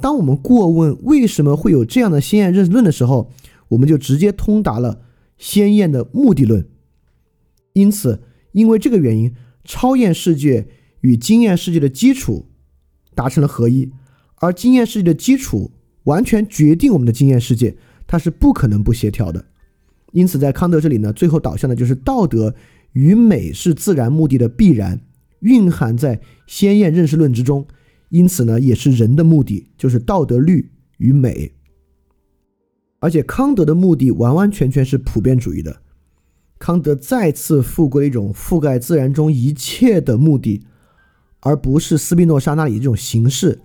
[0.00, 3.30] 当我们过问为什么会有这样的先验认识论的时候，
[3.68, 5.02] 我们就直接通达了
[5.36, 6.66] 先验的目的论。
[7.74, 9.34] 因此，因为这个原因，
[9.64, 10.68] 超验世界
[11.02, 12.46] 与经验世界的基础
[13.14, 13.90] 达成了合一，
[14.36, 15.72] 而经验世界的基础
[16.04, 17.76] 完全决定我们的经验世界，
[18.10, 19.44] 它是不可能不协调的。
[20.10, 22.52] 因此，在康德这里呢，最后导向的就是道德
[22.94, 25.00] 与美是自然目的的必然，
[25.38, 27.64] 蕴含在先验认识论之中。
[28.08, 31.52] 因此呢，也是人的目的，就是道德律与美。
[32.98, 35.80] 而且康德的目的完完全全是普遍主义的。
[36.58, 40.66] 康德再次复归一种覆盖自然中一切的目的，
[41.38, 43.60] 而不是斯宾诺莎那里这种形式，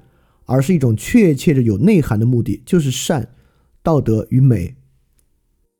[0.45, 3.27] 而是一种确切的有内涵的目的，就是善、
[3.85, 4.75] 道德与美。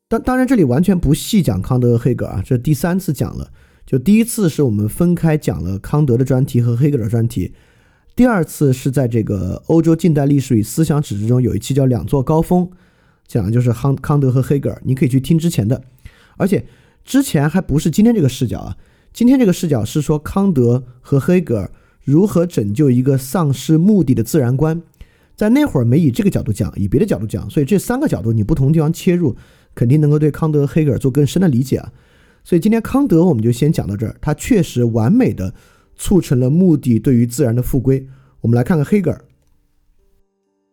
[0.07, 3.52] 当当然，这里完全不细讲康德和黑格尔啊，这第三次讲了。
[3.84, 7.53] 就第一次是我们分开讲了康德的专题和黑格尔的专题。
[8.15, 12.69] 第二次是在这个欧洲近代历史与思想史之中有一期叫两座高峰，
[13.27, 15.82] 讲的就是康康德和黑格尔，你可以去听之前的，
[16.38, 16.65] 而且
[17.03, 18.77] 之前还不是今天这个视角啊，
[19.11, 21.72] 今天这个视角是说康德和黑格尔
[22.03, 24.82] 如何拯救一个丧失目的的自然观，
[25.36, 29.36] 在那会儿没以这个角度讲，以别的角度讲，所以这三个角度你不同地方切入，
[29.74, 31.91] 肯定能够对康德黑格尔做更深的理解啊，
[32.44, 35.53] 所以今天康德我们就先讲到这儿，他确实完美的。
[35.98, 38.06] 促成了目的对于自然的复归。
[38.41, 39.26] 我们来看看黑格尔。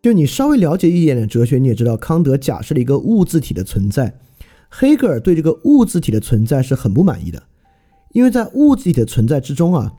[0.02, 4.18] 就你稍微了解一点点哲学，你也知道康德假设了一个物自体的存在，
[4.68, 7.40] 黑格尔对这个物自体的存在是很不满意的，
[8.10, 9.93] 因为在物自体的存在之中啊，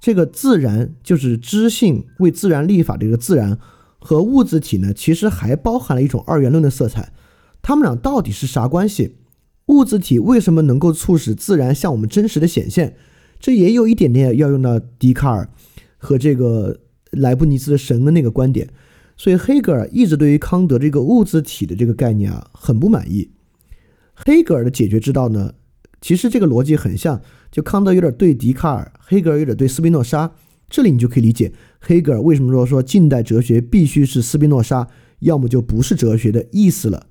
[0.00, 3.58] 这个自然就是知性为自然立法的一个自然
[4.00, 7.12] 和物自体呢，其实还包含了一种二元论的色彩，
[7.62, 9.16] 他们俩到底是啥关系？
[9.66, 12.96] 物自体为什么能够促使自然向我们真实的显现？
[13.38, 15.48] 这也有一点点要用到笛卡尔
[15.96, 16.80] 和这个
[17.12, 18.68] 莱布尼兹的神的那个观点，
[19.16, 23.30] 所以黑格尔一直对于康德这个物自体的这个概念啊很不满意。
[24.14, 25.54] 黑格尔的解决之道呢，
[26.00, 30.32] 其实这个逻辑很像，就康德有点对笛卡尔，黑格尔有点对斯宾诺莎。
[30.68, 34.88] 这里你就可以理解黑格尔为什么说说近代哲学必须是斯宾诺莎，
[35.20, 37.06] 要么就不是哲学的意思了。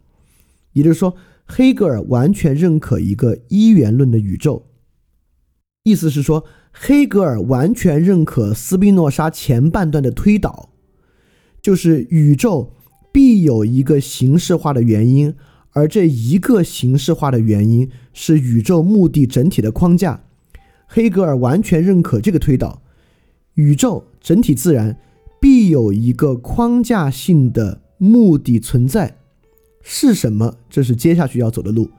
[0.73, 1.15] 也就是说。
[1.51, 4.67] 黑格尔完全认可一个一元论的宇宙，
[5.81, 10.69] 意思是说，黑格尔完全认可斯宾诺莎前半段的推导，
[11.59, 12.75] 就是宇宙
[13.11, 15.33] 必有一个形式化的原因，
[15.71, 20.21] 而这一个形式化的原因是宇宙目的整体的框架。
[20.85, 22.83] 黑格尔完全认可这个推导，
[23.55, 24.97] 宇宙整体自然
[25.39, 29.17] 必有一个框架性的目的存在。
[29.81, 30.55] 是什么？
[30.69, 31.89] 这是接下去要走的路。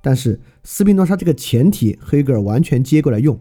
[0.00, 3.38] 但是斯宾诺莎这个前提，黑格尔完全接过来用。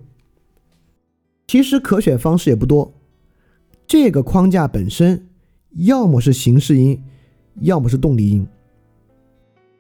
[1.48, 2.94] 其实可选方式也不多。
[3.85, 5.27] 这个框架本身，
[5.72, 7.02] 要么是形式因，
[7.61, 8.45] 要么是动力因。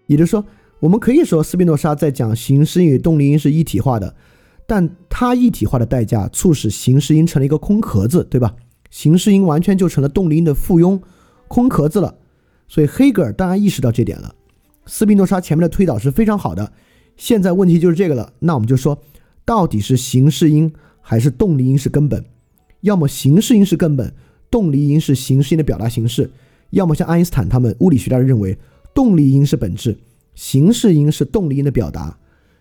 [0.05, 0.45] 也就是说，
[0.79, 4.15] 我们可以说斯宾诺莎在讲形式因与动力因是一体化的，
[4.67, 8.53] 但它一体化的代价促使形式因成了一个空壳子，对吧？
[8.91, 11.01] 形式因完全就成了动力因的附庸，
[11.47, 12.15] 空壳子了。
[12.67, 14.35] 所以黑格尔当然意识到这点了，
[14.85, 16.73] 斯宾诺莎前面的推导是非常好的。
[17.15, 19.01] 现在问题就是这个了，那我们就说，
[19.45, 22.23] 到底是形式因还是动力因是根本？
[22.81, 24.13] 要么形式因是根本，
[24.51, 26.25] 动力因是形式因的表达形式；
[26.71, 28.57] 要么像爱因斯坦他们物理学家认为，
[28.93, 29.97] 动力因是本质，
[30.35, 32.17] 形式因是动力因的表达。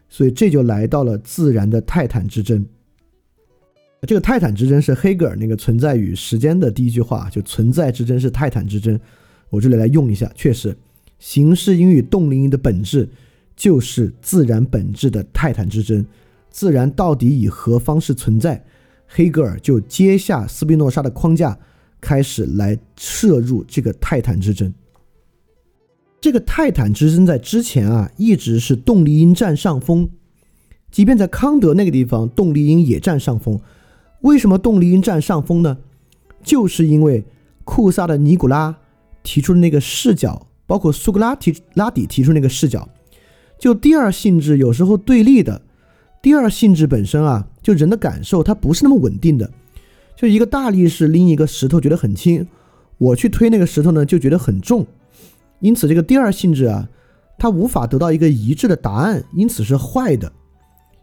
[0.08, 2.64] 所以这就来到了自然的泰坦之争。
[4.02, 8.98] 这个泰坦之争是黑格尔那个存在与时间的第一句话，就存在之争是泰坦之争。
[9.50, 10.76] 我这里来用一下，确实，
[11.18, 13.08] 形式因与动力因的本质
[13.56, 16.04] 就是自然本质的泰坦之争。
[16.50, 18.64] 自然到底以何方式存在？
[19.08, 21.58] 黑格尔就接下斯宾诺莎的框架，
[22.00, 24.72] 开始来摄入这个泰坦之争。
[26.20, 30.09] 这个泰坦之争在之前啊，一直是动力因占上风，
[30.90, 33.60] 即便在康德那个地方，动力因也占上风。
[34.22, 35.78] 为什么动力因占上风呢？
[36.43, 37.24] 就是因为
[37.64, 38.76] 库萨的尼古拉。
[39.28, 42.88] 提出的那个视角，包括苏格拉提拉底提出那个视角，
[43.59, 45.62] 就第二性质有时候对立的。
[46.22, 49.51] 第二性质本身啊，就人的感受它不是那么稳定的。
[50.14, 52.47] 就一个大力士拎一个石头觉得很轻，
[52.98, 54.86] 我去推那个石头呢就觉得很重。
[55.60, 56.88] 因此这个第二性质啊，
[57.38, 60.32] 它无法得到一个一致的答案，因此是坏的。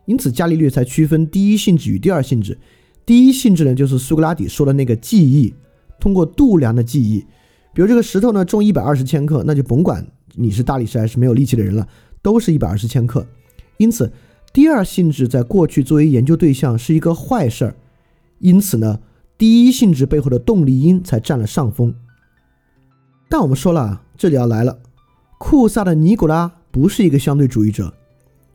[0.05, 2.59] 因此伽利略才区分第一性质与第二性质。
[3.05, 5.53] 第一性质呢，就是苏格拉底说的那个记忆，
[5.99, 7.25] 通过度量的记忆。
[7.73, 10.05] 比如这个石头呢重一百二十千克，那就甭管
[10.35, 11.87] 你是大力士还是没有力气的人了，
[12.21, 13.25] 都是一百二十千克。
[13.77, 14.11] 因此，
[14.53, 17.75] 第二性质在过去作为研究对象是一个坏事儿。
[18.39, 18.99] 因此呢，
[19.37, 21.95] 第一性质背后的动力因才占了上风。
[23.29, 24.79] 但我们说了，这里要来了，
[25.37, 27.93] 库萨的尼古拉不是一个相对主义者。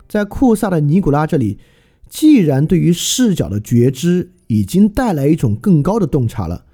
[0.09, 1.59] 在库萨的尼古拉这里，
[2.09, 6.65] 既然对于视角的觉知已经带来一种更高的洞察了。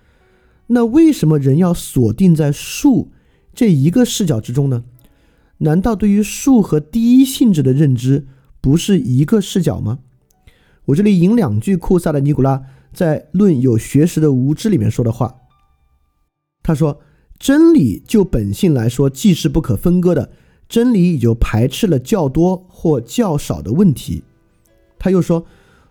[0.69, 3.11] 那为什么人要锁定在树
[3.53, 4.85] 这一个视角之中呢？
[5.59, 8.29] 难道对于树和第一性质的认知
[8.61, 9.99] 不是一个视角吗？
[10.85, 12.63] 我这里引两句库萨的尼古拉
[12.93, 15.35] 在《论有学识的无知》里面说的话。
[16.63, 17.01] 他说
[17.39, 20.31] ：“真理就本性来说，既是不可分割的，
[20.69, 24.23] 真理也就排斥了较多或较少的问题。”
[24.99, 25.47] 他又说。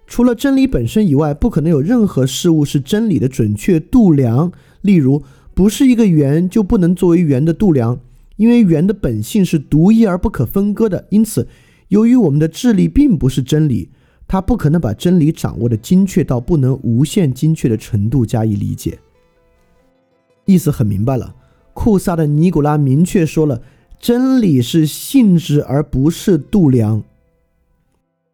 [0.06, 4.52] 除了真理本身以外，不可能有任何事物是真理的准确度量。
[4.82, 8.02] 例如，不是一个圆就不能作为圆的度量，
[8.36, 11.08] 因为圆的本性是独一而不可分割的。
[11.10, 11.48] 因此，
[11.88, 13.92] 由于我们的智力并不是真理，
[14.28, 19.00] 它不可能把真理掌握的精确到不能无限精确的程度加以理解。
[20.46, 21.36] 意思很明白了，
[21.74, 23.62] 库萨的尼古拉明确说了，
[24.00, 27.04] 真理是性质而不是度量。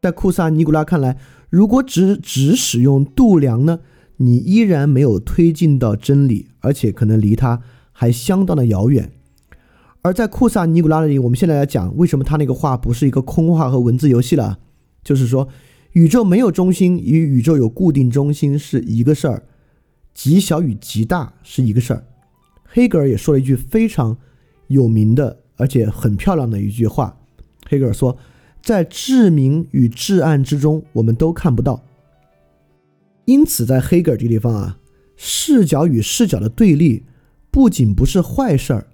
[0.02, 1.18] 在库萨尼古拉看来。
[1.52, 3.80] 如果只只使用度量呢，
[4.18, 9.12] 你依然没有推进到真理，而且可能离它还相当的遥远。
[10.04, 14.60] 而在库萨尼古拉里，我们现在来讲为什么他那个话不是一个空话和文字游戏了，
[15.04, 15.48] 就是说
[15.94, 19.44] 宇宙没有中心与宇宙有固定中心是一个事儿，
[20.20, 22.04] 极小与极大是一个事儿。
[22.66, 24.18] 黑格尔也说了一句非常
[24.68, 27.18] 有名的而且很漂亮的一句话。
[27.70, 28.18] 黑格尔说，
[28.62, 31.86] 在至明与至暗之中，我们都看不到。
[33.24, 34.80] 因此，在黑格尔这个地方啊，
[35.16, 37.06] 视角与视角的对立
[37.50, 38.88] 不仅不是坏事儿，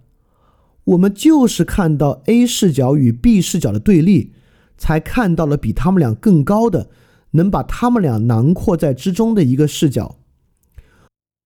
[0.84, 4.34] 我们就是看到 A 视角与 B 视角的对立，
[4.78, 6.92] 才看到了比他们俩更高的，
[7.32, 10.18] 能把他们俩囊括在之中的一个视角。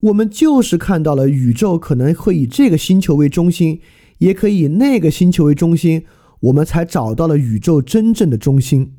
[0.02, 3.82] 我们就是看到了宇宙可能会以这个星球为中心，
[4.20, 6.06] 也可以以那个星球为中心，
[6.40, 8.94] 我们才找到了宇宙真正的中心。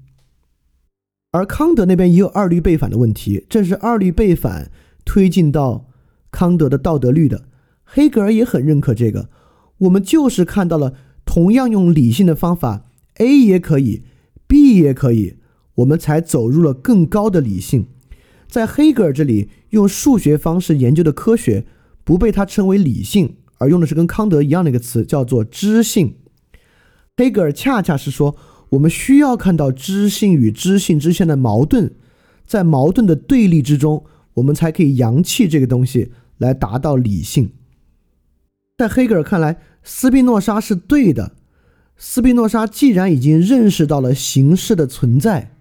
[1.33, 4.71] 而康德那边也有二律背反的问题，正是二律背反
[5.05, 5.89] 推进到
[6.31, 7.45] 康德的道德律的。
[7.85, 9.31] 黑格尔也很认可这个。
[9.79, 10.95] 我们就是看到了
[11.25, 12.85] 同样用理性的方法
[13.17, 14.03] ，A 也可以
[14.47, 15.37] ，B 也可以，
[15.77, 17.87] 我们才走入了更高的理性。
[18.51, 21.65] 在黑格尔这里，用数学方式研究的科学
[22.03, 26.17] 不被他称为理性，而用的是跟康德一样的一个词，叫做知性。
[27.17, 28.37] 黑格尔恰恰是说，
[28.71, 31.93] 我们需要看到知性与知性之间的矛盾，
[32.45, 34.05] 在矛盾的对立之中，
[34.35, 37.53] 我们才可以扬弃这个东西，来达到理性。
[38.79, 41.37] 在黑格尔看来，斯宾诺莎是对的。
[41.97, 45.55] 斯宾诺莎既然已经认识到了形式的存在。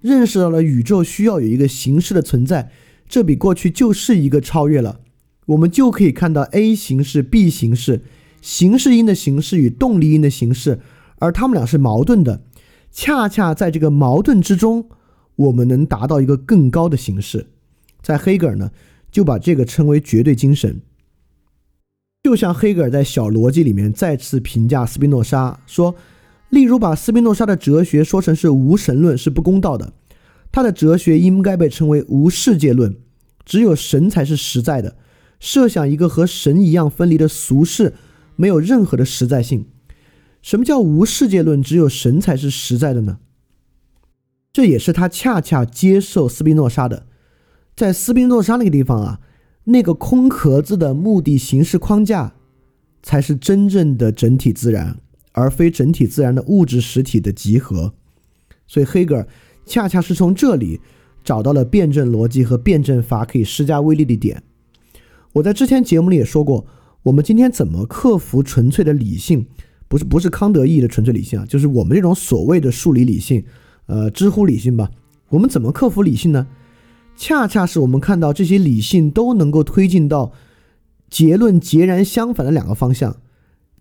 [0.00, 2.70] 认识到了宇宙需要有一个形式的存在，
[3.08, 5.00] 这比过去就是一个超越了。
[5.46, 8.02] 我们就可以看到 A 形式、B 形式，
[8.40, 10.80] 形式因的形式与动力因的形式，
[11.18, 12.42] 而它们俩是矛盾的。
[12.90, 14.88] 恰恰在这个矛盾之中，
[15.36, 17.48] 我们能达到一个更高的形式。
[18.00, 18.70] 在黑格尔呢，
[19.10, 20.80] 就把这个称为绝对精神。
[22.22, 25.94] 就像黑格尔在小逻辑里面再次评价斯宾诺莎说。
[26.50, 29.92] 例如，把斯宾诺莎的哲学说成是无神论是不公道的。
[30.52, 32.96] 他的哲学应该被称为无世界论，
[33.44, 34.96] 只有神才是实在的。
[35.38, 37.94] 设想一个和神一样分离的俗世，
[38.34, 39.66] 没有任何的实在性。
[40.42, 41.62] 什么叫无世界论？
[41.62, 43.18] 只有神才是实在的呢？
[44.52, 47.06] 这也是他恰恰接受斯宾诺莎的。
[47.76, 49.20] 在斯宾诺莎那个地方啊，
[49.64, 52.34] 那个空壳子的目的形式框架，
[53.02, 54.98] 才是真正的整体自然。
[55.40, 57.94] 而非整体自然的物质实体的集合，
[58.66, 59.26] 所以黑格尔
[59.64, 60.80] 恰恰是从这里
[61.24, 64.42] 找到了辩证逻辑和辩证法可以施加威力的点。
[65.32, 66.66] 我在之前节目里也说过，
[67.04, 69.46] 我们今天怎么克服纯粹的理性？
[69.88, 73.44] 不是不是康德意义的纯粹理性啊，就是我们这种所谓的数理理性，
[73.86, 74.88] 呃，知乎理性吧。
[75.30, 76.46] 我们怎么克服理性呢？
[77.16, 80.32] 恰恰是我们看到这些理性都能够推进到
[81.08, 83.16] 结论截然相反的两个方向。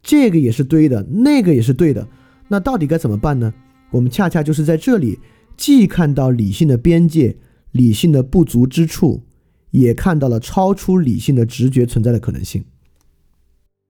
[0.01, 2.07] 这个也是对的，那个也是对的，
[2.47, 3.53] 那到底该怎么办呢？
[3.91, 5.19] 我们恰恰就是在这里，
[5.57, 7.37] 既看到理性的边界、
[7.71, 9.23] 理性的不足之处，
[9.71, 12.63] 也看到了超出理性的直觉存在的可能性。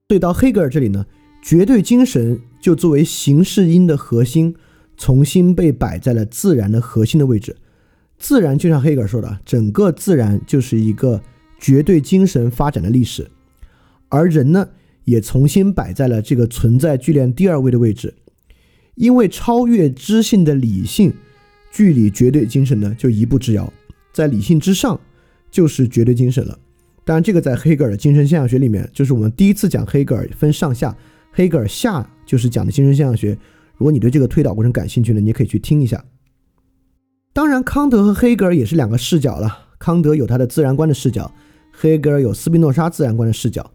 [0.08, 1.06] 对到黑格尔这里呢，
[1.42, 4.56] 绝对精神就作为形式因的核心，
[4.96, 7.56] 重新被摆在了自然的核心的位置。
[8.18, 11.22] 自然就像黑格尔说的，整个自然就是一个
[11.58, 13.30] 绝对精神发展的历史，
[14.08, 14.68] 而人呢？
[15.10, 18.14] 也重新摆在了这个存在聚链第二位的位置，
[18.94, 21.12] 因为超越知性的理性，
[21.70, 23.70] 距离绝对精神呢就一步之遥，
[24.12, 24.98] 在理性之上
[25.50, 26.58] 就是绝对精神了。
[27.04, 30.96] 当然，这个在黑格尔的精神现象学里面，就是我们第一次讲黑格尔分上下，
[31.32, 33.36] 黑格尔下就是讲的精神现象学。
[33.76, 36.04] 如果你对这个推导过程感兴趣呢，你也可以去听一下。
[37.32, 41.32] 当然，康德和黑格尔也是两个视角了，康德有他的自然观的视角，
[41.72, 43.68] 黑格尔有斯宾诺莎自然观的视角。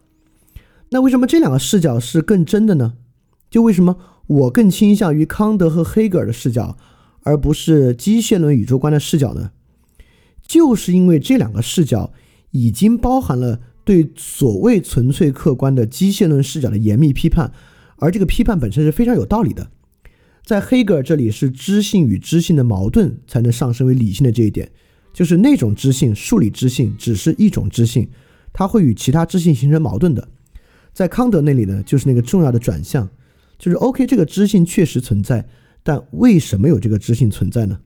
[0.90, 2.94] 那为什么这两个视角是更真的呢？
[3.50, 3.96] 就为什么
[4.26, 6.76] 我更倾向于康德和黑格尔的视角，
[7.22, 9.50] 而不是机械论宇宙观的视角呢？
[10.46, 12.12] 就是因为这两个视角
[12.52, 17.52] 已经包含了对所谓纯粹客观的机械论视角的严密批判，
[17.96, 19.70] 而这个批判本身是非常有道理的。
[20.44, 24.70] 在黑格尔这里，是知性与知性的矛盾才能上升为理性的这一点，
[25.12, 28.08] 就是那种知性，数理知性只是一种知性，
[28.52, 30.28] 它会与其他知性形成矛盾的。
[30.96, 33.06] 在康德那里呢，就是那个重要的转向，
[33.58, 35.46] 就是 OK，这个知性确实存在，
[35.82, 37.78] 但为什么有这个知性存在呢？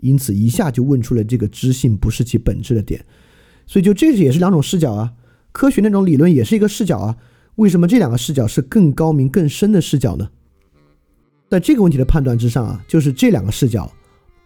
[0.00, 3.06] 因此一下就问出了这个知性不是其本质的点，
[3.68, 5.12] 所以就这也是两种视角啊，
[5.52, 7.16] 科学那种理论也是一个视角啊，
[7.54, 10.28] 为什么这两个视角是更高明更深的视角呢？
[11.48, 13.88] 在这个问题的判断之上啊，就是这两个视角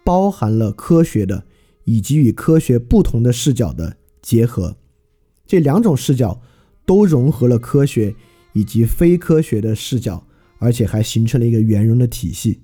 [0.05, 1.43] 包含了科学的
[1.85, 4.77] 以及与科学不同的视角的结合，
[5.47, 6.39] 这两种视角。
[6.87, 8.15] 都融合了科学
[8.53, 10.25] 以及非科学的视角，
[10.59, 12.61] 而且还形成了一个圆融的体系。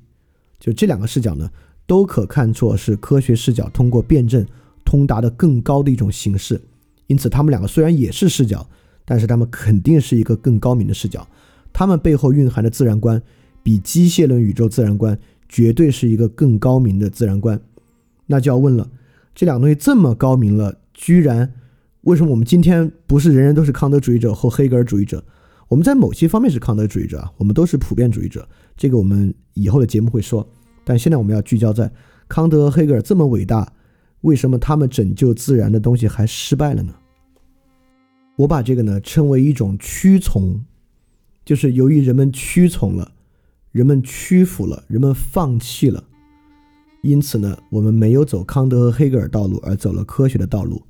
[0.59, 1.51] 就这两个视角呢，
[1.87, 4.47] 都可看作是科学视角通过辩证
[4.85, 6.61] 通达的更高的一种形式。
[7.07, 8.69] 因此，他们两个虽然也是视角，
[9.05, 11.27] 但是他们肯定是一个更高明的视角，
[11.73, 13.21] 他们背后蕴含的自然观
[13.63, 15.19] 比机械论宇宙自然观
[15.49, 17.61] 绝对是一个更高明的自然观。
[18.27, 18.89] 那就要问了，
[19.35, 21.53] 这两个东西这么高明了，居然
[22.03, 25.23] 为什么我们今天不是人人都是康德主义者或黑格尔主义者？
[25.69, 30.49] 我们在某些方面是康德主义者，我们都是普遍主义者，这个我们以后的节目会说。
[30.83, 31.93] 但现在我们要聚焦在
[32.27, 33.71] 康德和黑格尔这么伟大，
[34.23, 36.95] 为什么他们拯救自然的东西还失败了呢？
[38.37, 40.65] 我把这个呢称为一种屈从，
[41.45, 43.13] 就是由于人们屈从了，
[43.73, 46.03] 人们屈服了，人们放弃了，
[47.03, 50.83] 因此呢，我们没有走康德和黑格尔道路，而走了科学的道路。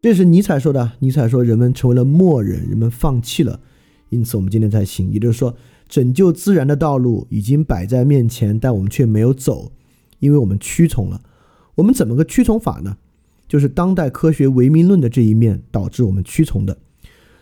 [0.00, 0.92] 这是尼采说的。
[1.00, 3.60] 尼采说，人们成为了默人，人们放弃了，
[4.10, 5.10] 因此我们今天才行。
[5.10, 5.56] 也就是说，
[5.88, 9.72] 拯救自然的道路已经摆在面前，但我们却没有走，
[10.20, 11.22] 因为我们屈从了。
[11.74, 12.98] 我们怎么个屈从法呢？
[13.48, 16.78] 就是当代科学唯名论的这一面导致我们屈从的。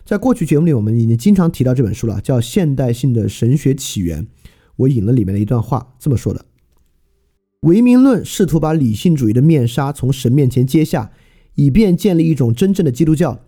[0.03, 4.23] 在过去节目里，我们已经经常提到这本书了，叫《现代性的神学起源》。
[4.75, 6.45] 我引了里面的一段话，这么说的：
[7.61, 11.11] 唯名论试图把理性主义的面纱从神面前揭下，
[11.55, 13.41] 以便建立一种真正的基督教。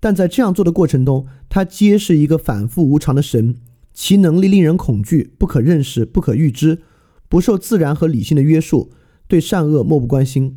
[0.00, 3.56] 但在这样做的过程中，他揭示一个反复无常的神，
[3.92, 6.78] 其能力令人恐惧，不可认识，不可预知，
[7.28, 8.92] 不受自然和理性的约束，
[9.26, 10.56] 对善恶漠不关心。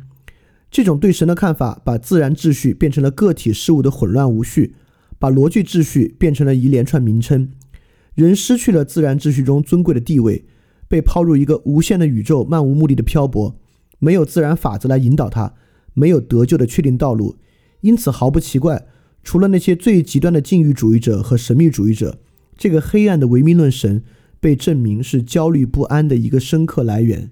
[0.70, 4.74] 这种对神的看法，把自然秩序变成了个体事物的混乱无序，
[5.18, 7.50] 把逻辑秩序变成了一连串名称。
[8.14, 10.44] 人失去了自然秩序中尊贵的地位，
[10.86, 13.56] 被抛入一个无限的宇宙，漫无目的的漂泊，
[13.98, 15.54] 没有自然法则来引导他，
[15.94, 17.36] 没有得救的确定道路。
[17.80, 18.86] 因此，毫不奇怪，
[19.22, 22.18] 除了那些最极端的禁欲主义者和神秘主义者，
[22.56, 24.02] 这个黑暗的唯名论神
[24.38, 27.30] 被证明是焦虑不安的一个深刻来源。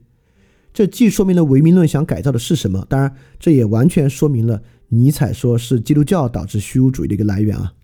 [0.72, 7.74] 这既说明了唯名论想改造的是什么，当然，这也完全说明了尼采说是基督教导致虚无主义的一个来源啊。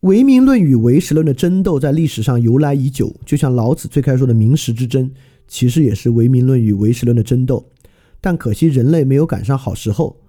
[0.00, 5.10] 唯名论与唯实论的争斗在历史上由来已久，就像老子最开始说的名实之争，
[5.48, 7.68] 其实也是唯名论与唯实论的争斗。
[8.20, 10.20] 但可惜人类没有赶上好时候。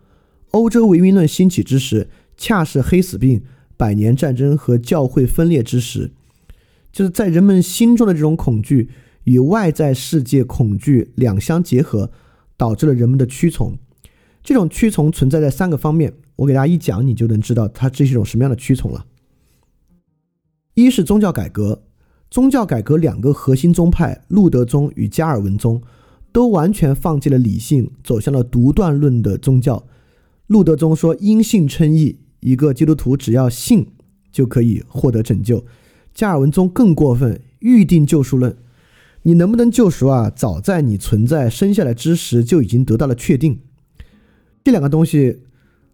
[0.52, 3.44] 欧洲唯名论兴起之时，恰是黑死病、
[3.78, 6.12] 百年战争和教会分裂之时，
[6.92, 8.90] 就是在人们心中的这种恐惧。
[9.26, 12.10] 与外在世界恐惧两相结合，
[12.58, 13.78] 导致了人们的屈从。
[14.42, 19.06] 这种屈从存在在三个方面，我给大家一讲，你就能知道它这是一种什么样的屈从了。
[20.74, 21.84] 一是宗教改革，
[22.32, 25.80] 宗教改革两个核心宗派路德宗与加尔文宗
[26.32, 29.86] 都完全放弃了理性，走向了独断论的宗教。
[30.48, 33.88] 路德宗说因信称义，一个基督徒只要信
[34.32, 35.66] 就可以获得拯救。
[36.14, 38.58] 加尔文宗更过分，预定救赎论。
[39.24, 40.30] 你能不能救赎啊？
[40.30, 43.60] 早在你存在生下来之时就已经得到了确定。
[44.64, 45.42] 这两个东西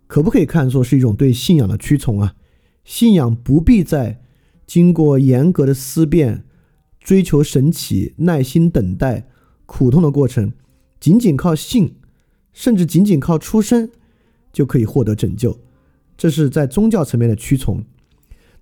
[0.07, 2.35] 可不可以看作是一种对信仰的屈从啊？
[2.83, 4.21] 信仰不必在
[4.67, 6.45] 经过严格的思辨、
[6.99, 9.27] 追求神奇、耐心等待、
[9.65, 10.53] 苦痛的过程，
[10.99, 11.95] 仅仅靠信，
[12.53, 13.89] 甚至仅仅靠出生
[14.53, 15.59] 就可以获得拯救。
[16.17, 17.83] 这是在宗教层面的屈从。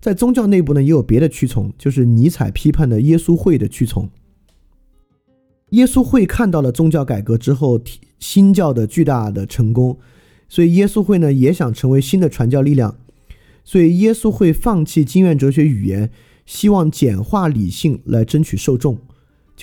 [0.01, 4.09] 在宗教内部呢，也有别的屈从，就是尼采批判的耶稣会的屈从。
[5.69, 7.81] 耶稣会看到了宗教改革之后
[8.19, 9.97] 新教的巨大的成功，
[10.49, 12.97] 所以耶稣会呢也想成为新的传教力量，
[13.63, 16.11] 所以耶稣会放弃经验哲学语言，
[16.45, 18.99] 希望简化理性来争取受众。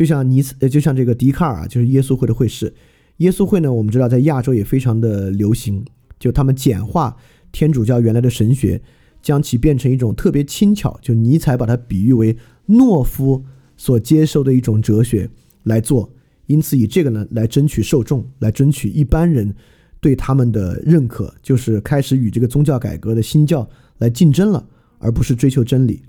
[0.01, 2.73] 就像尼斯，呃，就像这个笛卡尔啊，就是耶稣会的会士。
[3.19, 5.85] 耶稣会呢，我们知道在亚洲也非常的流行，
[6.19, 7.15] 就他们简化
[7.53, 8.81] 天主教原来的神学，
[9.21, 12.35] 将其变成一种特别轻巧，就尼采把它比喻为
[12.67, 13.45] 懦夫
[13.77, 15.29] 所接受的一种哲学。
[15.65, 16.11] 来做，
[16.47, 19.55] 因此以这个呢来争取受众，来争取一般人
[20.01, 23.69] 对他们的认可，就是开始与这个宗教改革的新教
[23.99, 24.67] 来竞争了，
[24.97, 26.01] 而不是追求真理。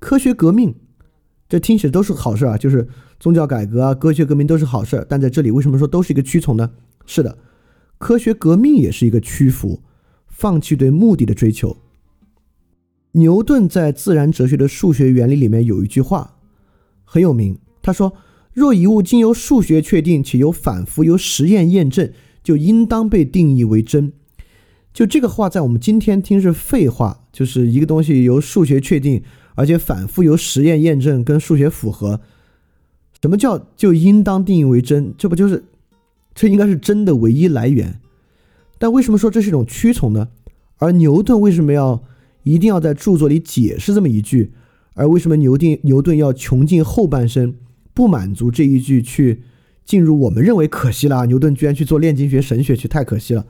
[0.00, 0.74] 科学革命，
[1.48, 2.88] 这听起来都是好事啊，就是
[3.22, 5.06] 宗教改革啊，科学革命都是好事儿。
[5.08, 6.72] 但在这里为什么说都是一个屈从呢？
[7.06, 7.38] 是的，
[7.96, 9.80] 科学革命也是一个屈服，
[10.26, 11.76] 放弃对目的的追求。
[13.12, 16.38] 牛顿在《自然哲学的数学原理》里面有一句话
[17.04, 18.12] 很有名，他说。
[18.54, 22.12] 若一物经由数学确定且由反复由实验验证，
[22.42, 24.12] 就应当被定义为真。
[24.92, 29.22] 就这个话，在我们今天听是废话，就是一个东西由数学确定，
[29.54, 32.20] 而且反复由实验验证跟数学符合。
[33.22, 35.14] 什么叫就应当定义为真？
[35.16, 35.64] 这不就是
[36.34, 38.00] 这应该是真的唯一来源？
[38.78, 40.28] 但为什么说这是一种屈从呢？
[40.78, 42.02] 而牛顿为什么要
[42.42, 44.52] 一定要在著作里解释这么一句？
[44.94, 47.54] 而为什么牛顿牛顿要穷尽后半生？
[47.94, 49.42] 不满足这一句，去
[49.84, 51.24] 进入我们认为可惜了。
[51.26, 53.46] 牛顿居然去做炼金学、神学去，太可惜了。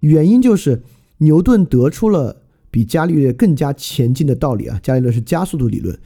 [0.00, 0.82] 原因就是
[1.18, 4.78] 牛顿得出了比伽利略更加前进的道理啊。
[4.82, 5.98] 伽利略是加速度理论，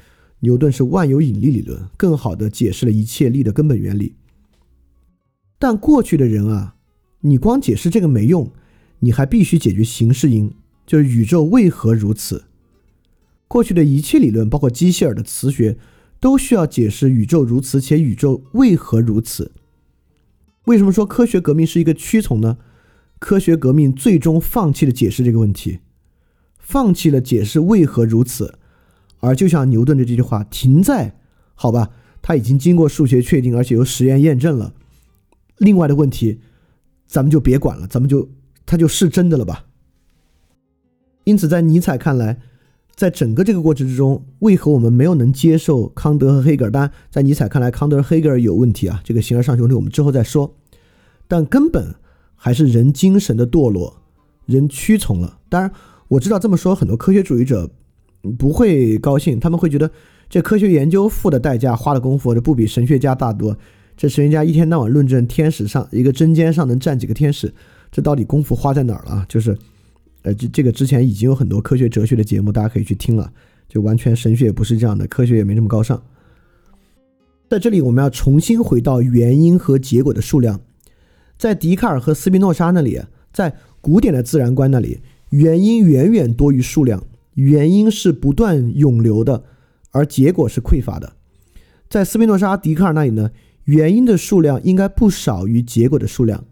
[0.44, 4.14] 牛顿是万有引力理论，更好的解释了一切力的根本原理。
[5.58, 6.76] 但过去的人啊，
[7.20, 8.52] 你光解释这个没用，
[8.98, 10.52] 你还必须解决形式因，
[10.86, 12.44] 就是宇宙为何如此。
[13.48, 15.78] 过去的一切理论，包括机械尔的磁学，
[16.20, 19.52] 都需要解释宇宙如此且宇宙为何如此。
[20.66, 22.58] 为什么说科学革命是一个屈从呢？
[23.18, 25.78] 科学革命最终放弃了解释这个问题，
[26.58, 28.58] 放弃了解释为何如此，
[29.24, 31.16] 而就像牛顿的这句话，停在
[31.54, 31.90] 好吧，
[32.20, 34.74] 它已经经过数学确定，而且由实验验证了。
[35.58, 36.40] 另外的问题，
[37.06, 38.28] 咱们就别管了，咱们就
[38.66, 39.66] 它就是真的了吧。
[41.24, 42.40] 因此，在尼采看来，
[42.94, 46.70] 在整个这个过程之中，为何我们没有能接受康德和黑格尔？
[46.70, 49.00] 当然，在尼采看来，康德、黑格尔有问题啊。
[49.04, 50.54] 这个形而上学问题我们之后再说。
[51.26, 51.94] 但根本
[52.36, 54.02] 还是人精神的堕落，
[54.44, 55.38] 人屈从了。
[55.48, 55.72] 当然，
[56.08, 57.70] 我知道这么说，很多科学主义者
[58.38, 59.90] 不会高兴，他们会觉得
[60.28, 63.56] 这科学研究付的代价、花的功夫，这不比神学家大多。
[63.96, 67.52] 这神学家一天到晚论证天使上一个针尖上能站几个天使，
[67.92, 69.24] 这到底功夫花在哪儿了？
[69.28, 69.56] 就是，
[70.22, 73.32] 呃，这这个之前已经有很多科学哲学的节目，大家可以去听了。
[73.68, 76.00] 就完全神学也不是这样的，科学也没这么高尚。
[77.48, 80.60] 在这里，我们要重新回到原因和结果的数量。
[81.38, 83.00] 在笛卡尔和斯宾诺莎那里，
[83.32, 89.44] 在古典的自然观那里，原因远远多于数量，原因是不断涌流的，
[89.90, 91.12] 而结果是匮乏的。
[91.88, 93.30] 在斯宾诺莎、笛卡尔那里呢？
[93.64, 96.44] 原因的数量应该不少于结果的数量，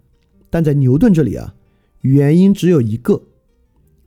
[0.49, 1.55] 但在牛顿这里啊，
[2.01, 3.25] 原因只有一个。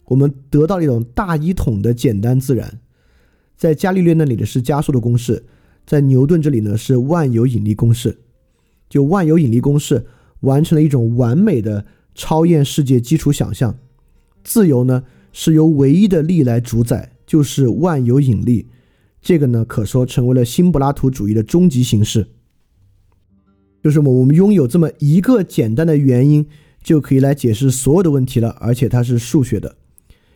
[0.05, 2.79] 我们得到了一种大一统的简单自然。
[3.55, 5.45] 在伽利略那里的是加速的公式，
[5.85, 8.17] 在牛顿这里呢是万有引力公式。
[8.89, 10.07] 就万有引力公式
[10.39, 11.85] 完成了一种完美的
[12.15, 13.77] 超验世界基础想象。
[14.43, 15.03] 自由呢
[15.37, 18.69] 是由唯一的力来主宰，就是万有引力。
[19.21, 22.27] 这个呢可说成为了新柏拉图主义的终极形式。
[23.83, 26.47] 就是我们拥有这么一个简单的原因，
[26.81, 29.75] 就可以来解释所有的问题了，而且它是数学的，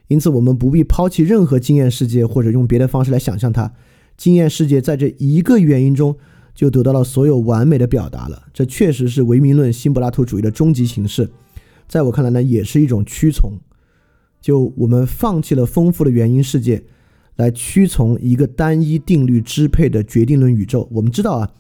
[0.10, 3.72] 因此我们不必抛弃任何经验世界，或者用别的方式来想象它。
[4.18, 6.18] 经验世界在这一个原因中
[6.54, 8.48] 就得到了所有完美的表达了。
[8.54, 11.30] 这确实是唯名论新柏拉图主义的终极形式，
[11.88, 13.54] 在我看来呢，也是一种屈从。
[14.41, 16.84] 就我们放弃了丰富的原因世界，
[17.36, 20.88] 来屈从一个单一定律支配的决定论宇宙。
[20.94, 21.52] 我们知道啊。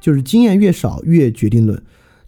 [0.00, 1.82] 就是经验越少越决定论。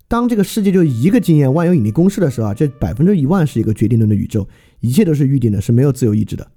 [0.08, 4.48] 当这个世界就一个经验万有引力公式的时候啊，这百分之一万是一个决定论的宇宙，
[4.80, 6.50] 一切都是预定的，是没有自由意志的。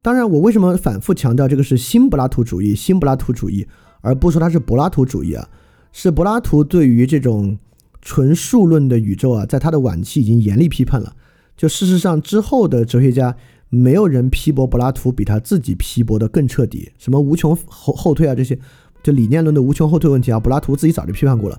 [0.00, 2.74] 当然，我为什么反复强调这个是新柏拉图主义？
[2.74, 3.66] 新柏拉图主义，
[4.00, 5.46] 而不说它是柏拉图主义啊？
[5.92, 7.58] 是柏拉图对于这种
[8.00, 11.14] 纯数论的宇宙啊，在他的晚期已经严厉批判了。
[11.60, 13.36] 就事实上，之后的哲学家
[13.68, 18.58] 没有人批驳柏拉图比他自己批驳的更彻底，什么无穷后后退啊这些。
[19.02, 21.58] 就理念论的无穷后退问题啊，柏拉图自己早就批判过了，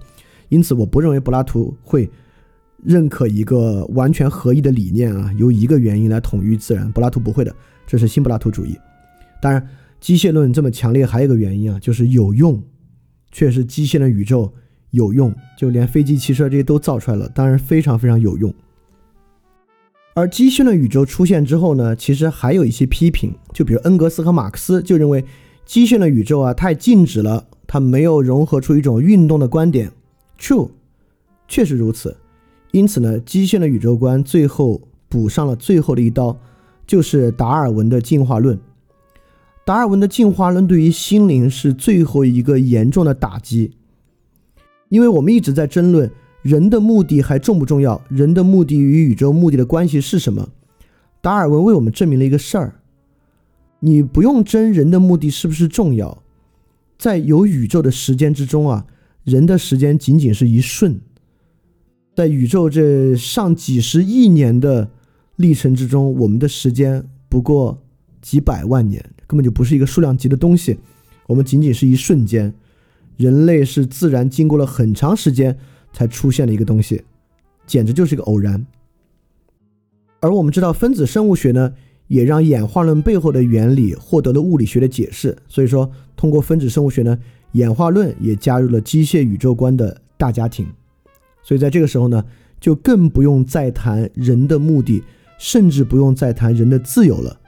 [0.50, 2.10] 因此我不认为柏拉图会
[2.84, 7.56] 认可一个完全合一的理念啊，由一个原因来统御自然，柏拉图不会的，
[7.86, 8.76] 这是新柏拉图主义。
[9.40, 9.64] 当然，
[10.00, 12.60] 机械论这么强烈，还有一个原因啊，就是有用，
[13.32, 14.52] 确实机械的宇宙
[14.90, 18.52] 有用，就连飞机、汽车这些都造出来了，当然非常非常有用。
[20.14, 25.24] 而机械论宇宙出现之后呢，其实还有一些批评，就比如恩格斯和马克思就认为。
[25.64, 29.90] 机械的宇宙啊，太静止了，它没有融合出一种运动的观点。
[30.38, 30.72] True，
[31.48, 32.18] 确实如此。
[32.72, 36.38] 因此呢，机械的宇宙观最后补上了最后的一刀，
[36.86, 38.60] 就是达尔文的进化论。
[39.64, 43.72] 达尔文的进化论对于心灵是最后一个严重的打击，
[44.90, 46.12] 因为我们一直在争论
[46.42, 50.50] 人的目的还重不重要，人的目的与宇宙目的的关系是什么。
[51.22, 52.76] 达尔文为我们证明了一个事儿。
[53.82, 56.22] 你不用争人的目的是不是重要，
[56.98, 58.86] 在有宇宙的时间之中啊，
[59.24, 61.00] 人的时间仅仅是一瞬，
[62.16, 64.90] 在宇宙这上几十亿年的
[65.36, 67.82] 历程之中，我们的时间不过
[68.22, 70.78] 几百万年，根本就不是一个数量级的东西，
[71.28, 72.54] 我们仅仅是一瞬间，
[73.18, 75.58] 人类是自然经过了很长时间
[75.94, 77.02] 才出现的一个东西，
[77.66, 78.66] 简直就是一个偶然。
[80.20, 81.74] 而我们知道分子生物学呢？
[82.08, 85.38] 也让演化论背后的原理获得了物理学的解释。
[85.48, 87.18] 所以说，通过分子生物学呢，
[87.54, 90.68] 演化论也加入了机械宇宙观的大家庭。
[91.42, 92.26] 所以在这个时候呢，
[92.60, 95.02] 就更不用再谈人的目的，
[95.38, 97.40] 甚至不用再谈人的自由了。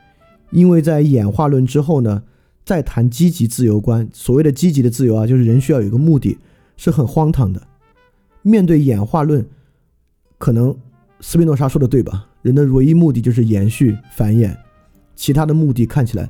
[0.52, 2.24] 因为在演化论之后呢，
[2.64, 6.38] 再谈积极自由观，所谓的积极的自由啊，就是人需要有一个目的，
[6.78, 7.62] 是很荒唐的。
[8.44, 9.44] 面对演化论，
[10.38, 10.78] 可能
[11.20, 12.28] 斯宾诺莎说的对吧？
[12.44, 14.56] 人的唯一目的就是延续繁衍，
[15.16, 16.30] 其他的目的看起来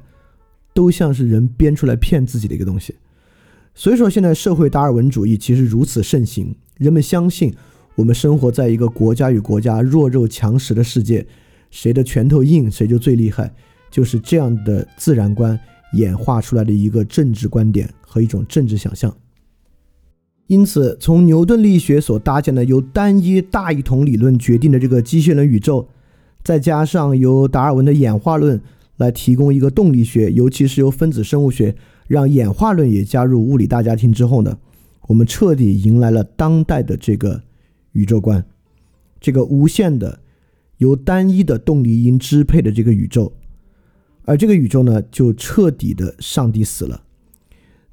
[0.73, 2.95] 都像是人编出来骗自己的一个东西。
[3.73, 7.51] 所以说，现在社会达尔文主义其实如此盛行，人们相信
[7.95, 11.25] 我们生活在一个国家与国家弱肉强食的世界，
[11.71, 13.51] 谁的拳头硬谁就最厉害，
[13.89, 15.59] 就是这样的自然观
[15.93, 19.11] 演化出来的一个政治观点和一种政治想象。
[20.47, 25.87] 因此，从牛顿力学所搭建的由单一大一统理论决定的这个机械论宇宙，
[26.43, 28.61] 再加上由达尔文的演化论
[28.97, 31.75] 来提供一个动力学，尤其是由分子生物学。
[32.05, 34.57] 让演化论也加入物理大家庭之后呢，
[35.07, 37.41] 我们彻底迎来了当代的这个
[37.93, 38.45] 宇宙观，
[39.21, 40.19] 这个无限的
[40.77, 43.31] 由单一的动力因支配的这个宇宙，
[44.25, 47.01] 而这个宇宙呢，就彻底的上帝死了。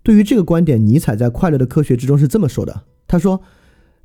[0.02, 3.42] 对于这个观点，尼采在《快乐的科学》之中是这么说的：“他说，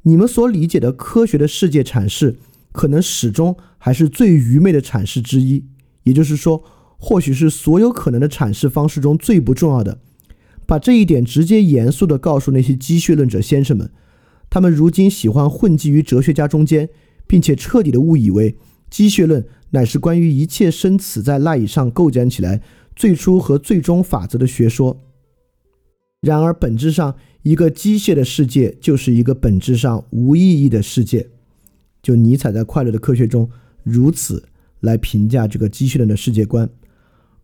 [0.04, 2.38] 你们所理解的科学的世界阐释，
[2.72, 5.66] 可能始终还是最愚昧的阐释之一，
[6.04, 6.64] 也就是说。”
[6.98, 10.00] 或许是所有可能的阐释方式中最不重要的。
[10.66, 13.92] 把这一点直接严肃地告诉那些机械论者先生们，
[14.50, 16.90] 他们如今喜欢混迹于哲学家中间，
[17.28, 18.58] 并且彻底地误以为
[18.90, 22.62] 机械论乃是关于一切生死在赖以上构建起来
[22.96, 25.05] 最初和最终法则的学说。
[26.26, 31.30] 然而，本质上，一个机械的世界就是一个本质上无意义的世界。
[32.02, 33.48] 就尼采在《快乐的科学》中
[33.84, 34.44] 如此
[34.80, 36.68] 来评价这个机械论的世界观。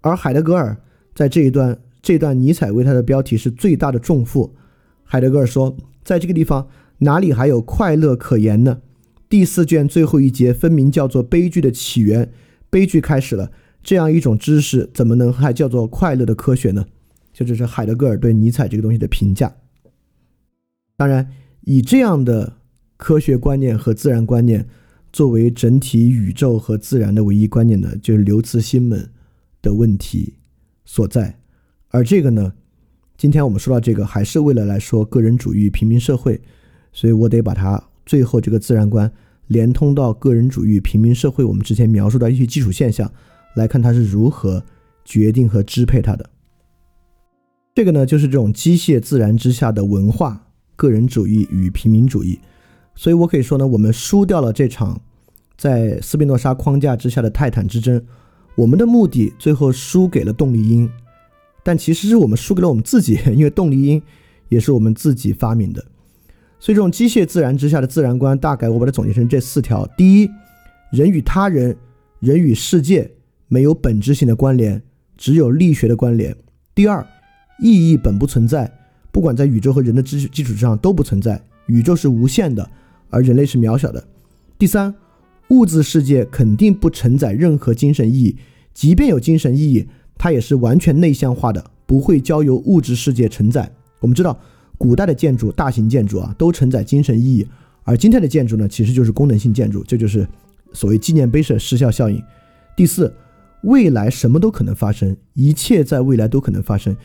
[0.02, 0.76] 而海德格尔
[1.14, 4.56] 在这一段，这段尼采为他的标题是最大的重负。
[5.04, 6.68] 海德格尔说，在这个地方
[6.98, 8.80] 哪里还有快乐可言呢？
[9.30, 12.32] 第四卷最后一节分明叫做悲剧的起源，
[12.72, 13.52] 悲剧开始了。
[13.84, 16.88] 这样一种知识怎么能还叫做快乐的科学呢？
[17.34, 19.54] 就这是海德格尔对尼采这个东西的评价。
[20.98, 21.28] 当然，
[21.62, 22.58] 以这样的
[22.98, 24.68] 科学观念和自然观念
[25.12, 29.10] 作为整体宇宙和自然的唯一观念呢，就是刘慈欣们。
[29.64, 30.34] 的问题
[30.86, 31.38] 所在，
[31.90, 32.52] 而这个呢，
[33.16, 36.42] 今天我们说到这个，还是为了来说个人主义、平民社会，
[36.92, 39.14] 所以我得把它最后这个自然观
[39.46, 41.44] 连通到个人主义、平民社会。
[41.44, 43.14] 我们之前描述到一些基础现象，
[43.56, 44.66] 来看它是如何
[45.06, 46.28] 决定和支配它的。
[47.74, 52.40] 这个呢，就是这种机械自然之下的文化、个人主义与平民主义。
[52.96, 55.00] 所以我可以说呢，我们输掉了这场
[55.58, 58.04] 在斯宾诺莎框架之下的泰坦之争。
[58.56, 60.90] 我们的目的最后输给了动力因，
[61.64, 64.02] 但其实是我们输给了我们自己，因为动力因
[64.50, 65.82] 也是我们自己发明的。
[66.60, 70.30] 所以，这种机械自然之下的自然观，大概我把它总结成这四条：第一，
[70.92, 71.76] 人与他人、
[72.20, 73.10] 人与世界
[73.48, 74.84] 没有本质性的关联，
[75.16, 76.34] 只有力学的关联；
[76.76, 77.08] 第二，
[77.62, 78.70] 意义本不存在，
[79.12, 82.70] 不管在宇宙和人的基基础之上都不存在，宇宙是无限的，
[83.10, 84.02] 而人类是渺小的；
[84.58, 84.94] 第三。
[85.50, 88.38] 物质世界肯定不承载任何精神意义，
[88.74, 89.86] 即便有精神意义，
[90.18, 93.70] 它也是完全内向化的，不会交由物质世界承载。
[94.00, 94.40] 我们知道，
[94.78, 97.46] 古代的建筑、大型建筑啊，都承载精神意义，
[97.84, 100.26] 而今天的建筑呢，其实就是功能性建筑，这就是
[100.72, 102.24] 所谓纪念碑式失效效应。
[102.78, 103.14] 第四，
[103.64, 106.96] 未来什么都可能发生，一切在未来都可能发生，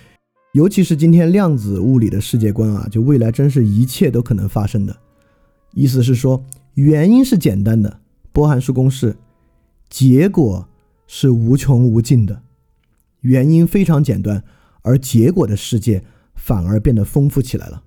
[0.56, 4.96] 尤其是今天量子物理的世界观啊，就未来真是一切都可能发生的。
[5.74, 6.42] 意思是说，
[6.72, 8.00] 原因是简单的。
[8.32, 9.14] 波函数公式，
[9.90, 10.66] 结果
[11.06, 12.40] 是无穷无尽的，
[13.20, 14.42] 原因非常简单，
[14.80, 16.02] 而结果的世界
[16.36, 17.82] 反而变得丰富起来了。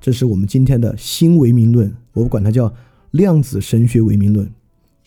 [0.00, 2.72] 这是我们今天的新唯名论，我管它叫
[3.10, 4.50] 量子神学唯名论，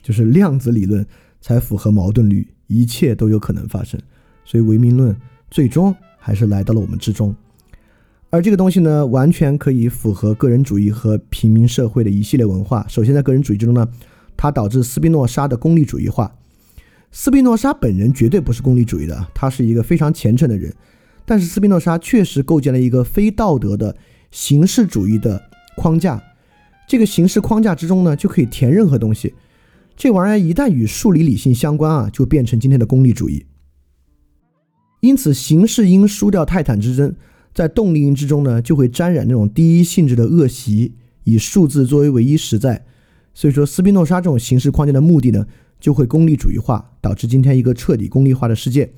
[0.04, 1.04] 就是量子理论
[1.42, 4.00] 才符合矛盾律，一切都有可能发生。
[4.46, 5.16] 所以唯名论
[5.50, 5.96] 最终
[6.28, 7.34] 还是来到了我们之中，
[8.30, 12.86] 而这个东西呢，完全可以符合个人主义和平民社会的一系列文化。
[12.90, 13.88] 首先，在个人主义之中呢。
[14.36, 16.36] 它导致斯宾诺莎的功利主义化。
[17.12, 20.72] 斯宾诺莎本人绝对不是功利主义的，他是一个非常虔诚的人。
[21.26, 23.96] 但是斯宾诺莎确实构建了一个非道德的
[24.30, 25.42] 形式主义的
[25.78, 26.22] 框架。
[26.88, 29.34] 这个形式框架之中呢，就可以填任何东西。
[29.96, 33.46] 这玩意儿一旦与数理理性相关啊，就变成今天的功利主义。
[35.00, 37.16] 因此，形式因输掉泰坦之争，
[37.54, 40.94] 在动力因之中呢，就会沾染那种第一性质的恶习，
[41.24, 42.86] 以数字作为唯一实在。
[43.34, 45.46] 所以说，斯宾诺莎这种形式框架的目的呢，
[45.80, 48.92] 就会功利主义化，导致今天一个彻底功利化的世界。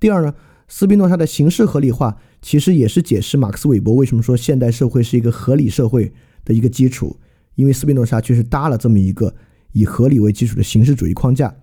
[0.00, 0.34] 第二呢，
[0.66, 6.12] 斯宾诺莎的形式合理化，其实也是解释马克思韦伯为什么说现代社会是一个合理社会
[6.44, 7.16] 的一个基础，
[7.54, 9.32] 因为斯宾诺莎确实搭了这么一个
[9.70, 11.54] 以合理为基础的形式主义框架。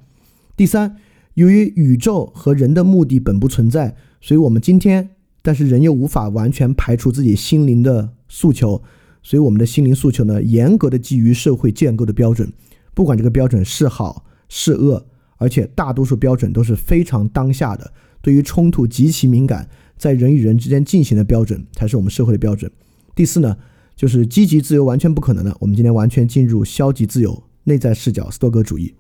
[0.56, 0.96] 第三，
[1.36, 5.10] 由于宇宙和人的目的本不存在，所以我们今天，
[5.42, 8.82] 但是人又无法完全排除自己心灵的诉求。
[9.26, 12.52] 所以，我们的心灵诉求呢，严格的基于社会建构的标准，
[12.94, 15.06] 不管这个标准是好是恶，
[15.38, 22.70] 而且大多数标准都是非常当下的，对于冲突极其敏感，在人与人之间进行的标准才是我们社会的标准。
[23.16, 23.56] 第四呢，
[23.96, 28.94] 就是积极自由完全不可能的，我们今天完全进入消极自由内在视角斯多葛主义，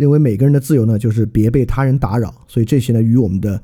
[0.00, 3.60] 认为每个人的自由呢就是别被他人打扰，所以这些呢与我们的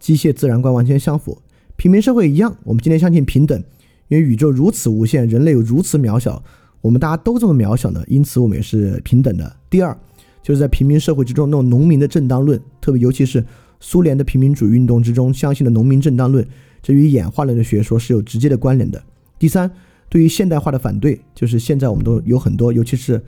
[0.00, 1.38] 机械自然观完全相符。
[1.76, 3.62] 平民社会一样，我们今天相信平等，
[4.08, 6.42] 因为宇宙如此无限，人类又如此渺小，
[6.80, 9.56] 我们大家都这么渺小呢，因此我们也是平等的。
[9.68, 9.94] 第二，
[10.42, 13.44] 就是在平民社会之中，那种农民的正当论，特别尤其是
[13.78, 16.46] 苏联的平民主义运动之中相信的农民正当论，
[16.82, 19.02] 这与演化论的学说是有直接的关联的。
[19.38, 19.70] 第三，
[20.08, 23.20] 对于现代化的反对，就是现在我们都有很多，尤其是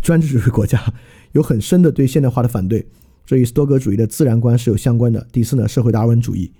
[0.00, 0.82] 专制主义国家
[1.32, 2.86] 有很深的对现代化的反对，
[3.26, 5.26] 这与斯多葛主义的自然观是有相关的。
[5.32, 6.50] 第四呢，社会达尔文主义。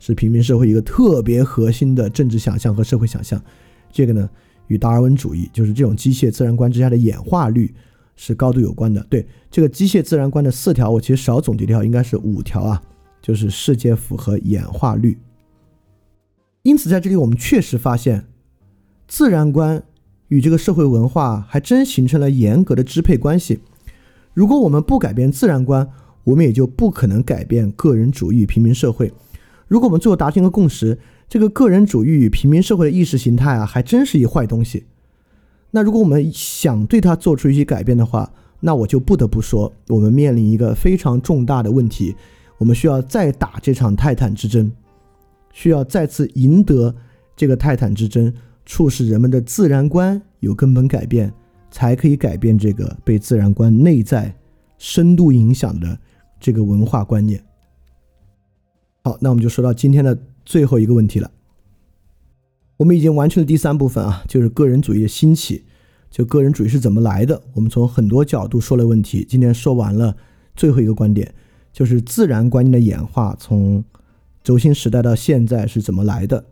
[0.00, 3.42] 是平民社会一个特别核心的政治想象和社会想象，
[3.90, 4.28] 这个呢
[4.66, 7.72] 与达尔文主义，就是这种机械自然观之下的演化律
[8.14, 9.02] 是高度有关的。
[9.08, 12.82] 对这个机械自然观的四条，我其实少总结掉应该是五条啊，
[13.22, 15.16] 就是世界符合演化律。
[16.64, 18.26] 因此在这里我们确实发现，
[19.08, 19.82] 自然观
[20.28, 23.60] 与这个社会文化还真形成了严格的支配关系。
[24.34, 25.88] 如果我们不改变自然观，
[26.24, 29.12] 我们也就不可能改变个人主义平民社会。
[29.66, 30.98] 如果我们最后达成一个共识，
[31.28, 34.84] 这个个人主义与平民社会的意识形态啊，还真是一坏东西。
[35.70, 38.30] 那如果我们想对它做出一些改变的话，
[38.60, 42.14] 那我就不得不说，我们面临一个非常重大的问题，
[42.58, 44.70] 我们需要再打这场泰坦之争，
[45.52, 46.94] 需要再次赢得
[47.36, 48.32] 这个泰坦之争，
[48.64, 51.32] 促使人们的自然观有根本改变，
[51.74, 54.32] 才可以改变这个被自然观内在
[54.78, 55.98] 深度影响的
[56.38, 57.44] 这个文化观念。
[59.02, 61.28] 好，那我们就说到今天的最后一个问题了。
[62.76, 65.64] 我们已经完成了第三部分啊，就是个人主义的兴起，
[66.12, 67.42] 就个人主义是怎么来的。
[67.54, 70.16] 我们从很多角度说了问题，今天说完了
[70.54, 71.34] 最后一个观点，
[71.72, 73.84] 就是自然观念的演化从
[74.44, 76.44] 轴心时代到现在是怎么来的。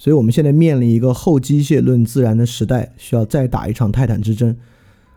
[0.00, 4.56] 所以，我们现在面临一个后机械论自然的时代，需要再打一场泰坦之争。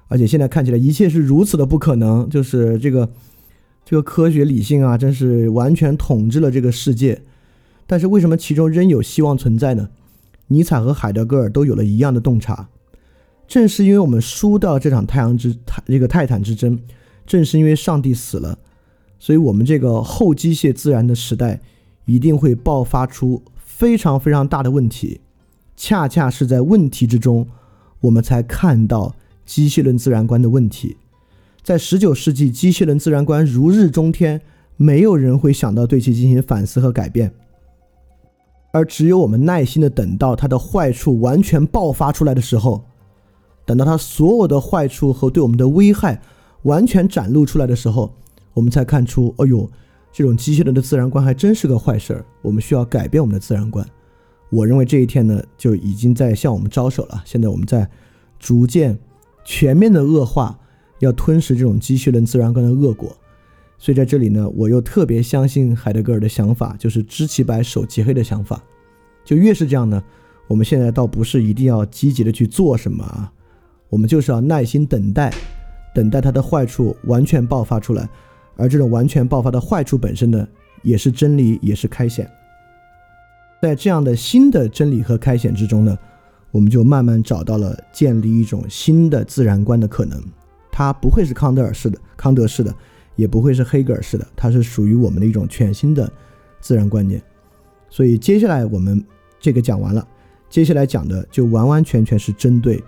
[0.10, 3.10] 而且现在看起来一切是如此的不可能，就是这个。
[3.86, 7.22] 这个科学理性啊，真是完全统治了这个世界。
[7.86, 9.90] 但是为什么其中仍有希望存在呢？
[10.48, 12.70] 尼采和海德格尔都有了一样的洞察。
[13.46, 16.80] 正是因为我们输掉这场太阳之泰这个泰坦之争，
[17.28, 18.58] 正是因为上帝死了，
[19.20, 21.60] 所以我们这个后机械自然的时代
[22.06, 23.44] 一定会爆发出
[23.84, 25.20] 非常非常大的问题。
[25.76, 27.46] 恰恰是在问题之中，
[28.00, 29.14] 我们才看到
[29.46, 30.96] 机械论自然观的问题。
[31.62, 34.40] 在十九世纪，机器人自然观如日中天，
[34.78, 37.34] 没有人会想到对其进行反思和改变，
[38.72, 42.86] 而只有我们耐心的等到它的坏处完全爆发出来的时候，
[43.66, 46.22] 等到它所有的坏处和对我们的危害
[46.62, 48.16] 完全展露出来的时候，
[48.54, 49.70] 我们才看出，哎呦，
[50.14, 53.86] 这种机器人的自然观还真是个坏事儿，我们需要改变我们的自然观。
[54.50, 57.22] 我认为这一天呢，就已经在向我们招手了。
[57.26, 57.90] 现在我们在
[58.40, 58.98] 逐渐
[59.44, 60.58] 全面的恶化。
[61.00, 63.14] 要吞噬这种机器人自然观的恶果，
[63.78, 68.64] 所以在这里呢，我又特别相信海德格尔的想法，就是知其白，守其黑的想法。
[69.26, 70.02] 就越是这样呢，
[70.48, 73.30] 我们现在倒不是一定要积极的去做什么啊，
[73.90, 75.34] 我们就是要耐心等待，
[75.94, 78.08] 等待它的坏处完全爆发出来。
[78.56, 80.48] 而这种完全爆发的坏处本身呢，
[80.82, 82.30] 也是真理，也是开显。
[83.62, 85.98] 在这样的新的真理和开显之中呢，
[86.52, 90.22] 我们就慢慢找到了建立一种新的自然观的可能。
[90.72, 92.74] 它不会是康德尔式的、康德式的，
[93.16, 96.12] 也不会是黑格尔式的，它是属于我们的一种全新的
[96.60, 97.22] 自然观念。
[97.90, 99.04] 所以接下来我们
[99.40, 100.08] 这个讲完了，
[100.50, 102.84] 接下来讲的就完完全全是针对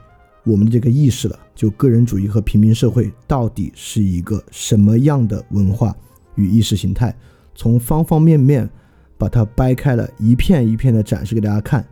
[0.45, 5.95] 我们的这个意识了，就个人主义和平民社会到底是一个什么样的文化
[6.35, 7.13] 与意识形态，
[7.55, 8.69] 从方方面面
[9.17, 11.85] 把它掰开了一片一片的展示给大家看，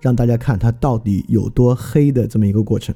[0.00, 2.94] 让大家看它到底有多黑的这么一个过程。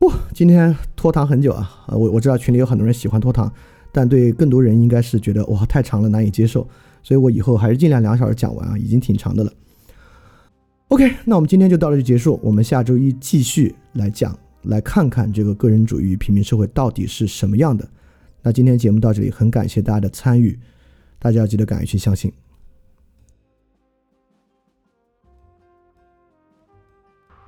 [0.00, 1.84] 哦，今天拖堂很久啊！
[1.86, 3.50] 啊，我我知道群里有很多人喜欢拖堂，
[3.92, 6.66] 但对更多人应该是觉得哇太长了难以接受，
[7.02, 9.52] 所以我以后还是尽量两小时讲完啊，已经挺长的了。
[10.88, 17.88] OK，那我们今天就到这就结束，我们下周一继续来讲，来看看这个个人主义平民社会到底是什么样的。
[18.40, 20.56] 那今天节目到这里，很感谢大家的参与，
[21.18, 22.32] 大家要记得敢于去相信。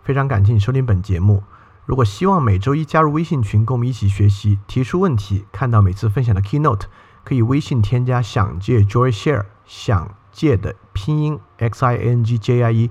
[0.02, 1.40] 非常感谢你收听本节目。
[1.86, 6.86] 如果希望每周一加入微信群，跟我们一起学习、提出问题、看到每次分享的 keynote，
[7.22, 12.90] 可以微信添加“想借 Joy Share”，想借的拼音 X I N G J I E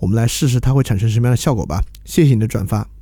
[0.00, 1.82] 我们来试试它会产生什么样的效果吧。
[2.04, 2.95] 谢谢你的转发。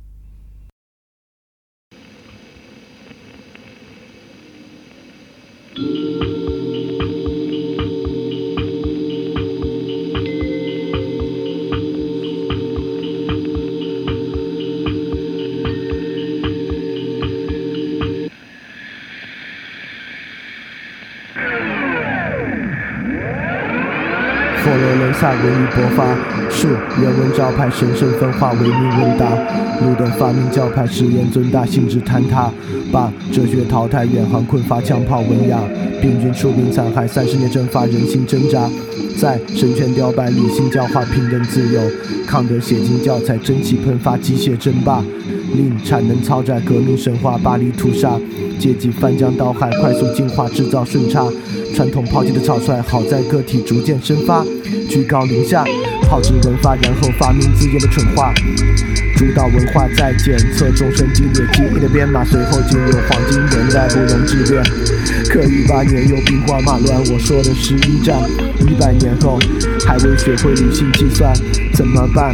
[25.19, 26.03] 赛文艺勃发，
[26.49, 26.67] 树
[27.01, 29.25] 人文招牌神圣分化，文明伟大。
[29.81, 32.51] 路灯发明教派，实验尊大，性质坍塌。
[32.91, 35.57] 把哲学淘汰，远航困乏，枪炮文雅。
[36.05, 38.69] 病菌出兵残害，三十年蒸发，人心挣扎。
[39.19, 41.81] 在神权雕版，理性教化，平等自由。
[42.27, 45.03] 康德写进教材，蒸汽喷发，机械争霸。
[45.55, 48.19] 令产能超载，革命神话，巴黎屠杀。
[48.59, 51.27] 阶级翻江倒海，快速进化，制造顺差。
[51.73, 54.45] 传统抛弃的草率，好在个体逐渐生发。
[54.87, 55.65] 居高临下，
[56.05, 58.33] 炮制文化，然后发明自己的蠢话。
[59.17, 64.61] 主导文化在检测众生激烈记忆的编码，随后进入黄金年代，不容置辩。
[65.29, 68.19] 可一八年又兵荒马乱，我说的是一战。
[68.67, 69.39] 一百年后
[69.85, 71.33] 还未学会理性计算，
[71.73, 72.33] 怎么办？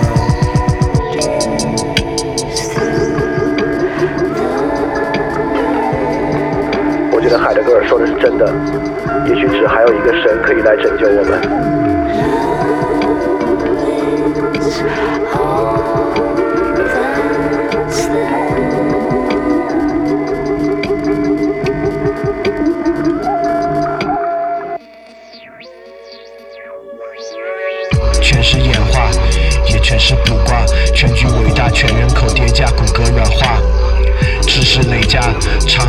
[8.21, 8.45] 真的，
[9.27, 11.41] 也许只还有一个神可以来拯救我们。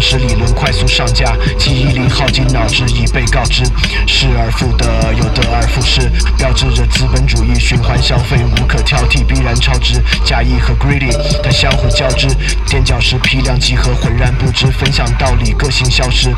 [0.03, 3.63] 常识理论快速上架，记忆力耗尽，脑汁已被告知，
[4.05, 4.85] 失而复得，
[5.15, 10.03] 有得而复失，标志着资本主义循环消费无可挑剔，必然超支。
[10.25, 12.27] 假意和 greedy 它相互交织，
[12.67, 16.35] 垫脚石批量集合，浑然不知，分享道理，个性消失。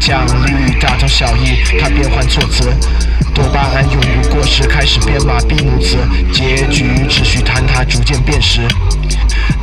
[0.00, 2.74] 奖励大同小异，它变换措辞。
[3.32, 5.96] 多巴胺永不过时，开始编码闭幕词，
[6.32, 8.66] 结局秩序坍塌，逐渐变实。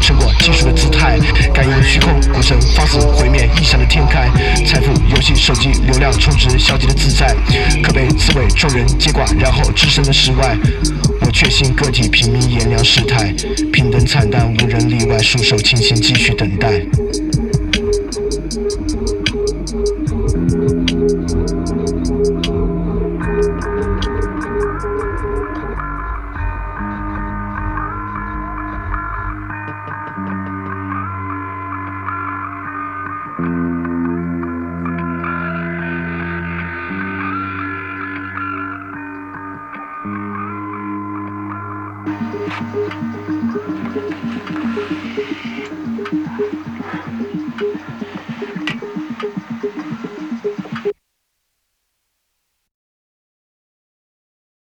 [0.00, 1.18] 成果技术的姿态，
[1.52, 4.28] 感应虚空，股神放肆毁灭，异想的天开。
[4.64, 7.34] 财富游戏，手机流量充值，消极的自在，
[7.82, 10.56] 可被刺猬众人皆寡，然后置身的世外。
[11.20, 13.34] 我确信个体平民炎凉世态，
[13.72, 16.80] 平等惨淡，无人例外，束手清心，继续等待。